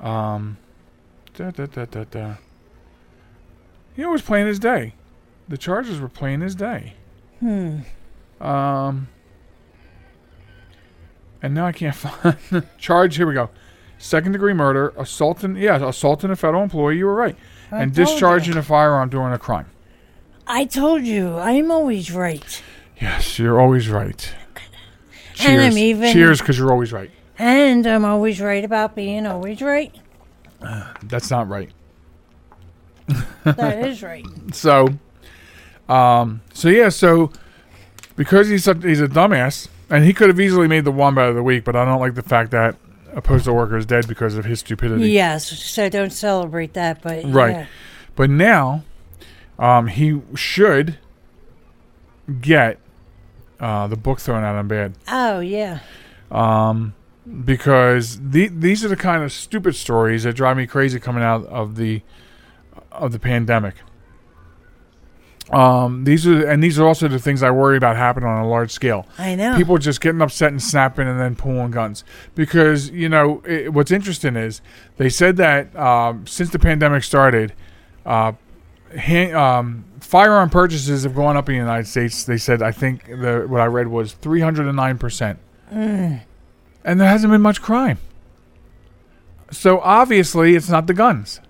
Um, 0.05 0.59
Da, 1.34 1.51
da, 1.53 1.66
da, 1.66 1.84
da, 1.84 2.05
da. 2.05 2.34
He 3.95 4.05
was 4.05 4.22
playing 4.22 4.47
his 4.49 4.59
day. 4.59 4.95
The 5.49 5.57
charges 5.57 6.01
were 6.01 6.09
playing 6.09 6.41
his 6.41 6.55
day. 6.55 6.95
Hmm. 7.41 7.78
Um, 8.41 9.09
and 11.43 11.55
now 11.55 11.66
I 11.66 11.72
can't 11.72 11.95
find 11.97 12.36
the 12.51 12.64
charge. 12.76 13.16
Here 13.16 13.26
we 13.26 13.34
go. 13.34 13.51
Second 13.99 14.32
degree 14.32 14.53
murder, 14.53 14.92
assaulting. 14.96 15.57
Yeah, 15.57 15.86
assaulting 15.88 16.30
a 16.30 16.36
federal 16.36 16.62
employee. 16.62 16.99
You 16.99 17.07
were 17.07 17.14
right, 17.14 17.36
I 17.72 17.82
and 17.82 17.92
discharging 17.94 18.55
you. 18.55 18.61
a 18.61 18.62
firearm 18.62 19.09
during 19.09 19.32
a 19.32 19.38
crime. 19.38 19.66
I 20.46 20.64
told 20.64 21.03
you, 21.03 21.36
I'm 21.36 21.70
always 21.70 22.11
right. 22.12 22.62
Yes, 23.01 23.38
you're 23.38 23.61
always 23.61 23.88
right. 23.88 24.34
And 25.40 25.46
Cheers. 25.61 25.64
I'm 25.66 25.78
even- 25.78 26.12
Cheers, 26.12 26.40
because 26.40 26.59
you're 26.59 26.70
always 26.72 26.92
right. 26.92 27.11
And 27.38 27.86
I'm 27.86 28.05
always 28.05 28.40
right 28.40 28.64
about 28.64 28.94
being 28.96 29.26
always 29.26 29.61
right. 29.62 29.94
That's 31.05 31.30
not 31.30 31.49
right. 31.49 31.70
That 33.44 33.78
is 33.86 34.03
right. 34.03 34.24
So, 34.53 34.88
um, 35.88 36.40
so 36.53 36.68
yeah, 36.68 36.88
so 36.88 37.30
because 38.16 38.49
he's 38.49 38.64
such, 38.64 38.82
he's 38.82 39.01
a 39.01 39.07
dumbass, 39.09 39.68
and 39.90 40.05
he 40.05 40.12
could 40.12 40.28
have 40.28 40.40
easily 40.40 40.66
made 40.68 40.84
the 40.84 40.90
wombat 40.92 41.28
of 41.28 41.34
the 41.34 41.42
week, 41.42 41.64
but 41.64 41.76
I 41.76 41.84
don't 41.84 42.01
like 42.01 42.14
the 42.14 42.22
fact 42.22 42.51
that 42.51 42.74
a 43.15 43.23
postal 43.23 43.55
worker 43.55 43.77
is 43.77 43.87
dead 43.87 44.07
because 44.09 44.35
of 44.37 44.45
his 44.45 44.61
stupidity. 44.61 45.11
Yes, 45.11 45.47
so 45.47 45.89
don't 45.89 46.13
celebrate 46.13 46.75
that, 46.75 47.03
but 47.03 47.25
Right. 47.25 47.51
yeah. 47.53 47.67
But 48.17 48.31
now, 48.31 48.85
um, 49.59 49.87
he 49.89 50.21
should 50.35 50.99
get 52.41 52.79
uh, 53.61 53.87
the 53.87 53.97
book 53.97 54.21
thrown 54.21 54.45
out 54.45 54.55
on 54.55 54.69
bad 54.69 54.95
Oh 55.09 55.41
yeah. 55.41 55.81
um, 56.31 56.95
because 57.45 58.21
the, 58.21 58.49
these 58.49 58.85
are 58.85 58.89
the 58.89 58.97
kind 58.97 59.23
of 59.23 59.33
stupid 59.33 59.75
stories 59.75 60.23
that 60.25 60.35
drive 60.37 60.57
me 60.57 60.67
crazy 60.67 61.01
coming 61.01 61.23
out 61.23 61.45
of 61.47 61.77
the 61.77 62.03
of 62.93 63.13
the 63.13 63.19
pandemic. 63.19 63.75
Um, 65.51 66.05
these 66.05 66.26
are 66.26 66.46
and 66.46 66.62
these 66.62 66.78
are 66.78 66.86
also 66.86 67.09
the 67.09 67.18
things 67.18 67.42
I 67.42 67.51
worry 67.51 67.78
about 67.78 67.96
happening 67.96 68.28
on 68.28 68.42
a 68.42 68.49
large 68.49 68.70
scale. 68.70 69.07
I 69.16 69.34
know. 69.34 69.57
People 69.57 69.78
just 69.78 70.01
getting 70.01 70.20
upset 70.20 70.51
and 70.51 70.62
snapping 70.62 71.09
and 71.09 71.18
then 71.18 71.36
pulling 71.36 71.70
guns 71.70 72.05
because 72.34 72.90
you 72.90 73.09
know 73.09 73.42
it, 73.46 73.72
what's 73.72 73.90
interesting 73.90 74.36
is 74.36 74.61
they 74.99 75.09
said 75.09 75.38
that 75.38 75.74
um, 75.74 76.26
since 76.26 76.51
the 76.51 76.59
pandemic 76.59 77.03
started, 77.03 77.55
uh, 78.05 78.32
hand, 78.94 79.34
um, 79.34 79.84
firearm 80.01 80.51
purchases 80.51 81.05
have 81.05 81.14
gone 81.14 81.36
up 81.38 81.49
in 81.49 81.55
the 81.55 81.61
United 81.61 81.86
States. 81.86 82.24
They 82.24 82.36
said 82.38 82.61
I 82.61 82.70
think 82.72 83.07
the 83.07 83.46
what 83.49 83.62
I 83.62 83.66
read 83.66 83.88
was 83.88 84.12
three 84.12 84.40
hundred 84.40 84.66
and 84.66 84.76
nine 84.76 84.99
percent, 84.99 85.38
and 86.84 87.01
there 87.01 87.09
hasn't 87.09 87.30
been 87.30 87.40
much 87.42 87.62
crime. 87.62 87.99
So 89.51 89.80
obviously, 89.80 90.55
it's 90.57 90.68
not 90.68 90.86
the 90.86 90.94
guns, 90.94 91.40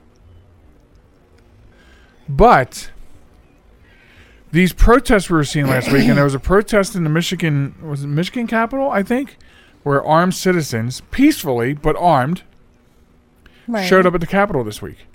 but 2.28 2.92
these 4.50 4.72
protests 4.72 5.28
we 5.28 5.36
were 5.36 5.44
seeing 5.44 5.66
last 5.66 5.92
week, 5.92 6.08
and 6.08 6.16
there 6.16 6.24
was 6.24 6.34
a 6.34 6.40
protest 6.40 6.94
in 6.94 7.04
the 7.04 7.10
Michigan 7.10 7.74
was 7.82 8.04
it 8.04 8.06
Michigan 8.06 8.46
Capitol, 8.46 8.90
I 8.90 9.02
think, 9.02 9.36
where 9.82 10.04
armed 10.04 10.34
citizens, 10.34 11.02
peacefully 11.10 11.74
but 11.74 11.96
armed, 11.96 12.42
right. 13.66 13.86
showed 13.86 14.06
up 14.06 14.14
at 14.14 14.20
the 14.20 14.26
Capitol 14.26 14.64
this 14.64 14.80
week, 14.80 15.06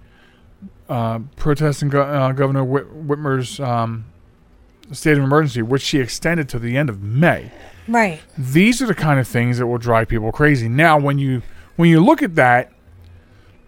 uh, 0.87 1.19
protesting 1.35 1.89
go- 1.89 2.03
uh, 2.03 2.31
Governor 2.31 2.63
Whit- 2.63 2.93
Whitmer's 2.93 3.59
um, 3.59 4.05
state 4.91 5.17
of 5.17 5.23
emergency, 5.23 5.61
which 5.61 5.81
she 5.81 5.99
extended 5.99 6.47
to 6.49 6.59
the 6.59 6.77
end 6.77 6.89
of 6.89 7.01
May. 7.01 7.51
Right. 7.87 8.21
These 8.37 8.81
are 8.81 8.85
the 8.85 8.95
kind 8.95 9.19
of 9.19 9.27
things 9.27 9.57
that 9.57 9.67
will 9.67 9.77
drive 9.77 10.07
people 10.07 10.31
crazy. 10.31 10.69
Now, 10.69 10.99
when 10.99 11.17
you 11.17 11.41
when 11.75 11.89
you 11.89 12.03
look 12.03 12.21
at 12.21 12.35
that, 12.35 12.71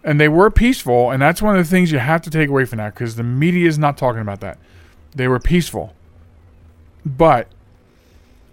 and 0.04 0.20
they 0.20 0.28
were 0.28 0.48
peaceful, 0.48 1.10
and 1.10 1.20
that's 1.20 1.42
one 1.42 1.56
of 1.56 1.64
the 1.64 1.68
things 1.68 1.90
you 1.90 1.98
have 1.98 2.22
to 2.22 2.30
take 2.30 2.48
away 2.48 2.64
from 2.64 2.78
that 2.78 2.94
because 2.94 3.16
the 3.16 3.24
media 3.24 3.66
is 3.66 3.78
not 3.78 3.98
talking 3.98 4.20
about 4.20 4.40
that. 4.40 4.58
They 5.16 5.26
were 5.28 5.40
peaceful, 5.40 5.94
but 7.04 7.48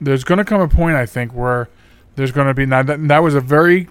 there's 0.01 0.23
going 0.23 0.39
to 0.39 0.45
come 0.45 0.61
a 0.61 0.67
point, 0.67 0.95
I 0.95 1.05
think, 1.05 1.33
where 1.33 1.69
there's 2.15 2.31
going 2.31 2.47
to 2.47 2.53
be 2.53 2.65
now 2.65 2.81
that, 2.83 3.07
that 3.07 3.19
was 3.21 3.35
a 3.35 3.41
very 3.41 3.89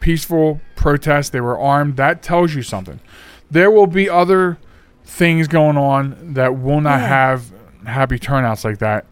peaceful 0.00 0.60
protest. 0.76 1.32
They 1.32 1.40
were 1.40 1.58
armed. 1.58 1.96
That 1.96 2.22
tells 2.22 2.54
you 2.54 2.62
something. 2.62 3.00
There 3.50 3.70
will 3.70 3.86
be 3.86 4.08
other 4.08 4.58
things 5.04 5.48
going 5.48 5.76
on 5.76 6.34
that 6.34 6.56
will 6.58 6.80
not 6.80 7.00
Yeah. 7.00 7.08
have 7.08 7.52
happy 7.84 8.18
turnouts 8.18 8.64
like 8.64 8.78
that 8.78 9.04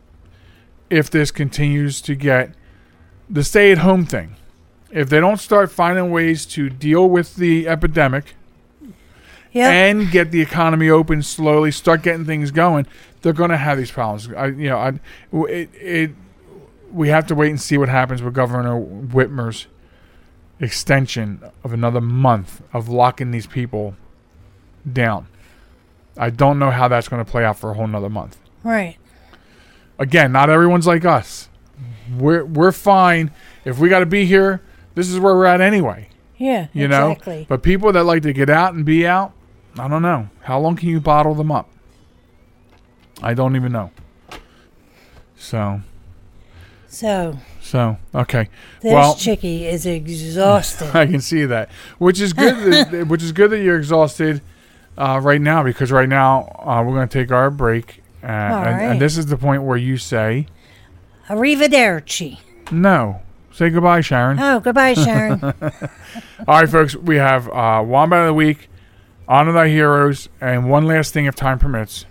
if 0.89 1.11
this 1.11 1.31
continues 1.31 2.01
to 2.03 2.15
get 2.15 2.55
the 3.29 3.45
stay 3.45 3.71
at 3.73 3.79
home 3.79 4.07
thing. 4.07 4.37
If 4.91 5.09
they 5.09 5.21
don't 5.21 5.39
start 5.41 5.71
finding 5.71 6.11
ways 6.11 6.47
to 6.47 6.69
deal 6.71 7.09
with 7.09 7.37
the 7.37 7.67
epidemic 7.67 8.35
Yeah. 9.53 9.71
and 9.71 10.11
get 10.11 10.31
the 10.31 10.41
economy 10.41 10.89
open 10.89 11.23
slowly, 11.23 11.71
start 11.71 12.03
getting 12.03 12.25
things 12.25 12.51
going, 12.51 12.87
they're 13.21 13.33
going 13.35 13.51
to 13.51 13.57
have 13.59 13.79
these 13.79 13.91
problems. 13.91 14.29
I, 14.33 14.47
you 14.47 14.69
know, 14.69 14.79
I, 14.79 14.89
it, 15.49 15.71
it, 15.75 16.11
we 16.91 17.09
have 17.09 17.27
to 17.27 17.35
wait 17.35 17.51
and 17.51 17.61
see 17.61 17.77
what 17.79 17.89
happens 17.89 18.23
with 18.23 18.35
Governor 18.35 18.79
Whitmer's 18.81 19.67
extension 20.59 21.43
of 21.65 21.73
another 21.73 22.01
month 22.01 22.63
of 22.73 22.89
locking 22.89 23.31
these 23.31 23.47
people 23.47 23.95
down. 24.91 25.27
I 26.17 26.31
don't 26.31 26.59
know 26.59 26.71
how 26.71 26.89
that's 26.89 27.09
going 27.09 27.25
to 27.25 27.31
play 27.31 27.45
out 27.45 27.59
for 27.59 27.71
a 27.71 27.75
whole 27.75 27.87
nother 27.87 28.11
month. 28.11 28.39
right. 28.63 28.97
Again, 29.99 30.33
not 30.33 30.51
everyone's 30.51 30.87
like 30.87 31.05
us. 31.05 31.49
We're 32.19 32.45
we're 32.45 32.73
fine 32.73 33.31
if 33.65 33.79
we 33.79 33.89
got 33.89 34.01
to 34.01 34.07
be 34.07 34.25
here. 34.25 34.61
This 34.95 35.09
is 35.09 35.21
where 35.21 35.35
we're 35.35 35.45
at 35.45 35.61
anyway. 35.61 36.09
Yeah. 36.39 36.69
You 36.73 36.89
know. 36.89 37.11
exactly. 37.13 37.47
But 37.49 37.63
people 37.63 37.93
that 37.93 38.03
like 38.03 38.23
to 38.23 38.33
get 38.33 38.51
out 38.51 38.75
and 38.75 38.85
be 38.85 39.07
out, 39.07 39.33
I 39.79 39.89
don't 39.89 40.03
know. 40.03 40.29
How 40.43 40.59
long 40.59 40.77
can 40.77 40.89
you 40.89 41.01
bottle 41.01 41.35
them 41.35 41.51
up? 41.51 41.69
I 43.23 43.35
don't 43.35 43.57
even 43.57 43.73
know. 43.73 43.91
So 45.37 45.81
So 46.89 47.39
so 47.61 47.97
okay. 48.15 48.49
this 48.81 48.93
well, 48.93 49.15
chickie 49.15 49.67
is 49.67 49.87
exhausted. 49.87 50.91
I 50.95 51.07
can 51.07 51.21
see 51.21 51.45
that, 51.47 51.71
which 51.99 52.21
is 52.21 52.33
good. 52.33 52.73
that, 52.91 53.09
which 53.09 53.23
is 53.23 53.33
good 53.33 53.51
that 53.51 53.63
you're 53.63 53.79
exhausted 53.79 54.43
uh, 54.99 55.21
right 55.23 55.41
now 55.41 55.63
because 55.63 55.91
right 55.91 56.09
now 56.09 56.55
uh, 56.59 56.83
we're 56.85 56.95
going 56.95 57.09
to 57.09 57.19
take 57.19 57.33
our 57.33 57.51
break, 57.51 58.03
uh, 58.23 58.27
and, 58.27 58.55
right. 58.55 58.83
and 58.83 59.01
this 59.01 59.17
is 59.17 59.27
the 59.27 59.37
point 59.37 59.63
where 59.63 59.77
you 59.79 59.97
say 59.97 60.47
Arrivederci. 61.29 62.39
no. 62.71 63.23
Say 63.53 63.69
goodbye, 63.69 64.01
Sharen. 64.01 64.39
Oh, 64.41 64.61
goodbye, 64.61 64.95
Sharen. 64.95 65.43
All 66.49 66.61
right, 66.61 66.69
folks, 66.69 66.97
we 66.97 67.17
have 67.17 67.49
uh, 67.49 67.85
Wombat 67.87 68.21
of 68.21 68.27
the 68.29 68.35
Week, 68.35 68.71
Honor 69.29 69.53
Thy 69.53 69.69
Heroes, 69.69 70.29
and 70.41 70.69
one 70.69 70.87
last 70.87 71.13
thing 71.13 71.27
if 71.27 71.35
time 71.35 71.59
permits. 71.59 72.07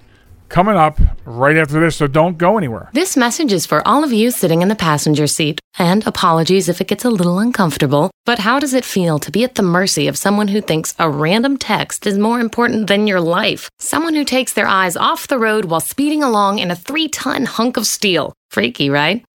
Coming 0.49 0.75
up 0.75 0.99
right 1.23 1.55
after 1.55 1.79
this, 1.79 1.95
so 1.95 2.07
don't 2.07 2.37
go 2.37 2.57
anywhere. 2.57 2.89
This 2.91 3.15
message 3.15 3.53
is 3.53 3.65
for 3.65 3.87
all 3.87 4.03
of 4.03 4.11
you 4.11 4.31
sitting 4.31 4.61
in 4.61 4.67
the 4.67 4.75
passenger 4.75 5.25
seat. 5.25 5.61
And 5.79 6.05
apologies 6.05 6.67
if 6.67 6.81
it 6.81 6.87
gets 6.87 7.05
a 7.05 7.09
little 7.09 7.39
uncomfortable, 7.39 8.11
but 8.25 8.39
how 8.39 8.59
does 8.59 8.73
it 8.73 8.83
feel 8.83 9.17
to 9.19 9.31
be 9.31 9.45
at 9.45 9.55
the 9.55 9.63
mercy 9.63 10.07
of 10.07 10.17
someone 10.17 10.49
who 10.49 10.59
thinks 10.59 10.93
a 10.99 11.09
random 11.09 11.55
text 11.57 12.05
is 12.05 12.17
more 12.17 12.41
important 12.41 12.87
than 12.87 13.07
your 13.07 13.21
life? 13.21 13.69
Someone 13.79 14.13
who 14.13 14.25
takes 14.25 14.51
their 14.51 14.67
eyes 14.67 14.97
off 14.97 15.27
the 15.27 15.39
road 15.39 15.65
while 15.65 15.79
speeding 15.79 16.21
along 16.21 16.59
in 16.59 16.69
a 16.69 16.75
three 16.75 17.07
ton 17.07 17.45
hunk 17.45 17.77
of 17.77 17.87
steel. 17.87 18.33
Freaky, 18.49 18.89
right? 18.89 19.23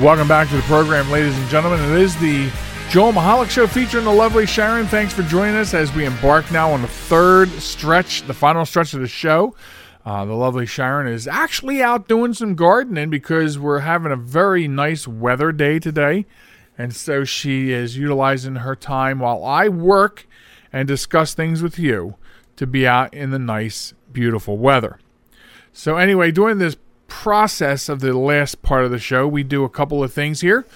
Welcome 0.00 0.28
back 0.28 0.50
to 0.50 0.56
the 0.56 0.62
program, 0.62 1.10
ladies 1.10 1.34
and 1.38 1.48
gentlemen. 1.48 1.80
It 1.80 2.02
is 2.02 2.14
the 2.16 2.52
Joel 2.90 3.14
Michalec 3.14 3.48
Show 3.48 3.66
featuring 3.66 4.04
the 4.04 4.12
lovely 4.12 4.44
Sharen. 4.44 4.86
Thanks 4.86 5.14
for 5.14 5.22
joining 5.22 5.56
us 5.56 5.72
as 5.72 5.90
we 5.94 6.04
embark 6.04 6.52
now 6.52 6.70
on 6.70 6.82
the 6.82 6.88
third 6.88 7.48
stretch, 7.52 8.20
the 8.26 8.34
final 8.34 8.66
stretch 8.66 8.92
of 8.92 9.00
the 9.00 9.08
show. 9.08 9.56
Uh, 10.04 10.26
the 10.26 10.34
lovely 10.34 10.66
Sharen 10.66 11.06
is 11.06 11.26
actually 11.26 11.82
out 11.82 12.08
doing 12.08 12.34
some 12.34 12.54
gardening 12.54 13.08
because 13.08 13.58
we're 13.58 13.78
having 13.78 14.12
a 14.12 14.16
very 14.16 14.68
nice 14.68 15.08
weather 15.08 15.50
day 15.50 15.78
today. 15.78 16.26
And 16.76 16.94
so 16.94 17.24
she 17.24 17.72
is 17.72 17.96
utilizing 17.96 18.56
her 18.56 18.76
time 18.76 19.20
while 19.20 19.42
I 19.46 19.68
work 19.68 20.28
and 20.74 20.86
discuss 20.86 21.32
things 21.32 21.62
with 21.62 21.78
you 21.78 22.16
to 22.56 22.66
be 22.66 22.86
out 22.86 23.14
in 23.14 23.30
the 23.30 23.38
nice, 23.38 23.94
beautiful 24.12 24.58
weather. 24.58 24.98
So, 25.72 25.96
anyway, 25.96 26.32
during 26.32 26.58
this 26.58 26.76
process 27.16 27.88
of 27.88 28.00
the 28.00 28.12
last 28.12 28.60
part 28.60 28.84
of 28.84 28.90
the 28.90 28.98
show, 28.98 29.26
we 29.26 29.42
do 29.42 29.64
a 29.64 29.70
couple 29.70 30.04
of 30.04 30.12
things 30.12 30.42
here. 30.42 30.66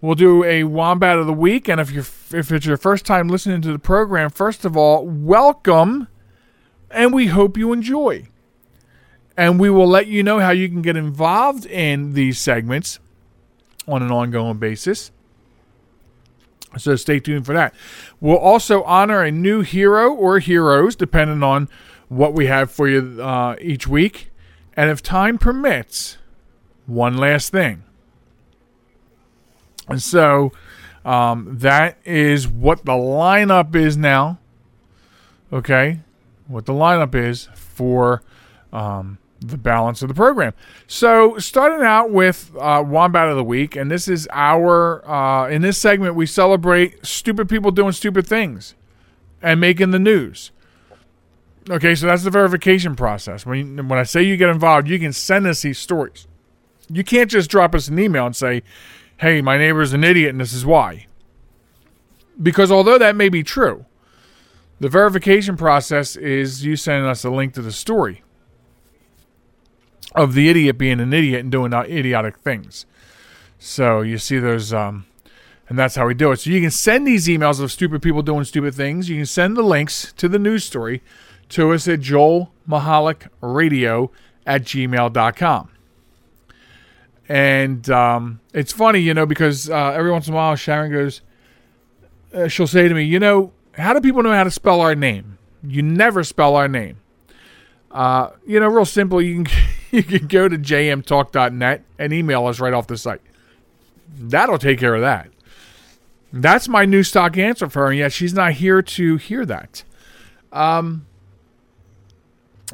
We'll 0.00 0.14
do 0.14 0.44
a 0.44 0.62
wombat 0.62 1.18
of 1.18 1.26
the 1.26 1.32
week, 1.32 1.68
and 1.68 1.80
if 1.80 1.90
you're 1.90 2.06
if 2.32 2.52
it's 2.52 2.64
your 2.64 2.76
first 2.76 3.04
time 3.04 3.28
listening 3.28 3.60
to 3.62 3.72
the 3.72 3.78
program, 3.78 4.30
first 4.30 4.64
of 4.64 4.76
all, 4.76 5.04
welcome, 5.04 6.06
and 6.92 7.12
we 7.12 7.26
hope 7.26 7.58
you 7.58 7.72
enjoy. 7.72 8.28
And 9.36 9.58
we 9.58 9.68
will 9.68 9.88
let 9.88 10.06
you 10.06 10.22
know 10.22 10.38
how 10.38 10.52
you 10.52 10.68
can 10.68 10.80
get 10.80 10.96
involved 10.96 11.66
in 11.66 12.14
these 12.14 12.38
segments 12.38 13.00
on 13.88 14.00
an 14.00 14.12
ongoing 14.12 14.58
basis. 14.58 15.10
So 16.78 16.94
stay 16.94 17.18
tuned 17.18 17.46
for 17.46 17.52
that. 17.52 17.74
We'll 18.20 18.38
also 18.38 18.84
honor 18.84 19.22
a 19.22 19.32
new 19.32 19.62
hero 19.62 20.14
or 20.14 20.38
heroes, 20.38 20.94
depending 20.94 21.42
on 21.42 21.68
what 22.08 22.32
we 22.32 22.46
have 22.46 22.70
for 22.70 22.88
you 22.88 23.20
uh, 23.20 23.56
each 23.60 23.88
week. 23.88 24.29
And 24.80 24.88
if 24.88 25.02
time 25.02 25.36
permits, 25.36 26.16
one 26.86 27.18
last 27.18 27.52
thing. 27.52 27.82
And 29.86 30.02
so 30.02 30.52
um, 31.04 31.58
that 31.58 31.98
is 32.06 32.48
what 32.48 32.86
the 32.86 32.92
lineup 32.92 33.74
is 33.74 33.98
now. 33.98 34.38
Okay. 35.52 36.00
What 36.46 36.64
the 36.64 36.72
lineup 36.72 37.14
is 37.14 37.50
for 37.54 38.22
um, 38.72 39.18
the 39.38 39.58
balance 39.58 40.00
of 40.00 40.08
the 40.08 40.14
program. 40.14 40.54
So, 40.86 41.36
starting 41.36 41.84
out 41.84 42.10
with 42.10 42.50
uh, 42.58 42.82
Wombat 42.86 43.28
of 43.28 43.36
the 43.36 43.44
Week, 43.44 43.76
and 43.76 43.90
this 43.90 44.08
is 44.08 44.26
our, 44.32 45.06
uh, 45.06 45.50
in 45.50 45.60
this 45.60 45.76
segment, 45.76 46.14
we 46.14 46.24
celebrate 46.24 47.04
stupid 47.04 47.50
people 47.50 47.70
doing 47.70 47.92
stupid 47.92 48.26
things 48.26 48.74
and 49.42 49.60
making 49.60 49.90
the 49.90 49.98
news. 49.98 50.52
Okay, 51.68 51.94
so 51.94 52.06
that's 52.06 52.24
the 52.24 52.30
verification 52.30 52.96
process. 52.96 53.44
When, 53.44 53.76
you, 53.76 53.82
when 53.82 53.98
I 53.98 54.04
say 54.04 54.22
you 54.22 54.36
get 54.36 54.48
involved, 54.48 54.88
you 54.88 54.98
can 54.98 55.12
send 55.12 55.46
us 55.46 55.62
these 55.62 55.78
stories. 55.78 56.26
You 56.88 57.04
can't 57.04 57.30
just 57.30 57.50
drop 57.50 57.74
us 57.74 57.88
an 57.88 57.98
email 57.98 58.26
and 58.26 58.34
say, 58.34 58.62
hey, 59.18 59.42
my 59.42 59.58
neighbor's 59.58 59.92
an 59.92 60.02
idiot 60.02 60.30
and 60.30 60.40
this 60.40 60.52
is 60.52 60.64
why. 60.64 61.06
Because 62.40 62.72
although 62.72 62.98
that 62.98 63.14
may 63.14 63.28
be 63.28 63.42
true, 63.42 63.84
the 64.80 64.88
verification 64.88 65.56
process 65.56 66.16
is 66.16 66.64
you 66.64 66.74
sending 66.74 67.08
us 67.08 67.22
a 67.22 67.30
link 67.30 67.52
to 67.54 67.62
the 67.62 67.72
story 67.72 68.22
of 70.14 70.32
the 70.34 70.48
idiot 70.48 70.78
being 70.78 71.00
an 71.00 71.12
idiot 71.12 71.40
and 71.40 71.52
doing 71.52 71.72
idiotic 71.72 72.38
things. 72.38 72.86
So 73.58 74.00
you 74.00 74.16
see 74.16 74.38
those, 74.38 74.72
um, 74.72 75.04
and 75.68 75.78
that's 75.78 75.96
how 75.96 76.06
we 76.06 76.14
do 76.14 76.32
it. 76.32 76.38
So 76.38 76.50
you 76.50 76.62
can 76.62 76.70
send 76.70 77.06
these 77.06 77.28
emails 77.28 77.60
of 77.60 77.70
stupid 77.70 78.00
people 78.00 78.22
doing 78.22 78.44
stupid 78.44 78.74
things. 78.74 79.10
You 79.10 79.16
can 79.16 79.26
send 79.26 79.56
the 79.56 79.62
links 79.62 80.12
to 80.14 80.28
the 80.28 80.38
news 80.38 80.64
story 80.64 81.02
to 81.50 81.72
us 81.72 81.86
at 81.88 82.00
joelmichalec 82.00 83.28
at 84.46 84.62
gmail.com. 84.62 85.68
And 87.28 87.88
um, 87.90 88.40
it's 88.52 88.72
funny, 88.72 88.98
you 88.98 89.14
know, 89.14 89.24
because 89.24 89.70
uh, 89.70 89.92
every 89.92 90.10
once 90.10 90.26
in 90.26 90.32
a 90.32 90.36
while 90.36 90.56
Sharen 90.56 90.90
goes, 90.90 91.20
uh, 92.34 92.48
she'll 92.48 92.66
say 92.66 92.88
to 92.88 92.94
me, 92.94 93.04
you 93.04 93.20
know, 93.20 93.52
how 93.74 93.92
do 93.92 94.00
people 94.00 94.22
know 94.22 94.32
how 94.32 94.44
to 94.44 94.50
spell 94.50 94.80
our 94.80 94.96
name? 94.96 95.38
You 95.62 95.82
never 95.82 96.24
spell 96.24 96.56
our 96.56 96.66
name. 96.66 96.96
Uh, 97.90 98.30
you 98.46 98.58
know, 98.58 98.68
real 98.68 98.84
simple. 98.84 99.20
You 99.20 99.44
can 99.44 99.64
you 99.90 100.02
can 100.02 100.26
go 100.26 100.48
to 100.48 100.56
jmtalk.net 100.56 101.84
and 101.98 102.12
email 102.12 102.46
us 102.46 102.60
right 102.60 102.72
off 102.72 102.86
the 102.86 102.98
site. 102.98 103.20
That'll 104.12 104.58
take 104.58 104.78
care 104.78 104.94
of 104.94 105.00
that. 105.02 105.28
That's 106.32 106.68
my 106.68 106.84
new 106.84 107.02
stock 107.02 107.36
answer 107.36 107.68
for 107.68 107.82
her, 107.82 107.90
and 107.90 107.98
yet 107.98 108.12
she's 108.12 108.34
not 108.34 108.54
here 108.54 108.82
to 108.82 109.16
hear 109.16 109.44
that. 109.46 109.82
Um, 110.52 111.06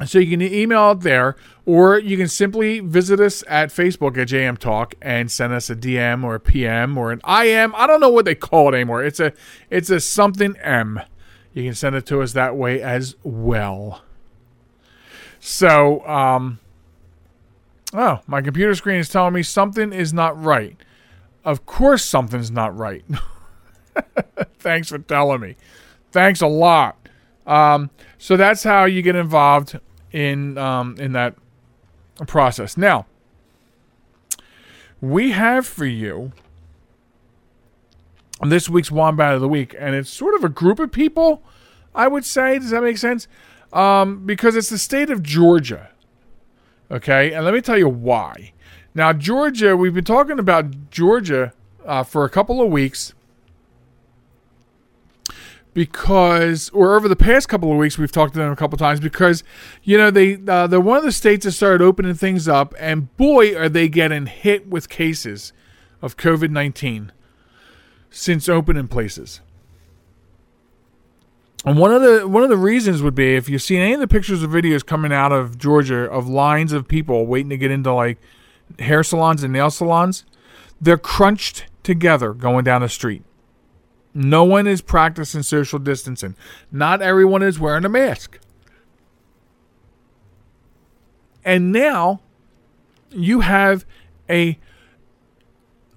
so 0.05 0.19
you 0.19 0.29
can 0.29 0.41
email 0.41 0.91
it 0.91 0.99
there, 0.99 1.35
or 1.65 1.97
you 1.97 2.17
can 2.17 2.27
simply 2.27 2.79
visit 2.79 3.19
us 3.19 3.43
at 3.47 3.69
Facebook 3.69 4.17
at 4.17 4.27
JM 4.27 4.57
Talk 4.57 4.93
and 5.01 5.31
send 5.31 5.53
us 5.53 5.69
a 5.69 5.75
DM 5.75 6.23
or 6.23 6.35
a 6.35 6.39
PM 6.39 6.97
or 6.97 7.11
an 7.11 7.19
IM. 7.27 7.73
I 7.75 7.87
don't 7.87 7.99
know 7.99 8.09
what 8.09 8.25
they 8.25 8.35
call 8.35 8.71
it 8.71 8.75
anymore. 8.75 9.03
It's 9.03 9.19
a 9.19 9.33
it's 9.69 9.89
a 9.89 9.99
something 9.99 10.55
M. 10.57 11.01
You 11.53 11.63
can 11.63 11.73
send 11.73 11.95
it 11.95 12.05
to 12.07 12.21
us 12.21 12.33
that 12.33 12.55
way 12.55 12.81
as 12.81 13.15
well. 13.23 14.03
So, 15.39 16.05
um, 16.07 16.59
oh, 17.93 18.19
my 18.27 18.41
computer 18.41 18.75
screen 18.75 18.99
is 18.99 19.09
telling 19.09 19.33
me 19.33 19.41
something 19.41 19.93
is 19.93 20.13
not 20.13 20.39
right. 20.41 20.77
Of 21.43 21.65
course, 21.65 22.05
something's 22.05 22.51
not 22.51 22.77
right. 22.77 23.03
Thanks 24.59 24.89
for 24.89 24.99
telling 24.99 25.41
me. 25.41 25.55
Thanks 26.11 26.41
a 26.41 26.47
lot. 26.47 26.97
Um, 27.47 27.89
so 28.17 28.35
that's 28.35 28.63
how 28.63 28.85
you 28.85 29.01
get 29.01 29.15
involved 29.15 29.79
in 30.11 30.57
um, 30.57 30.95
in 30.99 31.13
that 31.13 31.35
process. 32.25 32.77
Now, 32.77 33.05
we 35.01 35.31
have 35.31 35.65
for 35.65 35.85
you 35.85 36.31
this 38.41 38.69
week's 38.69 38.91
Wombat 38.91 39.33
of 39.35 39.41
the 39.41 39.47
Week, 39.47 39.75
and 39.77 39.95
it's 39.95 40.09
sort 40.09 40.35
of 40.35 40.43
a 40.43 40.49
group 40.49 40.79
of 40.79 40.91
people, 40.91 41.43
I 41.93 42.07
would 42.07 42.25
say. 42.25 42.59
Does 42.59 42.71
that 42.71 42.83
make 42.83 42.97
sense? 42.97 43.27
Um, 43.73 44.25
because 44.25 44.55
it's 44.55 44.69
the 44.69 44.77
state 44.77 45.09
of 45.09 45.23
Georgia. 45.23 45.89
Okay, 46.89 47.33
and 47.33 47.43
let 47.43 47.53
me 47.53 47.61
tell 47.61 47.77
you 47.77 47.89
why. 47.89 48.53
Now, 48.95 49.13
Georgia, 49.13 49.75
we've 49.75 49.93
been 49.93 50.05
talking 50.05 50.39
about 50.39 50.89
Georgia 50.89 51.53
uh, 51.85 52.03
for 52.03 52.23
a 52.23 52.29
couple 52.29 52.61
of 52.61 52.71
weeks 52.71 53.13
because, 55.77 56.71
or 56.71 56.95
over 56.95 57.07
the 57.07 57.15
past 57.15 57.49
couple 57.49 57.71
of 57.71 57.77
weeks, 57.77 57.99
we've 57.99 58.11
talked 58.11 58.33
to 58.33 58.39
them 58.39 58.51
a 58.51 58.55
couple 58.55 58.79
times 58.79 58.99
because, 58.99 59.43
you 59.83 59.95
know, 59.95 60.09
they 60.09 60.39
uh, 60.47 60.65
they're 60.65 60.81
one 60.81 60.97
of 60.97 61.03
the 61.03 61.11
states 61.11 61.45
that 61.45 61.51
started 61.51 61.83
opening 61.83 62.15
things 62.15 62.47
up, 62.47 62.73
and 62.79 63.15
boy, 63.15 63.55
are 63.55 63.69
they 63.69 63.87
getting 63.87 64.25
hit 64.25 64.67
with 64.67 64.89
cases 64.89 65.53
of 66.01 66.17
COVID 66.17 66.49
nineteen 66.49 67.11
since 68.09 68.49
opening 68.49 68.87
places. 68.87 69.41
And 71.63 71.77
one 71.77 71.93
of 71.93 72.01
the 72.01 72.27
one 72.27 72.41
of 72.41 72.49
the 72.49 72.57
reasons 72.57 73.03
would 73.03 73.13
be 73.13 73.35
if 73.35 73.47
you've 73.47 73.61
seen 73.61 73.79
any 73.79 73.93
of 73.93 73.99
the 73.99 74.07
pictures 74.07 74.43
or 74.43 74.47
videos 74.47 74.83
coming 74.83 75.13
out 75.13 75.31
of 75.31 75.59
Georgia 75.59 76.09
of 76.09 76.27
lines 76.27 76.73
of 76.73 76.87
people 76.87 77.27
waiting 77.27 77.51
to 77.51 77.57
get 77.57 77.69
into 77.69 77.93
like 77.93 78.17
hair 78.79 79.03
salons 79.03 79.43
and 79.43 79.53
nail 79.53 79.69
salons, 79.69 80.25
they're 80.81 80.97
crunched 80.97 81.67
together 81.83 82.33
going 82.33 82.63
down 82.63 82.81
the 82.81 82.89
street. 82.89 83.21
No 84.19 84.43
one 84.43 84.65
is 84.65 84.81
practicing 84.81 85.43
social 85.43 85.77
distancing. 85.77 86.35
Not 86.71 87.03
everyone 87.03 87.43
is 87.43 87.59
wearing 87.59 87.85
a 87.85 87.89
mask. 87.89 88.39
And 91.45 91.71
now 91.71 92.21
you 93.11 93.41
have 93.41 93.85
a 94.27 94.57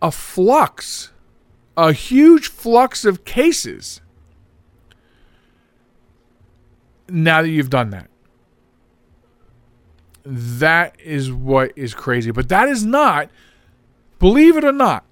a 0.03 0.11
flux, 0.11 1.13
a 1.79 1.95
huge 1.95 2.49
flux 2.49 3.07
of 3.07 3.25
cases 3.25 4.03
now 7.09 7.41
that 7.41 7.49
you've 7.49 7.71
done 7.71 7.89
that. 7.89 8.11
That 10.25 10.95
is 11.03 11.33
what 11.33 11.73
is 11.75 11.95
crazy. 11.95 12.33
But 12.33 12.51
that 12.51 12.69
is 12.69 12.85
not, 12.85 13.31
believe 14.19 14.59
it 14.59 14.65
or 14.65 14.73
not, 14.73 15.07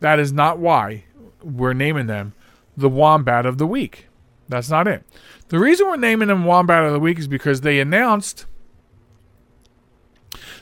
that 0.00 0.18
is 0.18 0.32
not 0.32 0.58
why 0.58 1.04
we're 1.42 1.74
naming 1.74 2.06
them 2.06 2.32
the 2.76 2.88
Wombat 2.88 3.46
of 3.46 3.58
the 3.58 3.66
Week. 3.66 4.08
That's 4.48 4.70
not 4.70 4.86
it. 4.86 5.04
The 5.48 5.58
reason 5.58 5.86
we're 5.86 5.96
naming 5.96 6.28
them 6.28 6.44
Wombat 6.44 6.84
of 6.84 6.92
the 6.92 7.00
Week 7.00 7.18
is 7.18 7.28
because 7.28 7.62
they 7.62 7.80
announced 7.80 8.46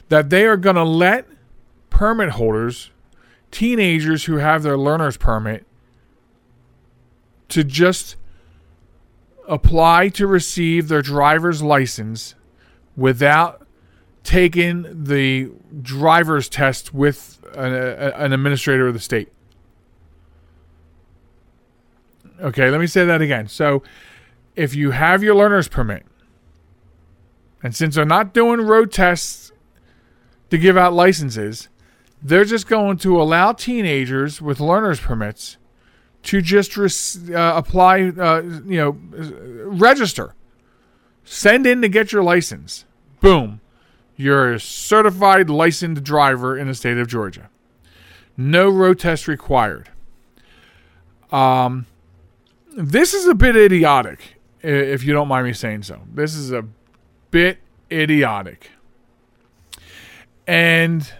that 0.08 0.30
they 0.30 0.44
are 0.44 0.56
going 0.56 0.76
to 0.76 0.84
let 0.84 1.26
permit 1.90 2.30
holders, 2.30 2.90
teenagers 3.50 4.24
who 4.24 4.36
have 4.36 4.62
their 4.62 4.76
learner's 4.76 5.16
permit, 5.16 5.66
to 7.48 7.64
just 7.64 8.16
apply 9.48 10.08
to 10.08 10.26
receive 10.26 10.88
their 10.88 11.02
driver's 11.02 11.62
license 11.62 12.34
without 12.96 13.66
taking 14.22 15.04
the 15.04 15.50
driver's 15.80 16.48
test 16.48 16.94
with 16.94 17.42
an, 17.54 17.74
a, 17.74 18.12
an 18.16 18.32
administrator 18.32 18.88
of 18.88 18.94
the 18.94 19.00
state. 19.00 19.32
Okay, 22.43 22.70
let 22.70 22.80
me 22.80 22.86
say 22.86 23.05
that 23.05 23.22
again. 23.22 23.49
So, 23.49 23.82
if 24.57 24.74
you 24.74 24.90
have 24.90 25.22
your 25.22 25.34
learner's 25.34 25.68
permit, 25.68 26.05
and 27.62 27.74
since 27.74 27.95
they're 27.95 28.05
not 28.05 28.34
doing 28.34 28.61
road 28.61 28.90
tests 28.90 29.53
to 30.51 30.59
give 30.59 30.76
out 30.76 30.93
licenses, 30.93 31.68
they're 32.20 32.45
just 32.45 32.66
going 32.66 32.97
to 32.99 33.20
allow 33.20 33.53
teenagers 33.53 34.43
with 34.43 34.61
learner's 34.61 35.01
permits 35.01 35.57
to 36.24 36.40
just 36.40 36.76
uh, 37.30 37.55
apply, 37.57 38.09
uh, 38.09 38.43
you 38.43 38.76
know, 38.76 38.90
register, 39.66 40.34
send 41.24 41.66
in 41.66 41.82
to 41.82 41.88
get 41.88 42.12
your 42.12 42.22
license. 42.22 42.84
Boom. 43.20 43.61
You're 44.16 44.55
a 44.55 44.61
certified 44.61 45.49
licensed 45.49 46.05
driver 46.05 46.59
in 46.59 46.68
the 46.68 46.74
state 46.74 46.99
of 46.99 47.09
Georgia. 47.09 47.49
No 48.36 48.68
road 48.68 48.99
test 48.99 49.26
required. 49.26 49.90
Um, 51.30 51.86
this 52.77 53.14
is 53.14 53.27
a 53.27 53.35
bit 53.35 53.57
idiotic 53.57 54.37
if 54.62 55.05
you 55.05 55.12
don't 55.12 55.29
mind 55.29 55.47
me 55.47 55.53
saying 55.53 55.83
so. 55.83 56.01
This 56.12 56.35
is 56.35 56.53
a 56.53 56.64
bit 57.31 57.59
idiotic. 57.91 58.70
And 60.47 61.12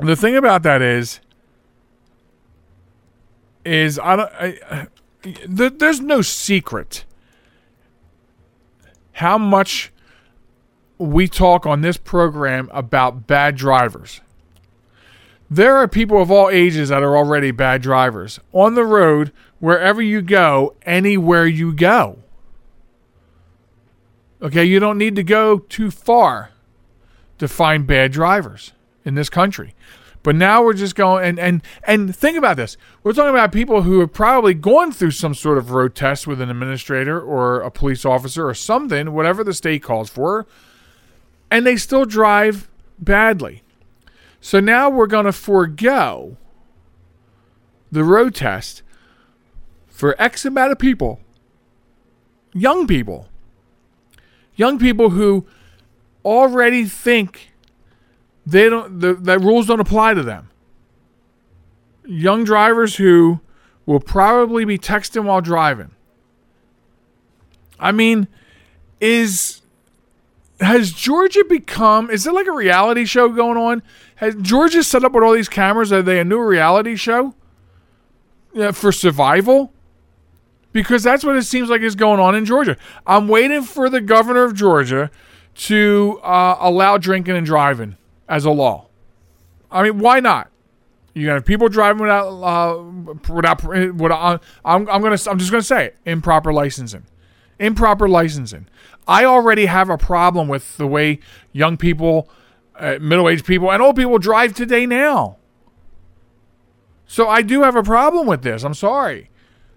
the 0.00 0.16
thing 0.16 0.36
about 0.36 0.62
that 0.62 0.82
is, 0.82 1.20
is 3.64 3.98
I 3.98 4.16
don't. 4.16 4.32
I, 4.32 4.58
I, 4.70 4.86
th- 5.22 5.74
there's 5.78 6.00
no 6.00 6.22
secret 6.22 7.04
how 9.12 9.38
much 9.38 9.92
we 10.98 11.28
talk 11.28 11.66
on 11.66 11.80
this 11.80 11.96
program 11.96 12.68
about 12.72 13.26
bad 13.26 13.56
drivers. 13.56 14.20
There 15.54 15.76
are 15.76 15.86
people 15.86 16.22
of 16.22 16.30
all 16.30 16.48
ages 16.48 16.88
that 16.88 17.02
are 17.02 17.14
already 17.14 17.50
bad 17.50 17.82
drivers 17.82 18.40
on 18.54 18.74
the 18.74 18.86
road, 18.86 19.32
wherever 19.60 20.00
you 20.00 20.22
go, 20.22 20.74
anywhere 20.86 21.46
you 21.46 21.74
go. 21.74 22.20
Okay, 24.40 24.64
you 24.64 24.80
don't 24.80 24.96
need 24.96 25.14
to 25.16 25.22
go 25.22 25.58
too 25.58 25.90
far 25.90 26.52
to 27.36 27.48
find 27.48 27.86
bad 27.86 28.12
drivers 28.12 28.72
in 29.04 29.14
this 29.14 29.28
country. 29.28 29.74
But 30.22 30.36
now 30.36 30.64
we're 30.64 30.72
just 30.72 30.94
going 30.94 31.22
and 31.22 31.38
and 31.38 31.62
and 31.84 32.16
think 32.16 32.38
about 32.38 32.56
this. 32.56 32.78
We're 33.02 33.12
talking 33.12 33.28
about 33.28 33.52
people 33.52 33.82
who 33.82 34.00
have 34.00 34.14
probably 34.14 34.54
gone 34.54 34.90
through 34.90 35.10
some 35.10 35.34
sort 35.34 35.58
of 35.58 35.70
road 35.70 35.94
test 35.94 36.26
with 36.26 36.40
an 36.40 36.48
administrator 36.48 37.20
or 37.20 37.60
a 37.60 37.70
police 37.70 38.06
officer 38.06 38.48
or 38.48 38.54
something, 38.54 39.12
whatever 39.12 39.44
the 39.44 39.52
state 39.52 39.82
calls 39.82 40.08
for, 40.08 40.46
and 41.50 41.66
they 41.66 41.76
still 41.76 42.06
drive 42.06 42.70
badly. 42.98 43.62
So 44.44 44.58
now 44.58 44.90
we're 44.90 45.06
going 45.06 45.24
to 45.24 45.32
forego 45.32 46.36
the 47.92 48.02
road 48.02 48.34
test 48.34 48.82
for 49.86 50.20
X 50.20 50.44
amount 50.44 50.72
of 50.72 50.80
people, 50.80 51.20
young 52.52 52.88
people, 52.88 53.28
young 54.56 54.80
people 54.80 55.10
who 55.10 55.46
already 56.24 56.86
think 56.86 57.52
they 58.44 58.68
don't 58.68 58.98
the, 58.98 59.14
that 59.14 59.38
rules 59.38 59.68
don't 59.68 59.78
apply 59.78 60.14
to 60.14 60.24
them. 60.24 60.50
Young 62.04 62.42
drivers 62.42 62.96
who 62.96 63.40
will 63.86 64.00
probably 64.00 64.64
be 64.64 64.76
texting 64.76 65.24
while 65.24 65.40
driving. 65.40 65.92
I 67.78 67.92
mean, 67.92 68.26
is 69.00 69.61
has 70.62 70.92
Georgia 70.92 71.44
become 71.44 72.10
is 72.10 72.26
it 72.26 72.32
like 72.32 72.46
a 72.46 72.52
reality 72.52 73.04
show 73.04 73.28
going 73.28 73.56
on? 73.56 73.82
Has 74.16 74.34
Georgia 74.36 74.82
set 74.82 75.04
up 75.04 75.12
with 75.12 75.24
all 75.24 75.32
these 75.32 75.48
cameras? 75.48 75.92
Are 75.92 76.02
they 76.02 76.20
a 76.20 76.24
new 76.24 76.40
reality 76.40 76.96
show? 76.96 77.34
Yeah, 78.52 78.70
for 78.72 78.92
survival? 78.92 79.72
Because 80.72 81.02
that's 81.02 81.24
what 81.24 81.36
it 81.36 81.44
seems 81.44 81.68
like 81.68 81.82
is 81.82 81.94
going 81.94 82.20
on 82.20 82.34
in 82.34 82.44
Georgia. 82.44 82.76
I'm 83.06 83.28
waiting 83.28 83.62
for 83.62 83.90
the 83.90 84.00
governor 84.00 84.44
of 84.44 84.54
Georgia 84.54 85.10
to 85.54 86.18
uh, 86.22 86.56
allow 86.60 86.96
drinking 86.96 87.36
and 87.36 87.44
driving 87.44 87.96
as 88.28 88.44
a 88.44 88.50
law. 88.50 88.86
I 89.70 89.82
mean, 89.82 89.98
why 89.98 90.20
not? 90.20 90.50
You 91.14 91.26
got 91.26 91.44
people 91.44 91.68
driving 91.68 92.00
without 92.02 92.28
uh, 92.28 92.82
without 93.32 93.62
without. 93.64 94.42
I'm 94.64 94.88
I'm 94.88 95.02
gonna 95.02 95.18
I'm 95.26 95.38
just 95.38 95.50
gonna 95.50 95.62
say 95.62 95.86
it. 95.86 95.96
Improper 96.06 96.52
licensing, 96.52 97.04
improper 97.58 98.08
licensing. 98.08 98.66
I 99.06 99.24
already 99.24 99.66
have 99.66 99.90
a 99.90 99.98
problem 99.98 100.48
with 100.48 100.76
the 100.76 100.86
way 100.86 101.18
young 101.52 101.76
people, 101.76 102.28
uh, 102.78 102.98
middle 103.00 103.28
aged 103.28 103.44
people, 103.44 103.70
and 103.70 103.82
old 103.82 103.96
people 103.96 104.18
drive 104.18 104.54
today 104.54 104.86
now. 104.86 105.36
So 107.06 107.28
I 107.28 107.42
do 107.42 107.62
have 107.62 107.76
a 107.76 107.82
problem 107.82 108.26
with 108.26 108.42
this. 108.42 108.62
I'm 108.62 108.74
sorry. 108.74 109.30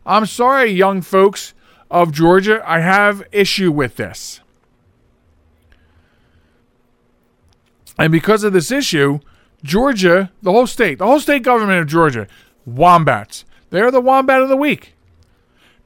I'm 0.06 0.26
sorry, 0.26 0.72
young 0.72 1.02
folks 1.02 1.54
of 1.90 2.12
Georgia. 2.12 2.62
I 2.66 2.80
have 2.80 3.24
issue 3.32 3.72
with 3.72 3.98
this. 3.98 4.42
And 7.98 8.12
because 8.12 8.44
of 8.44 8.54
this 8.54 8.72
issue, 8.72 9.20
Georgia, 9.64 10.32
the 10.42 10.52
whole 10.52 10.68
state, 10.68 11.00
the 11.00 11.06
whole 11.06 11.20
state 11.20 11.44
government 11.44 11.82
of 11.82 11.88
Georgia, 11.88 12.28
wombats. 12.66 13.46
They're 13.70 13.92
the 13.92 14.02
wombat 14.02 14.42
of 14.42 14.50
the 14.50 14.58
week. 14.58 14.94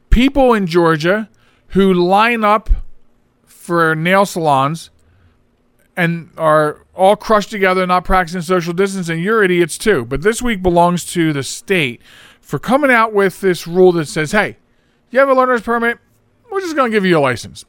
People 0.09 0.53
in 0.53 0.67
Georgia 0.67 1.29
who 1.70 1.93
line 1.93 2.43
up 2.43 2.70
for 3.45 3.95
nail 3.95 4.26
salons 4.26 4.89
and 5.95 6.30
are 6.38 6.86
all 6.95 7.15
crushed 7.15 7.49
together, 7.49 7.86
not 7.86 8.05
practicing 8.05 8.41
social 8.41 8.74
distancing, 8.74 9.20
you're 9.22 9.43
idiots 9.43 9.78
too. 9.78 10.05
But 10.05 10.22
this 10.22 10.41
week 10.41 10.63
belongs 10.63 11.05
to 11.13 11.34
the 11.34 11.43
state 11.43 12.01
for 12.39 12.57
coming 12.57 12.89
out 12.89 13.13
with 13.13 13.41
this 13.41 13.67
rule 13.67 13.91
that 13.93 14.07
says, 14.07 14.32
hey, 14.32 14.57
you 15.11 15.20
have 15.20 15.30
a 15.30 15.34
learner's 15.34 15.61
permit, 15.61 15.99
we're 16.51 16.61
just 16.61 16.76
going 16.76 16.91
to 16.91 16.95
give 16.95 17.05
you 17.05 17.17
a 17.17 17.20
license. 17.20 17.65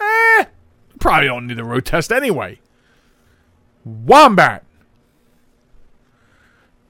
Eh, 0.00 0.44
probably 0.98 1.26
don't 1.26 1.46
need 1.46 1.56
the 1.56 1.64
road 1.64 1.84
test 1.84 2.12
anyway. 2.12 2.60
Wombat. 3.84 4.64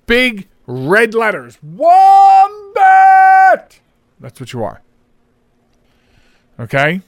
Big 0.06 0.48
red 0.66 1.14
letters. 1.14 1.58
Wombat! 1.62 2.50
That's 4.18 4.40
what 4.40 4.52
you 4.52 4.62
are. 4.64 4.82
Okay? 6.60 7.00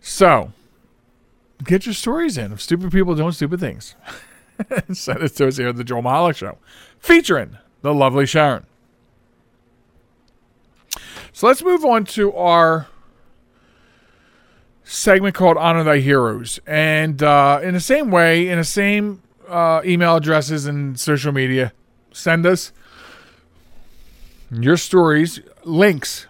So, 0.00 0.52
get 1.64 1.86
your 1.86 1.94
stories 1.94 2.36
in 2.38 2.52
of 2.52 2.60
stupid 2.60 2.92
people 2.92 3.14
doing 3.14 3.32
stupid 3.32 3.60
things. 3.60 3.94
Send 4.92 5.22
it 5.22 5.30
to 5.36 5.48
us 5.48 5.56
here 5.56 5.68
at 5.68 5.76
the 5.76 5.84
Joel 5.84 6.02
Michalec 6.02 6.36
Show, 6.36 6.58
featuring 6.98 7.56
the 7.82 7.94
lovely 7.94 8.26
Sharen. 8.26 8.64
So 11.32 11.46
let's 11.46 11.62
move 11.62 11.84
on 11.84 12.04
to 12.06 12.32
our 12.34 12.88
segment 14.82 15.34
called 15.34 15.56
Honor 15.56 15.84
Thy 15.84 15.98
Heroes. 15.98 16.58
And 16.66 17.22
uh, 17.22 17.60
in 17.62 17.74
the 17.74 17.80
same 17.80 18.10
way, 18.10 18.48
in 18.48 18.58
the 18.58 18.64
same 18.64 19.22
uh, 19.46 19.80
email 19.84 20.16
addresses 20.16 20.66
and 20.66 20.98
social 20.98 21.30
media, 21.30 21.72
send 22.12 22.44
us 22.44 22.72
your 24.50 24.76
stories, 24.76 25.40
links 25.64 26.26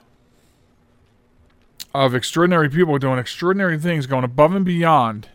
of 1.98 2.14
extraordinary 2.14 2.68
people 2.68 2.96
doing 2.98 3.18
extraordinary 3.18 3.76
things, 3.76 4.06
going 4.06 4.22
above 4.22 4.54
and 4.54 4.64
beyond. 4.64 5.28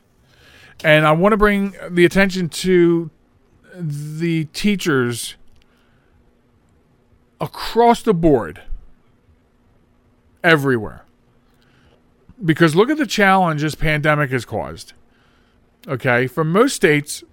And 0.81 1.05
I 1.05 1.11
want 1.11 1.33
to 1.33 1.37
bring 1.37 1.75
the 1.89 2.05
attention 2.05 2.47
to 2.49 3.11
the 3.75 4.45
teachers 4.45 5.35
across 7.41 8.01
the 8.01 8.13
board, 8.13 8.61
everywhere. 10.41 11.03
Because 12.43 12.75
look 12.75 12.89
at 12.89 12.97
the 12.97 13.05
challenge 13.05 13.61
this 13.61 13.75
pandemic 13.75 14.29
has 14.31 14.45
caused. 14.45 14.93
Okay, 15.85 16.27
for 16.27 16.45
most 16.45 16.75
states, 16.75 17.25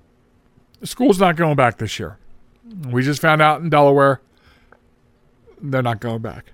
school's 0.83 1.21
not 1.21 1.37
going 1.37 1.55
back 1.55 1.79
this 1.79 2.01
year. 2.01 2.19
We 2.89 3.03
just 3.05 3.21
found 3.21 3.41
out 3.41 3.61
in 3.61 3.71
Delaware 3.71 4.21
they're 5.61 5.83
not 5.83 6.01
going 6.01 6.23
back. 6.23 6.53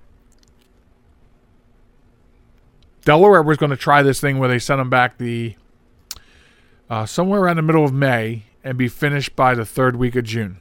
Delaware 3.07 3.41
was 3.41 3.55
going 3.55 3.69
to 3.69 3.77
try 3.77 4.03
this 4.03 4.19
thing 4.19 4.37
where 4.37 4.49
they 4.49 4.59
sent 4.59 4.79
them 4.79 4.89
back 4.89 5.17
the 5.17 5.55
uh, 6.89 7.05
somewhere 7.05 7.39
around 7.39 7.55
the 7.55 7.61
middle 7.61 7.85
of 7.85 7.93
May 7.93 8.43
and 8.65 8.77
be 8.77 8.89
finished 8.89 9.33
by 9.33 9.55
the 9.55 9.63
third 9.63 9.95
week 9.95 10.17
of 10.17 10.25
June. 10.25 10.57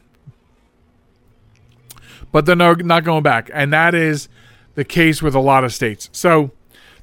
But 2.30 2.46
they're 2.46 2.54
no, 2.54 2.74
not 2.74 3.02
going 3.02 3.24
back, 3.24 3.50
and 3.52 3.72
that 3.72 3.96
is 3.96 4.28
the 4.76 4.84
case 4.84 5.20
with 5.20 5.34
a 5.34 5.40
lot 5.40 5.64
of 5.64 5.74
states. 5.74 6.08
So 6.12 6.52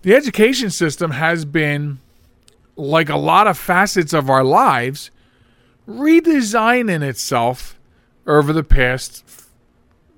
the 0.03 0.15
education 0.15 0.69
system 0.69 1.11
has 1.11 1.43
been, 1.43 1.99
like 2.77 3.09
a 3.09 3.17
lot 3.17 3.45
of 3.45 3.57
facets 3.57 4.13
of 4.13 4.29
our 4.29 4.45
lives, 4.45 5.11
redesigning 5.85 7.01
itself 7.01 7.77
over 8.25 8.53
the 8.53 8.63
past 8.63 9.25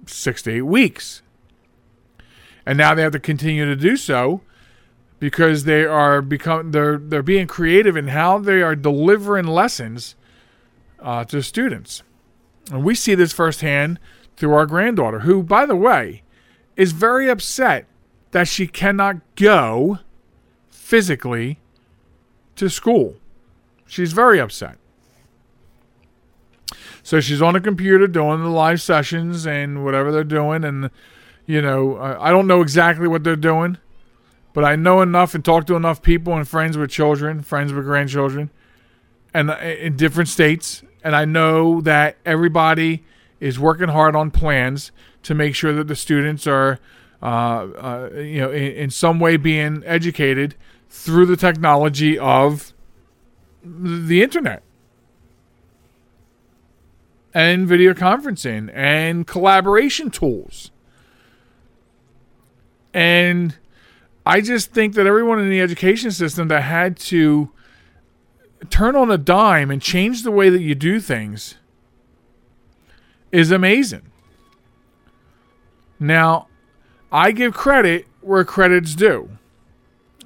six 0.05 0.43
to 0.43 0.51
eight 0.57 0.61
weeks. 0.61 1.23
And 2.63 2.77
now 2.77 2.93
they 2.93 3.01
have 3.01 3.13
to 3.13 3.19
continue 3.19 3.65
to 3.65 3.75
do 3.75 3.97
so 3.97 4.41
because 5.19 5.63
they 5.63 5.85
are 5.85 6.21
become 6.21 6.71
they're 6.71 6.97
they're 6.97 7.23
being 7.23 7.47
creative 7.47 7.95
in 7.95 8.09
how 8.09 8.37
they 8.37 8.61
are 8.61 8.75
delivering 8.75 9.47
lessons 9.47 10.15
uh, 10.99 11.23
to 11.25 11.41
students, 11.41 12.03
and 12.71 12.83
we 12.83 12.95
see 12.95 13.15
this 13.15 13.33
firsthand 13.33 13.99
through 14.37 14.53
our 14.53 14.65
granddaughter, 14.65 15.19
who, 15.19 15.41
by 15.41 15.65
the 15.65 15.75
way, 15.75 16.23
is 16.75 16.91
very 16.91 17.29
upset 17.29 17.85
that 18.31 18.47
she 18.47 18.67
cannot 18.67 19.17
go 19.35 19.99
physically 20.69 21.59
to 22.55 22.69
school. 22.69 23.15
She's 23.87 24.11
very 24.11 24.39
upset. 24.39 24.77
So 27.01 27.19
she's 27.21 27.41
on 27.41 27.55
a 27.55 27.61
computer 27.61 28.07
doing 28.07 28.41
the 28.41 28.49
live 28.49 28.81
sessions 28.81 29.45
and 29.45 29.85
whatever 29.85 30.11
they're 30.11 30.23
doing, 30.23 30.63
and 30.63 30.89
you 31.45 31.61
know 31.61 31.97
I 32.19 32.31
don't 32.31 32.47
know 32.47 32.61
exactly 32.61 33.07
what 33.07 33.23
they're 33.23 33.35
doing 33.35 33.77
but 34.55 34.63
I 34.63 34.77
know 34.77 35.01
enough 35.01 35.35
and 35.35 35.43
talk 35.43 35.67
to 35.67 35.75
enough 35.75 36.01
people 36.01 36.33
and 36.33 36.47
friends 36.47 36.77
with 36.77 36.89
children, 36.89 37.41
friends 37.41 37.73
with 37.73 37.83
grandchildren, 37.83 38.49
and 39.33 39.51
in 39.51 39.97
different 39.97 40.29
states, 40.29 40.81
and 41.03 41.13
I 41.13 41.25
know 41.25 41.81
that 41.81 42.15
everybody 42.25 43.03
is 43.41 43.59
working 43.59 43.89
hard 43.89 44.15
on 44.15 44.31
plans 44.31 44.93
to 45.23 45.35
make 45.35 45.55
sure 45.55 45.73
that 45.73 45.87
the 45.87 45.95
students 45.95 46.47
are 46.47 46.79
uh, 47.21 47.25
uh, 47.25 48.09
you 48.15 48.39
know, 48.39 48.49
in, 48.49 48.71
in 48.71 48.89
some 48.89 49.19
way 49.19 49.35
being 49.35 49.83
educated 49.85 50.55
through 50.89 51.25
the 51.25 51.35
technology 51.35 52.17
of 52.17 52.73
the 53.61 54.21
internet 54.21 54.63
and 57.33 57.67
video 57.67 57.93
conferencing 57.93 58.71
and 58.73 59.27
collaboration 59.27 60.09
tools. 60.09 60.71
And 62.93 63.57
I 64.25 64.41
just 64.41 64.71
think 64.71 64.95
that 64.95 65.05
everyone 65.05 65.39
in 65.39 65.49
the 65.49 65.61
education 65.61 66.11
system 66.11 66.47
that 66.47 66.61
had 66.61 66.97
to 66.97 67.51
turn 68.69 68.95
on 68.95 69.11
a 69.11 69.17
dime 69.17 69.69
and 69.69 69.81
change 69.81 70.23
the 70.23 70.31
way 70.31 70.49
that 70.49 70.61
you 70.61 70.73
do 70.73 70.99
things 70.99 71.55
is 73.31 73.51
amazing. 73.51 74.11
Now, 75.99 76.47
I 77.11 77.31
give 77.31 77.53
credit 77.53 78.07
where 78.21 78.43
credit's 78.43 78.95
due. 78.95 79.37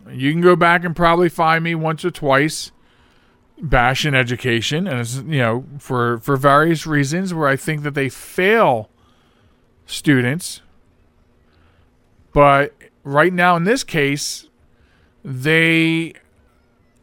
You 0.10 0.32
can 0.32 0.42
go 0.42 0.56
back 0.56 0.84
and 0.84 0.96
probably 0.96 1.30
find 1.30 1.64
me 1.64 1.76
once 1.76 2.04
or 2.04 2.12
twice 2.12 2.72
bashing 3.62 4.16
education, 4.16 4.88
and 4.88 5.00
it's 5.00 5.18
you 5.18 5.40
know 5.40 5.66
for 5.78 6.18
for 6.20 6.38
various 6.38 6.88
reasons 6.88 7.34
where 7.34 7.48
I 7.48 7.56
think 7.56 7.84
that 7.84 7.94
they 7.94 8.10
fail 8.10 8.90
students. 9.86 10.62
But 12.34 12.74
right 13.04 13.34
now, 13.34 13.56
in 13.56 13.64
this 13.64 13.84
case, 13.84 14.48
they 15.24 16.14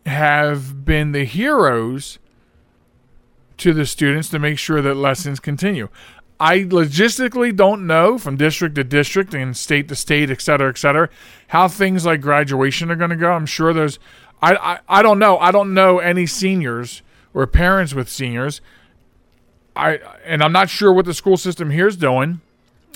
have 0.05 0.85
been 0.85 1.13
the 1.13 1.25
heroes 1.25 2.19
to 3.59 3.73
the 3.73 3.87
students 3.87 4.29
to 4.29 4.39
make 4.39 4.59
sure 4.59 4.83
that 4.83 4.95
lessons 4.95 5.41
continue. 5.41 5.89
I 6.39 6.61
logistically 6.61 7.57
don't 7.57 7.87
know 7.87 8.19
from 8.19 8.37
district 8.37 8.75
to 8.75 8.85
district 8.85 9.33
and 9.33 9.57
state 9.57 9.89
to 9.89 9.97
state, 9.97 10.31
et 10.31 10.43
cetera, 10.43 10.69
et 10.69 10.79
cetera, 10.79 11.09
how 11.49 11.67
things 11.69 12.05
like 12.05 12.21
graduation 12.21 12.91
are 12.91 12.97
going 12.97 13.11
to 13.11 13.17
go. 13.17 13.33
I'm 13.33 13.47
sure 13.47 13.73
there's, 13.73 13.99
I, 14.43 14.55
I, 14.57 14.79
I 14.89 15.03
don't 15.03 15.19
know. 15.19 15.39
I 15.39 15.51
don't 15.51 15.73
know 15.73 15.99
any 15.99 16.27
seniors 16.27 17.03
or 17.33 17.47
parents 17.47 17.95
with 17.95 18.09
seniors. 18.09 18.61
I 19.75 20.01
and 20.25 20.43
I'm 20.43 20.53
not 20.53 20.71
sure 20.71 20.93
what 20.93 21.05
the 21.05 21.15
school 21.15 21.37
system 21.37 21.71
here 21.71 21.87
is 21.87 21.97
doing. 21.97 22.41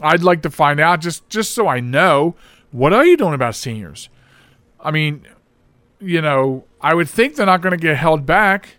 I'd 0.02 0.22
like 0.22 0.42
to 0.42 0.50
find 0.50 0.80
out 0.80 1.00
just 1.00 1.28
just 1.28 1.52
so 1.52 1.68
I 1.68 1.80
know 1.80 2.36
what 2.72 2.92
are 2.92 3.04
you 3.04 3.16
doing 3.16 3.34
about 3.34 3.54
seniors. 3.54 4.08
I 4.80 4.90
mean, 4.90 5.26
you 6.00 6.20
know, 6.20 6.64
I 6.80 6.94
would 6.94 7.08
think 7.08 7.36
they're 7.36 7.46
not 7.46 7.60
going 7.60 7.72
to 7.72 7.76
get 7.76 7.96
held 7.96 8.24
back, 8.24 8.76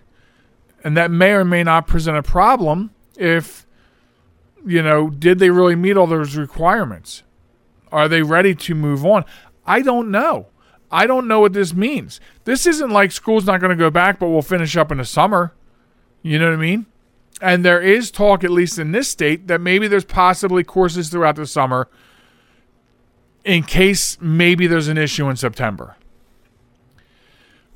and 0.84 0.98
that 0.98 1.12
may 1.12 1.32
or 1.32 1.46
may 1.46 1.64
not 1.64 1.88
present 1.88 2.18
a 2.18 2.24
problem 2.24 2.92
if 3.18 3.66
you 4.66 4.82
know, 4.82 5.10
did 5.10 5.40
they 5.40 5.50
really 5.50 5.76
meet 5.76 5.98
all 5.98 6.08
those 6.08 6.36
requirements? 6.36 7.24
Are 7.92 8.08
they 8.08 8.22
ready 8.22 8.56
to 8.56 8.76
move 8.76 9.06
on? 9.06 9.26
I 9.66 9.82
don't 9.82 10.12
know. 10.12 10.48
I 10.92 11.08
don't 11.08 11.28
know 11.28 11.40
what 11.40 11.54
this 11.54 11.74
means. 11.74 12.20
This 12.44 12.66
isn't 12.66 12.90
like 12.90 13.12
school's 13.12 13.46
not 13.46 13.60
going 13.60 13.70
to 13.70 13.76
go 13.76 13.90
back, 13.90 14.20
but 14.20 14.30
we'll 14.30 14.42
finish 14.42 14.76
up 14.76 14.92
in 14.92 14.98
the 14.98 15.06
summer. 15.06 15.54
You 16.22 16.38
know 16.38 16.48
what 16.48 16.54
I 16.54 16.62
mean? 16.62 16.86
And 17.42 17.66
there 17.66 17.82
is 17.82 18.12
talk, 18.12 18.44
at 18.44 18.52
least 18.52 18.78
in 18.78 18.92
this 18.92 19.10
state, 19.10 19.48
that 19.48 19.62
maybe 19.62 19.88
there's 19.88 20.06
possibly 20.06 20.64
courses 20.64 21.10
throughout 21.10 21.38
the 21.38 21.48
summer 21.48 21.88
in 23.44 23.64
case 23.64 24.18
maybe 24.22 24.68
there's 24.68 24.88
an 24.88 24.98
issue 24.98 25.30
in 25.30 25.36
September. 25.36 25.96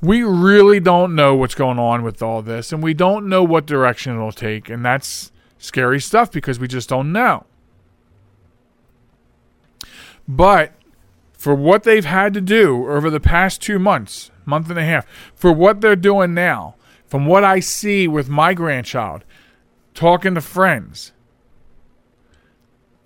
We 0.02 0.24
really 0.24 0.80
don't 0.80 1.16
know 1.16 1.36
what's 1.36 1.56
going 1.56 1.80
on 1.80 2.04
with 2.04 2.22
all 2.22 2.42
this, 2.42 2.72
and 2.72 2.84
we 2.84 2.94
don't 2.94 3.28
know 3.28 3.44
what 3.44 3.66
direction 3.66 4.14
it'll 4.14 4.32
take, 4.32 4.70
and 4.70 4.86
that's 4.86 5.32
scary 5.58 6.00
stuff 6.00 6.32
because 6.32 6.60
we 6.60 6.68
just 6.68 6.90
don't 6.90 7.12
know. 7.12 7.46
But 10.28 10.74
for 11.34 11.56
what 11.56 11.84
they've 11.84 12.06
had 12.06 12.34
to 12.34 12.42
do 12.42 12.90
over 12.90 13.10
the 13.10 13.20
past 13.20 13.62
two 13.62 13.80
months, 13.80 14.32
month 14.46 14.70
and 14.70 14.80
a 14.80 14.84
half, 14.84 15.06
for 15.34 15.52
what 15.52 15.82
they're 15.82 15.96
doing 15.96 16.34
now, 16.34 16.76
from 17.06 17.26
what 17.26 17.44
I 17.44 17.60
see 17.60 18.08
with 18.08 18.30
my 18.30 18.54
grandchild, 18.54 19.24
talking 19.94 20.36
to 20.36 20.42
friends, 20.42 21.14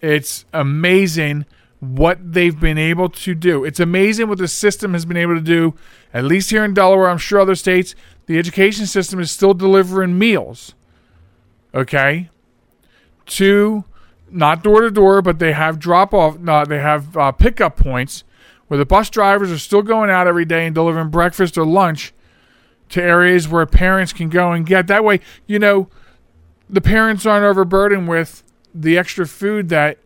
it's 0.02 0.46
amazing 0.54 1.46
what 1.80 2.34
they've 2.34 2.60
been 2.60 2.78
able 2.78 3.10
to 3.10 3.34
do. 3.34 3.64
It's 3.64 3.80
amazing 3.80 4.28
what 4.28 4.38
the 4.38 4.48
system 4.48 4.94
has 4.94 5.06
been 5.06 5.18
able 5.18 5.36
to 5.36 5.42
do, 5.42 5.76
at 6.14 6.26
least 6.26 6.50
here 6.50 6.66
in 6.66 6.74
Delaware. 6.74 7.10
I'm 7.10 7.18
sure 7.18 7.40
other 7.40 7.56
states, 7.56 7.96
the 8.26 8.38
education 8.38 8.86
system 8.86 9.20
is 9.20 9.32
still 9.32 9.54
delivering 9.54 10.18
meals. 10.18 10.76
Okay? 11.74 12.30
to 13.30 13.86
not 14.30 14.64
door 14.64 14.82
to 14.82 14.92
door, 14.92 15.22
but 15.22 15.40
they 15.40 15.54
have 15.54 15.80
drop 15.80 16.14
off. 16.14 16.38
Uh, 16.46 16.66
they 16.66 16.80
have 16.80 17.16
uh, 17.16 17.32
pickup 17.32 17.78
points 17.78 18.24
where 18.68 18.78
the 18.78 18.86
bus 18.86 19.10
drivers 19.10 19.52
are 19.52 19.58
still 19.58 19.82
going 19.82 20.10
out 20.10 20.28
every 20.28 20.46
day 20.46 20.66
and 20.66 20.76
delivering 20.76 21.10
breakfast 21.10 21.58
or 21.58 21.66
lunch 21.66 22.14
to 22.90 23.02
areas 23.02 23.48
where 23.48 23.66
parents 23.66 24.14
can 24.14 24.30
go 24.30 24.52
and 24.52 24.66
get. 24.66 24.88
That 24.88 25.04
way, 25.04 25.22
you 25.48 25.58
know, 25.58 25.90
the 26.70 26.82
parents 26.82 27.26
aren't 27.26 27.46
overburdened 27.46 28.08
with 28.08 28.44
the 28.74 28.98
extra 28.98 29.26
food 29.26 29.70
that 29.70 29.98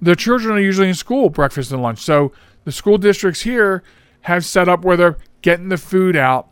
their 0.00 0.14
children 0.14 0.56
are 0.56 0.60
usually 0.60 0.88
in 0.88 0.94
school, 0.94 1.30
breakfast 1.30 1.72
and 1.72 1.82
lunch. 1.82 1.98
So 2.00 2.32
the 2.64 2.72
school 2.72 2.98
districts 2.98 3.42
here 3.42 3.82
have 4.22 4.44
set 4.44 4.68
up 4.68 4.84
where 4.84 4.96
they're 4.96 5.18
getting 5.42 5.68
the 5.68 5.78
food 5.78 6.16
out 6.16 6.48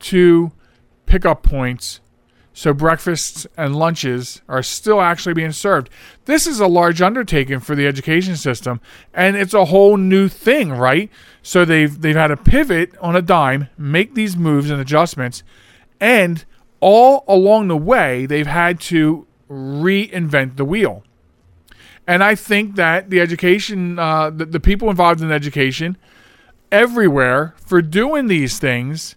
to 0.00 0.52
pickup 1.06 1.42
points 1.42 2.00
so 2.56 2.72
breakfasts 2.72 3.48
and 3.56 3.74
lunches 3.74 4.40
are 4.48 4.62
still 4.62 5.00
actually 5.00 5.34
being 5.34 5.50
served. 5.50 5.90
This 6.26 6.46
is 6.46 6.60
a 6.60 6.68
large 6.68 7.02
undertaking 7.02 7.58
for 7.58 7.74
the 7.74 7.86
education 7.86 8.36
system, 8.36 8.80
and 9.12 9.36
it's 9.36 9.54
a 9.54 9.66
whole 9.66 9.96
new 9.96 10.28
thing, 10.28 10.70
right? 10.70 11.10
So 11.42 11.64
they've 11.64 12.00
they've 12.00 12.14
had 12.14 12.28
to 12.28 12.36
pivot 12.36 12.96
on 13.00 13.16
a 13.16 13.22
dime, 13.22 13.68
make 13.76 14.14
these 14.14 14.36
moves 14.36 14.70
and 14.70 14.80
adjustments, 14.80 15.42
and 16.00 16.44
all 16.78 17.24
along 17.26 17.68
the 17.68 17.76
way 17.76 18.24
they've 18.24 18.46
had 18.46 18.80
to 18.82 19.26
reinvent 19.50 20.56
the 20.56 20.64
wheel. 20.64 21.02
And 22.06 22.22
I 22.22 22.34
think 22.34 22.76
that 22.76 23.10
the 23.10 23.20
education, 23.20 23.98
uh, 23.98 24.30
the, 24.30 24.44
the 24.44 24.60
people 24.60 24.90
involved 24.90 25.22
in 25.22 25.32
education, 25.32 25.96
everywhere 26.70 27.54
for 27.56 27.80
doing 27.80 28.26
these 28.26 28.58
things, 28.58 29.16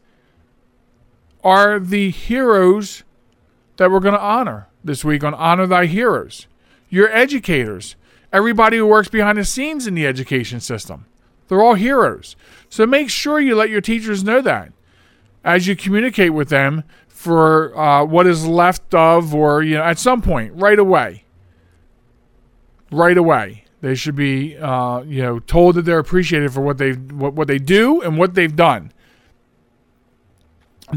are 1.44 1.80
the 1.80 2.10
heroes 2.10 3.04
that 3.78 3.92
we're 3.92 4.00
going 4.00 4.14
to 4.14 4.22
honor 4.22 4.68
this 4.84 5.04
week 5.04 5.24
on 5.24 5.34
Honor 5.34 5.68
Thy 5.68 5.86
Heroes. 5.86 6.48
Your 6.90 7.12
educators, 7.12 7.96
everybody 8.32 8.78
who 8.78 8.86
works 8.86 9.10
behind 9.10 9.38
the 9.38 9.46
scenes 9.46 9.86
in 9.86 9.94
the 9.94 10.08
education 10.08 10.60
system. 10.60 11.06
They're 11.48 11.62
all 11.62 11.76
heroes. 11.76 12.36
So 12.70 12.86
make 12.86 13.10
sure 13.10 13.40
you 13.40 13.56
let 13.56 13.70
your 13.70 13.82
teachers 13.82 14.24
know 14.24 14.42
that 14.42 14.72
as 15.44 15.68
you 15.68 15.76
communicate 15.76 16.34
with 16.34 16.50
them 16.50 16.84
for 17.08 17.78
uh, 17.78 18.04
what 18.04 18.28
is 18.28 18.46
left 18.46 18.94
of, 18.94 19.34
or 19.34 19.64
you 19.64 19.76
know, 19.76 19.84
at 19.84 19.98
some 19.98 20.22
point, 20.22 20.54
right 20.56 20.78
away. 20.78 21.24
Right 22.92 23.18
away, 23.18 23.66
they 23.82 23.96
should 23.96 24.16
be, 24.16 24.58
uh, 24.58 25.02
you 25.02 25.22
know, 25.22 25.40
told 25.40 25.76
that 25.76 25.84
they're 25.84 26.00
appreciated 26.00 26.54
for 26.54 26.62
what 26.62 26.78
they 26.78 26.94
what, 26.94 27.34
what 27.34 27.48
they 27.48 27.60
do 27.60 28.02
and 28.02 28.18
what 28.18 28.34
they've 28.34 28.56
done 28.56 28.92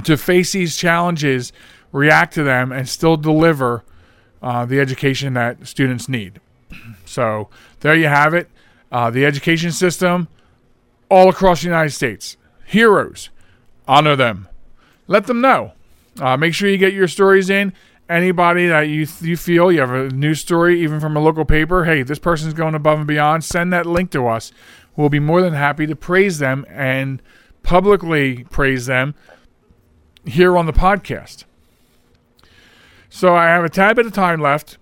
to 0.05 0.17
face 0.17 0.53
these 0.53 0.77
challenges 0.77 1.53
react 1.93 2.35
to 2.35 2.43
them, 2.43 2.71
and 2.71 2.89
still 2.89 3.17
deliver 3.17 3.85
uh, 4.43 4.65
the 4.65 4.79
education 4.81 5.35
that 5.35 5.67
students 5.67 6.09
need. 6.09 6.41
So 7.05 7.49
there 7.81 7.97
you 7.97 8.07
have 8.07 8.35
it. 8.35 8.49
Uh, 8.93 9.11
the 9.11 9.27
education 9.27 9.73
system 9.73 10.29
all 11.09 11.29
across 11.29 11.63
the 11.63 11.67
United 11.67 11.91
States. 11.91 12.37
Heroes. 12.65 13.31
Honor 13.89 14.15
them. 14.15 14.47
Let 15.09 15.27
them 15.27 15.41
know. 15.41 15.73
Uh, 16.21 16.37
make 16.37 16.55
sure 16.55 16.69
you 16.69 16.79
get 16.79 16.93
your 16.93 17.09
stories 17.09 17.51
in. 17.51 17.73
Anybody 18.11 18.67
that 18.67 18.89
you 18.89 19.07
you 19.21 19.37
feel 19.37 19.71
you 19.71 19.79
have 19.81 19.93
a 19.93 20.09
news 20.09 20.41
story, 20.41 20.83
even 20.83 20.99
from 20.99 21.17
a 21.17 21.21
local 21.21 21.45
paper, 21.45 21.85
hey, 21.85 22.03
this 22.03 22.19
person's 22.19 22.55
going 22.55 22.75
above 22.75 22.99
and 22.99 23.07
beyond. 23.07 23.45
Send 23.45 23.73
that 23.73 23.87
link 23.87 24.11
to 24.11 24.27
us. 24.27 24.51
We'll 24.97 25.11
be 25.11 25.21
more 25.21 25.41
than 25.41 25.53
happy 25.53 25.87
to 25.87 25.95
praise 25.95 26.39
them 26.39 26.67
and 26.69 27.23
publicly 27.63 28.43
praise 28.51 28.87
them 28.87 29.15
here 30.25 30.57
on 30.57 30.67
the 30.67 30.73
podcast. 30.73 31.45
So 33.09 33.37
I 33.37 33.47
have 33.47 33.63
a 33.65 33.69
tad 33.69 33.95
bit 33.95 34.07
of 34.07 34.13
time 34.13 34.41
left. 34.41 34.77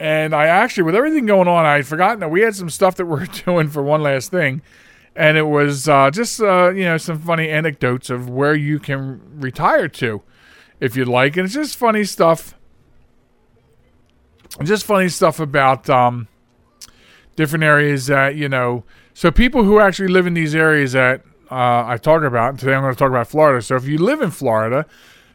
And 0.00 0.34
I 0.34 0.46
actually, 0.46 0.84
with 0.84 0.94
everything 0.94 1.26
going 1.26 1.48
on, 1.48 1.66
I 1.66 1.74
had 1.74 1.86
forgotten 1.86 2.20
that 2.20 2.30
we 2.30 2.40
had 2.40 2.54
some 2.54 2.70
stuff 2.70 2.94
that 2.96 3.04
we're 3.04 3.26
doing 3.44 3.68
for 3.68 3.82
one 3.82 4.02
last 4.02 4.30
thing. 4.30 4.62
And 5.14 5.36
it 5.36 5.48
was 5.48 5.86
uh, 5.86 6.10
just, 6.10 6.40
uh, 6.40 6.70
you 6.70 6.84
know, 6.84 6.96
some 6.96 7.18
funny 7.18 7.50
anecdotes 7.50 8.08
of 8.08 8.30
where 8.30 8.54
you 8.54 8.78
can 8.78 9.20
retire 9.38 9.88
to 9.88 10.22
if 10.80 10.96
you'd 10.96 11.08
like. 11.08 11.36
And 11.36 11.44
it's 11.44 11.54
just 11.54 11.76
funny 11.76 12.04
stuff. 12.04 12.54
Just 14.62 14.84
funny 14.84 15.08
stuff 15.08 15.40
about 15.40 15.88
um, 15.90 16.28
different 17.36 17.64
areas 17.64 18.06
that, 18.06 18.34
you 18.36 18.48
know, 18.48 18.84
so 19.14 19.30
people 19.30 19.64
who 19.64 19.78
actually 19.80 20.08
live 20.08 20.26
in 20.26 20.34
these 20.34 20.54
areas 20.54 20.92
that 20.92 21.22
uh, 21.50 21.84
I 21.86 21.96
talk 21.96 22.22
about, 22.22 22.50
and 22.50 22.58
today 22.58 22.74
I'm 22.74 22.82
going 22.82 22.94
to 22.94 22.98
talk 22.98 23.10
about 23.10 23.28
Florida. 23.28 23.62
So 23.62 23.76
if 23.76 23.86
you 23.86 23.98
live 23.98 24.20
in 24.20 24.30
Florida, 24.30 24.86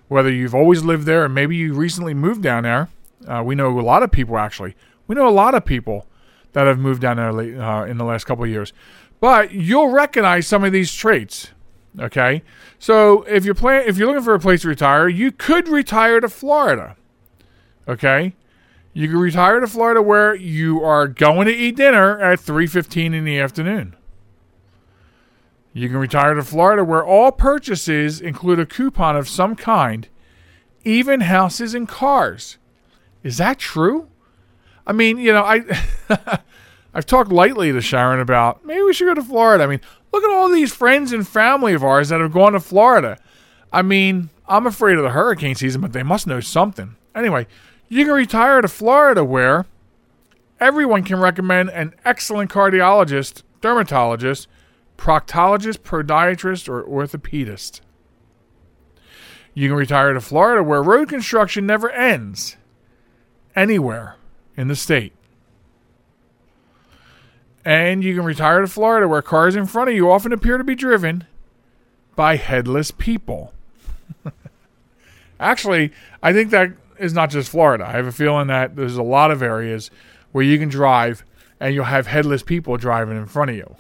whether 0.08 0.32
you've 0.32 0.56
always 0.56 0.84
lived 0.84 1.06
there 1.06 1.24
or 1.24 1.30
maybe 1.30 1.56
you 1.56 1.74
recently 1.74 2.14
moved 2.14 2.44
down 2.44 2.64
there. 2.64 2.89
Uh, 3.28 3.41
we 3.44 3.56
know 3.56 3.80
a 3.80 3.82
lot 3.82 4.04
of 4.04 4.12
people 4.12 4.38
actually. 4.38 4.76
We 5.08 5.16
know 5.16 5.28
a 5.28 5.32
lot 5.32 5.56
of 5.56 5.66
people 5.66 6.06
that 6.52 6.68
have 6.68 6.78
moved 6.78 7.02
down 7.02 7.18
there 7.18 7.34
late, 7.34 7.58
uh, 7.58 7.86
in 7.88 7.98
the 7.98 8.06
last 8.06 8.26
couple 8.26 8.44
of 8.44 8.50
years. 8.50 8.74
But 9.20 9.52
you'll 9.52 9.89
recognize 9.89 10.48
some 10.48 10.64
of 10.64 10.72
these 10.72 10.94
traits. 10.94 11.52
Okay, 12.00 12.41
so 12.80 13.22
if 13.24 13.46
you're 13.46 13.54
plan- 13.54 13.84
if 13.88 13.98
you're 13.98 14.08
looking 14.08 14.24
for 14.24 14.34
a 14.34 14.39
place 14.39 14.64
to 14.64 14.68
retire, 14.68 15.08
you 15.08 15.32
could 15.32 15.68
retire 15.68 16.20
to 16.20 16.28
Florida. 16.28 16.96
Okay, 17.88 18.34
you 18.94 19.08
can 19.08 19.18
retire 19.18 19.60
to 19.60 19.68
Florida 19.68 20.02
where 20.02 20.34
you 20.34 20.84
are 20.84 21.08
going 21.08 21.46
to 21.48 21.54
eat 21.54 21.76
dinner 21.76 22.20
at 22.20 22.39
3:15 22.39 23.14
in 23.14 23.26
the 23.26 23.39
afternoon. 23.39 23.96
You 25.74 25.88
can 25.88 25.98
retire 25.98 26.34
to 26.36 26.44
Florida 26.44 26.84
where 26.84 27.06
all 27.06 27.32
purchases 27.32 28.22
include 28.22 28.60
a 28.60 28.66
coupon 28.66 29.16
of 29.16 29.28
some 29.28 29.56
kind, 29.56 30.08
even 30.84 31.22
houses 31.22 31.74
and 31.74 31.88
cars. 31.88 32.58
Is 33.24 33.38
that 33.38 33.58
true? 33.60 34.08
I 34.86 34.94
mean, 34.94 35.18
you 35.18 35.34
know, 35.34 35.44
I 35.44 35.64
I've 36.94 37.06
talked 37.06 37.32
lightly 37.32 37.72
to 37.72 37.82
Sharen 37.82 38.20
about 38.20 38.66
maybe 38.66 38.84
we 38.84 38.94
should 38.94 39.08
go 39.08 39.16
to 39.16 39.24
Florida. 39.24 39.64
I 39.64 39.68
mean, 39.68 39.82
look 40.14 40.24
at 40.24 40.30
all 40.30 40.47
these 40.49 40.74
friends 40.74 41.11
and 41.11 41.28
family 41.28 41.74
of 41.74 41.84
ours 41.84 42.09
that 42.09 42.22
have 42.22 42.32
gone 42.32 42.53
to 42.53 42.59
Florida. 42.59 43.18
I 43.72 43.82
mean, 43.82 44.30
I'm 44.47 44.68
afraid 44.68 44.97
of 44.97 45.03
the 45.03 45.09
hurricane 45.09 45.55
season, 45.55 45.82
but 45.82 45.91
they 45.91 46.03
must 46.03 46.28
know 46.28 46.39
something. 46.39 46.95
Anyway, 47.16 47.47
you 47.89 48.05
can 48.05 48.14
retire 48.14 48.61
to 48.61 48.68
Florida 48.68 49.26
where 49.26 49.66
everyone 50.59 51.03
can 51.03 51.20
recommend 51.20 51.72
an 51.72 51.95
excellent 52.05 52.51
cardiologist, 52.51 53.41
dermatologist, 53.61 54.47
proctologist, 54.97 55.80
podiatrist, 55.80 56.70
or 56.70 56.84
orthopedist. 56.84 57.82
You 59.55 59.70
can 59.70 59.78
retire 59.78 60.14
to 60.14 60.22
Florida 60.22 60.64
where 60.64 60.82
road 60.84 61.09
construction 61.09 61.66
never 61.66 61.89
ends 61.89 62.57
anywhere 63.55 64.16
in 64.55 64.68
the 64.68 64.76
state. 64.76 65.14
And 67.66 68.03
you 68.03 68.16
can 68.16 68.26
retire 68.26 68.61
to 68.61 68.68
Florida 68.68 69.07
where 69.07 69.22
cars 69.22 69.55
in 69.55 69.66
front 69.66 69.89
of 69.89 69.95
you 69.95 70.11
often 70.11 70.34
appear 70.34 70.57
to 70.57 70.64
be 70.64 70.76
driven 70.76 71.26
by 72.16 72.36
headless 72.36 72.91
people. 72.91 73.53
Actually, 75.39 75.91
I 76.22 76.34
think 76.34 76.49
that 76.51 76.74
is 76.99 77.14
not 77.14 77.30
just 77.30 77.49
Florida. 77.49 77.86
I 77.88 77.91
have 77.91 78.07
a 78.07 78.11
feeling 78.11 78.47
that 78.47 78.76
there's 78.76 78.97
a 78.97 79.03
lot 79.03 79.32
of 79.32 79.41
areas 79.41 79.89
where 80.32 80.43
you 80.43 80.59
can 80.59 80.70
drive 80.70 81.24
and 81.59 81.74
you'll 81.74 81.86
have 81.86 82.07
headless 82.07 82.43
people 82.43 82.76
driving 82.78 83.18
in 83.18 83.26
front 83.26 83.51
of 83.51 83.55
you. 83.55 83.76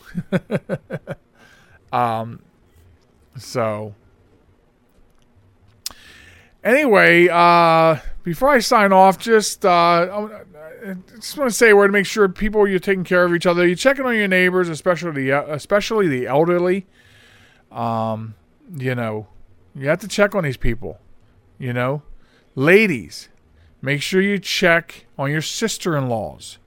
um, 1.97 2.41
so, 3.37 3.93
anyway, 6.63 7.27
uh, 7.29 7.97
before 8.23 8.49
I 8.49 8.59
sign 8.59 8.93
off, 8.93 9.17
just 9.17 9.65
uh, 9.65 10.27
I 10.85 10.95
just 11.15 11.37
want 11.37 11.49
to 11.49 11.55
say 11.55 11.69
a 11.69 11.75
word 11.75 11.87
to 11.87 11.93
make 11.93 12.05
sure 12.05 12.27
people 12.27 12.67
you're 12.67 12.79
taking 12.79 13.03
care 13.03 13.23
of 13.23 13.33
each 13.33 13.45
other. 13.45 13.65
You're 13.65 13.75
checking 13.75 14.05
on 14.05 14.15
your 14.15 14.27
neighbors, 14.27 14.67
especially 14.67 15.29
the 15.29 15.53
especially 15.53 16.07
the 16.07 16.27
elderly. 16.27 16.85
Um, 17.71 18.35
you 18.75 18.93
know, 18.93 19.27
you 19.75 19.87
have 19.87 19.99
to 19.99 20.07
check 20.07 20.35
on 20.35 20.43
these 20.43 20.57
people. 20.57 20.99
You 21.57 21.71
know, 21.71 22.01
ladies, 22.55 23.29
make 23.81 24.01
sure 24.01 24.21
you 24.21 24.39
check 24.39 25.05
on 25.17 25.31
your 25.31 25.41
sister-in-laws, 25.41 26.57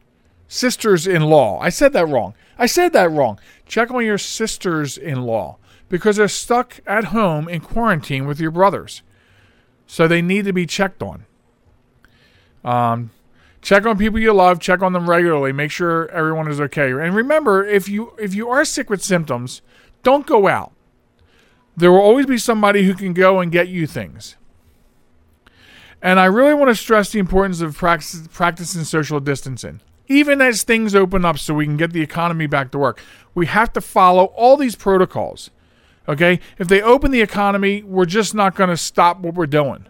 sisters-in-law. 0.49 1.61
I 1.61 1.69
said 1.69 1.93
that 1.93 2.07
wrong. 2.07 2.35
I 2.59 2.67
said 2.67 2.93
that 2.95 3.11
wrong. 3.11 3.39
Check 3.67 3.91
on 3.91 4.05
your 4.05 4.19
sisters-in-law 4.19 5.59
because 5.89 6.17
they're 6.17 6.29
stuck 6.29 6.81
at 6.87 7.07
home 7.07 7.49
in 7.49 7.61
quarantine 7.61 8.27
with 8.27 8.41
your 8.41 8.51
brothers, 8.51 9.03
so 9.87 10.09
they 10.09 10.23
need 10.23 10.47
to 10.47 10.53
be 10.53 10.65
checked 10.65 11.03
on. 11.03 11.27
Um, 12.65 13.11
check 13.67 13.85
on 13.85 13.99
people 13.99 14.21
you 14.21 14.33
love. 14.33 14.61
Check 14.61 14.81
on 14.81 14.93
them 14.93 15.11
regularly. 15.11 15.53
Make 15.53 15.73
sure 15.73 16.09
everyone 16.13 16.49
is 16.49 16.61
okay. 16.61 16.93
And 16.93 17.15
remember, 17.15 17.67
if 17.67 17.89
you 17.89 18.13
if 18.17 18.33
you 18.33 18.49
are 18.49 18.65
sick 18.65 18.89
with 18.89 19.03
symptoms, 19.03 19.61
don't 20.05 20.25
go 20.25 20.47
out. 20.47 20.73
There 21.77 21.91
will 21.91 22.01
always 22.01 22.27
be 22.27 22.39
somebody 22.39 22.85
who 22.85 22.95
can 22.95 23.13
go 23.13 23.41
and 23.41 23.51
get 23.51 23.69
you 23.69 23.87
things. 23.87 24.37
And 26.01 26.21
I 26.21 26.27
really 26.27 26.55
want 26.55 26.69
to 26.69 26.77
stress 26.77 27.11
the 27.11 27.19
importance 27.19 27.61
of 27.61 27.77
practice, 27.77 28.29
practicing 28.33 28.85
social 28.85 29.19
distancing. 29.19 29.81
Even 30.07 30.41
as 30.41 30.63
things 30.63 30.95
open 30.95 31.25
up 31.25 31.37
so 31.37 31.53
we 31.53 31.65
can 31.65 31.77
get 31.77 31.93
the 31.93 32.03
economy 32.03 32.47
back 32.47 32.71
to 32.71 32.79
work, 32.79 33.01
we 33.35 33.47
have 33.47 33.73
to 33.73 33.81
follow 33.81 34.27
all 34.27 34.57
these 34.57 34.77
protocols. 34.77 35.51
Okay? 36.09 36.39
If 36.59 36.69
they 36.69 36.81
open 36.81 37.11
the 37.11 37.23
economy, 37.23 37.83
we're 37.83 38.07
just 38.07 38.33
not 38.33 38.55
going 38.55 38.71
to 38.71 38.77
stop 38.77 39.19
what 39.19 39.35
we're 39.35 39.47
doing. 39.47 39.87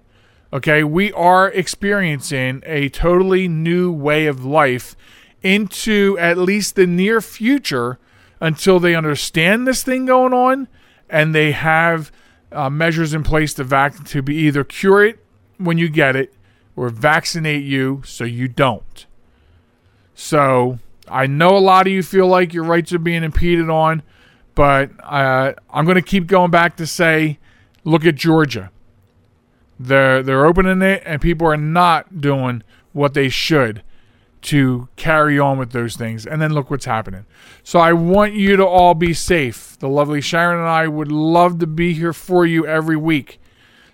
Okay? 0.57 0.83
We 0.83 1.13
are 1.13 1.51
experiencing 1.51 2.63
a 2.65 2.89
totally 2.89 3.47
new 3.47 3.93
way 3.93 4.25
of 4.25 4.43
life 4.43 4.97
into 5.43 6.17
at 6.19 6.39
least 6.39 6.77
the 6.77 6.87
near 6.87 7.21
future 7.21 7.99
until 8.41 8.81
they 8.81 8.95
understand 8.95 9.69
this 9.69 9.83
thing 9.83 10.07
going 10.07 10.33
on 10.33 10.67
and 11.11 11.35
they 11.35 11.53
have 11.53 12.11
uh, 12.53 12.71
measures 12.71 13.13
in 13.13 13.23
place 13.23 13.53
to 13.55 13.65
vac- 13.65 14.05
to 14.05 14.23
be 14.23 14.35
either 14.35 14.65
cure 14.65 15.05
it 15.05 15.19
when 15.59 15.77
you 15.77 15.91
get 15.91 16.17
it 16.17 16.33
or 16.75 16.89
vaccinate 16.89 17.65
you 17.65 18.03
so 18.07 18.25
you 18.25 18.49
don't. 18.49 19.05
So 20.15 20.79
I 21.07 21.27
know 21.27 21.55
a 21.55 21.61
lot 21.61 21.87
of 21.87 21.93
you 21.93 22.03
feel 22.03 22.29
like 22.29 22.55
your 22.55 22.65
rights 22.65 22.95
are 22.95 22.99
being 22.99 23.25
impeded 23.25 23.69
on, 23.69 24.03
but 24.55 24.91
uh, 25.03 25.53
I'm 25.71 25.85
going 25.85 25.97
to 25.97 26.03
keep 26.03 26.27
going 26.27 26.51
back 26.51 26.79
to 26.79 26.87
say, 26.87 27.39
look 27.85 28.07
at 28.07 28.15
Georgia. 28.15 28.71
They're 29.79 30.23
they're 30.23 30.47
opening 30.47 30.83
it, 30.83 31.03
and 31.05 31.21
people 31.21 31.47
are 31.47 31.57
not 31.57 32.21
doing 32.21 32.63
what 32.93 33.15
they 33.15 33.29
should 33.29 33.83
to 34.43 34.89
carry 34.97 35.39
on 35.39 35.59
with 35.59 35.73
those 35.73 35.97
things. 35.97 36.25
And 36.25 36.41
then 36.41 36.53
look 36.53 36.71
what's 36.71 36.85
happening. 36.85 37.27
So 37.63 37.81
I 37.81 37.93
want 37.93 38.35
you 38.35 38.57
to 38.57 38.65
all 38.65 38.95
be 38.95 39.13
safe. 39.13 39.77
The 39.79 39.89
lovely 39.89 40.21
Sharen 40.21 40.59
and 40.59 40.69
I 40.69 40.87
would 40.87 41.11
love 41.11 41.59
to 41.59 41.67
be 41.67 41.95
here 41.95 42.13
for 42.13 42.47
you 42.47 42.67
every 42.67 42.97
week. 42.97 43.41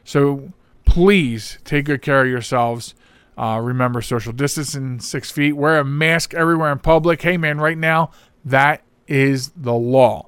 So 0.05 0.53
please 0.85 1.59
take 1.65 1.87
good 1.87 2.03
care 2.03 2.23
of 2.23 2.29
yourselves. 2.29 2.95
Uh, 3.37 3.59
remember 3.63 4.03
social 4.03 4.33
distancing, 4.33 5.01
six 5.01 5.31
feet. 5.31 5.53
Wear 5.53 5.79
a 5.79 5.85
mask 5.85 6.35
everywhere 6.35 6.71
in 6.71 6.81
public. 6.81 7.23
Hey, 7.23 7.39
man, 7.39 7.59
right 7.59 7.79
now, 7.79 8.11
that 8.45 8.83
is 9.09 9.53
the 9.57 9.73
law. 9.73 10.27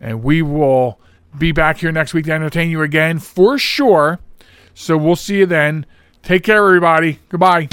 And 0.00 0.22
we 0.22 0.42
will 0.42 1.00
be 1.36 1.50
back 1.50 1.78
here 1.78 1.92
next 1.92 2.12
week 2.12 2.26
to 2.26 2.32
entertain 2.32 2.70
you 2.70 2.82
again 2.82 3.18
for 3.18 3.58
sure. 3.58 4.18
So 4.78 4.96
we'll 4.96 5.16
see 5.16 5.38
you 5.38 5.46
then. 5.46 5.86
Take 6.22 6.44
care, 6.44 6.64
everybody. 6.64 7.18
Goodbye. 7.28 7.68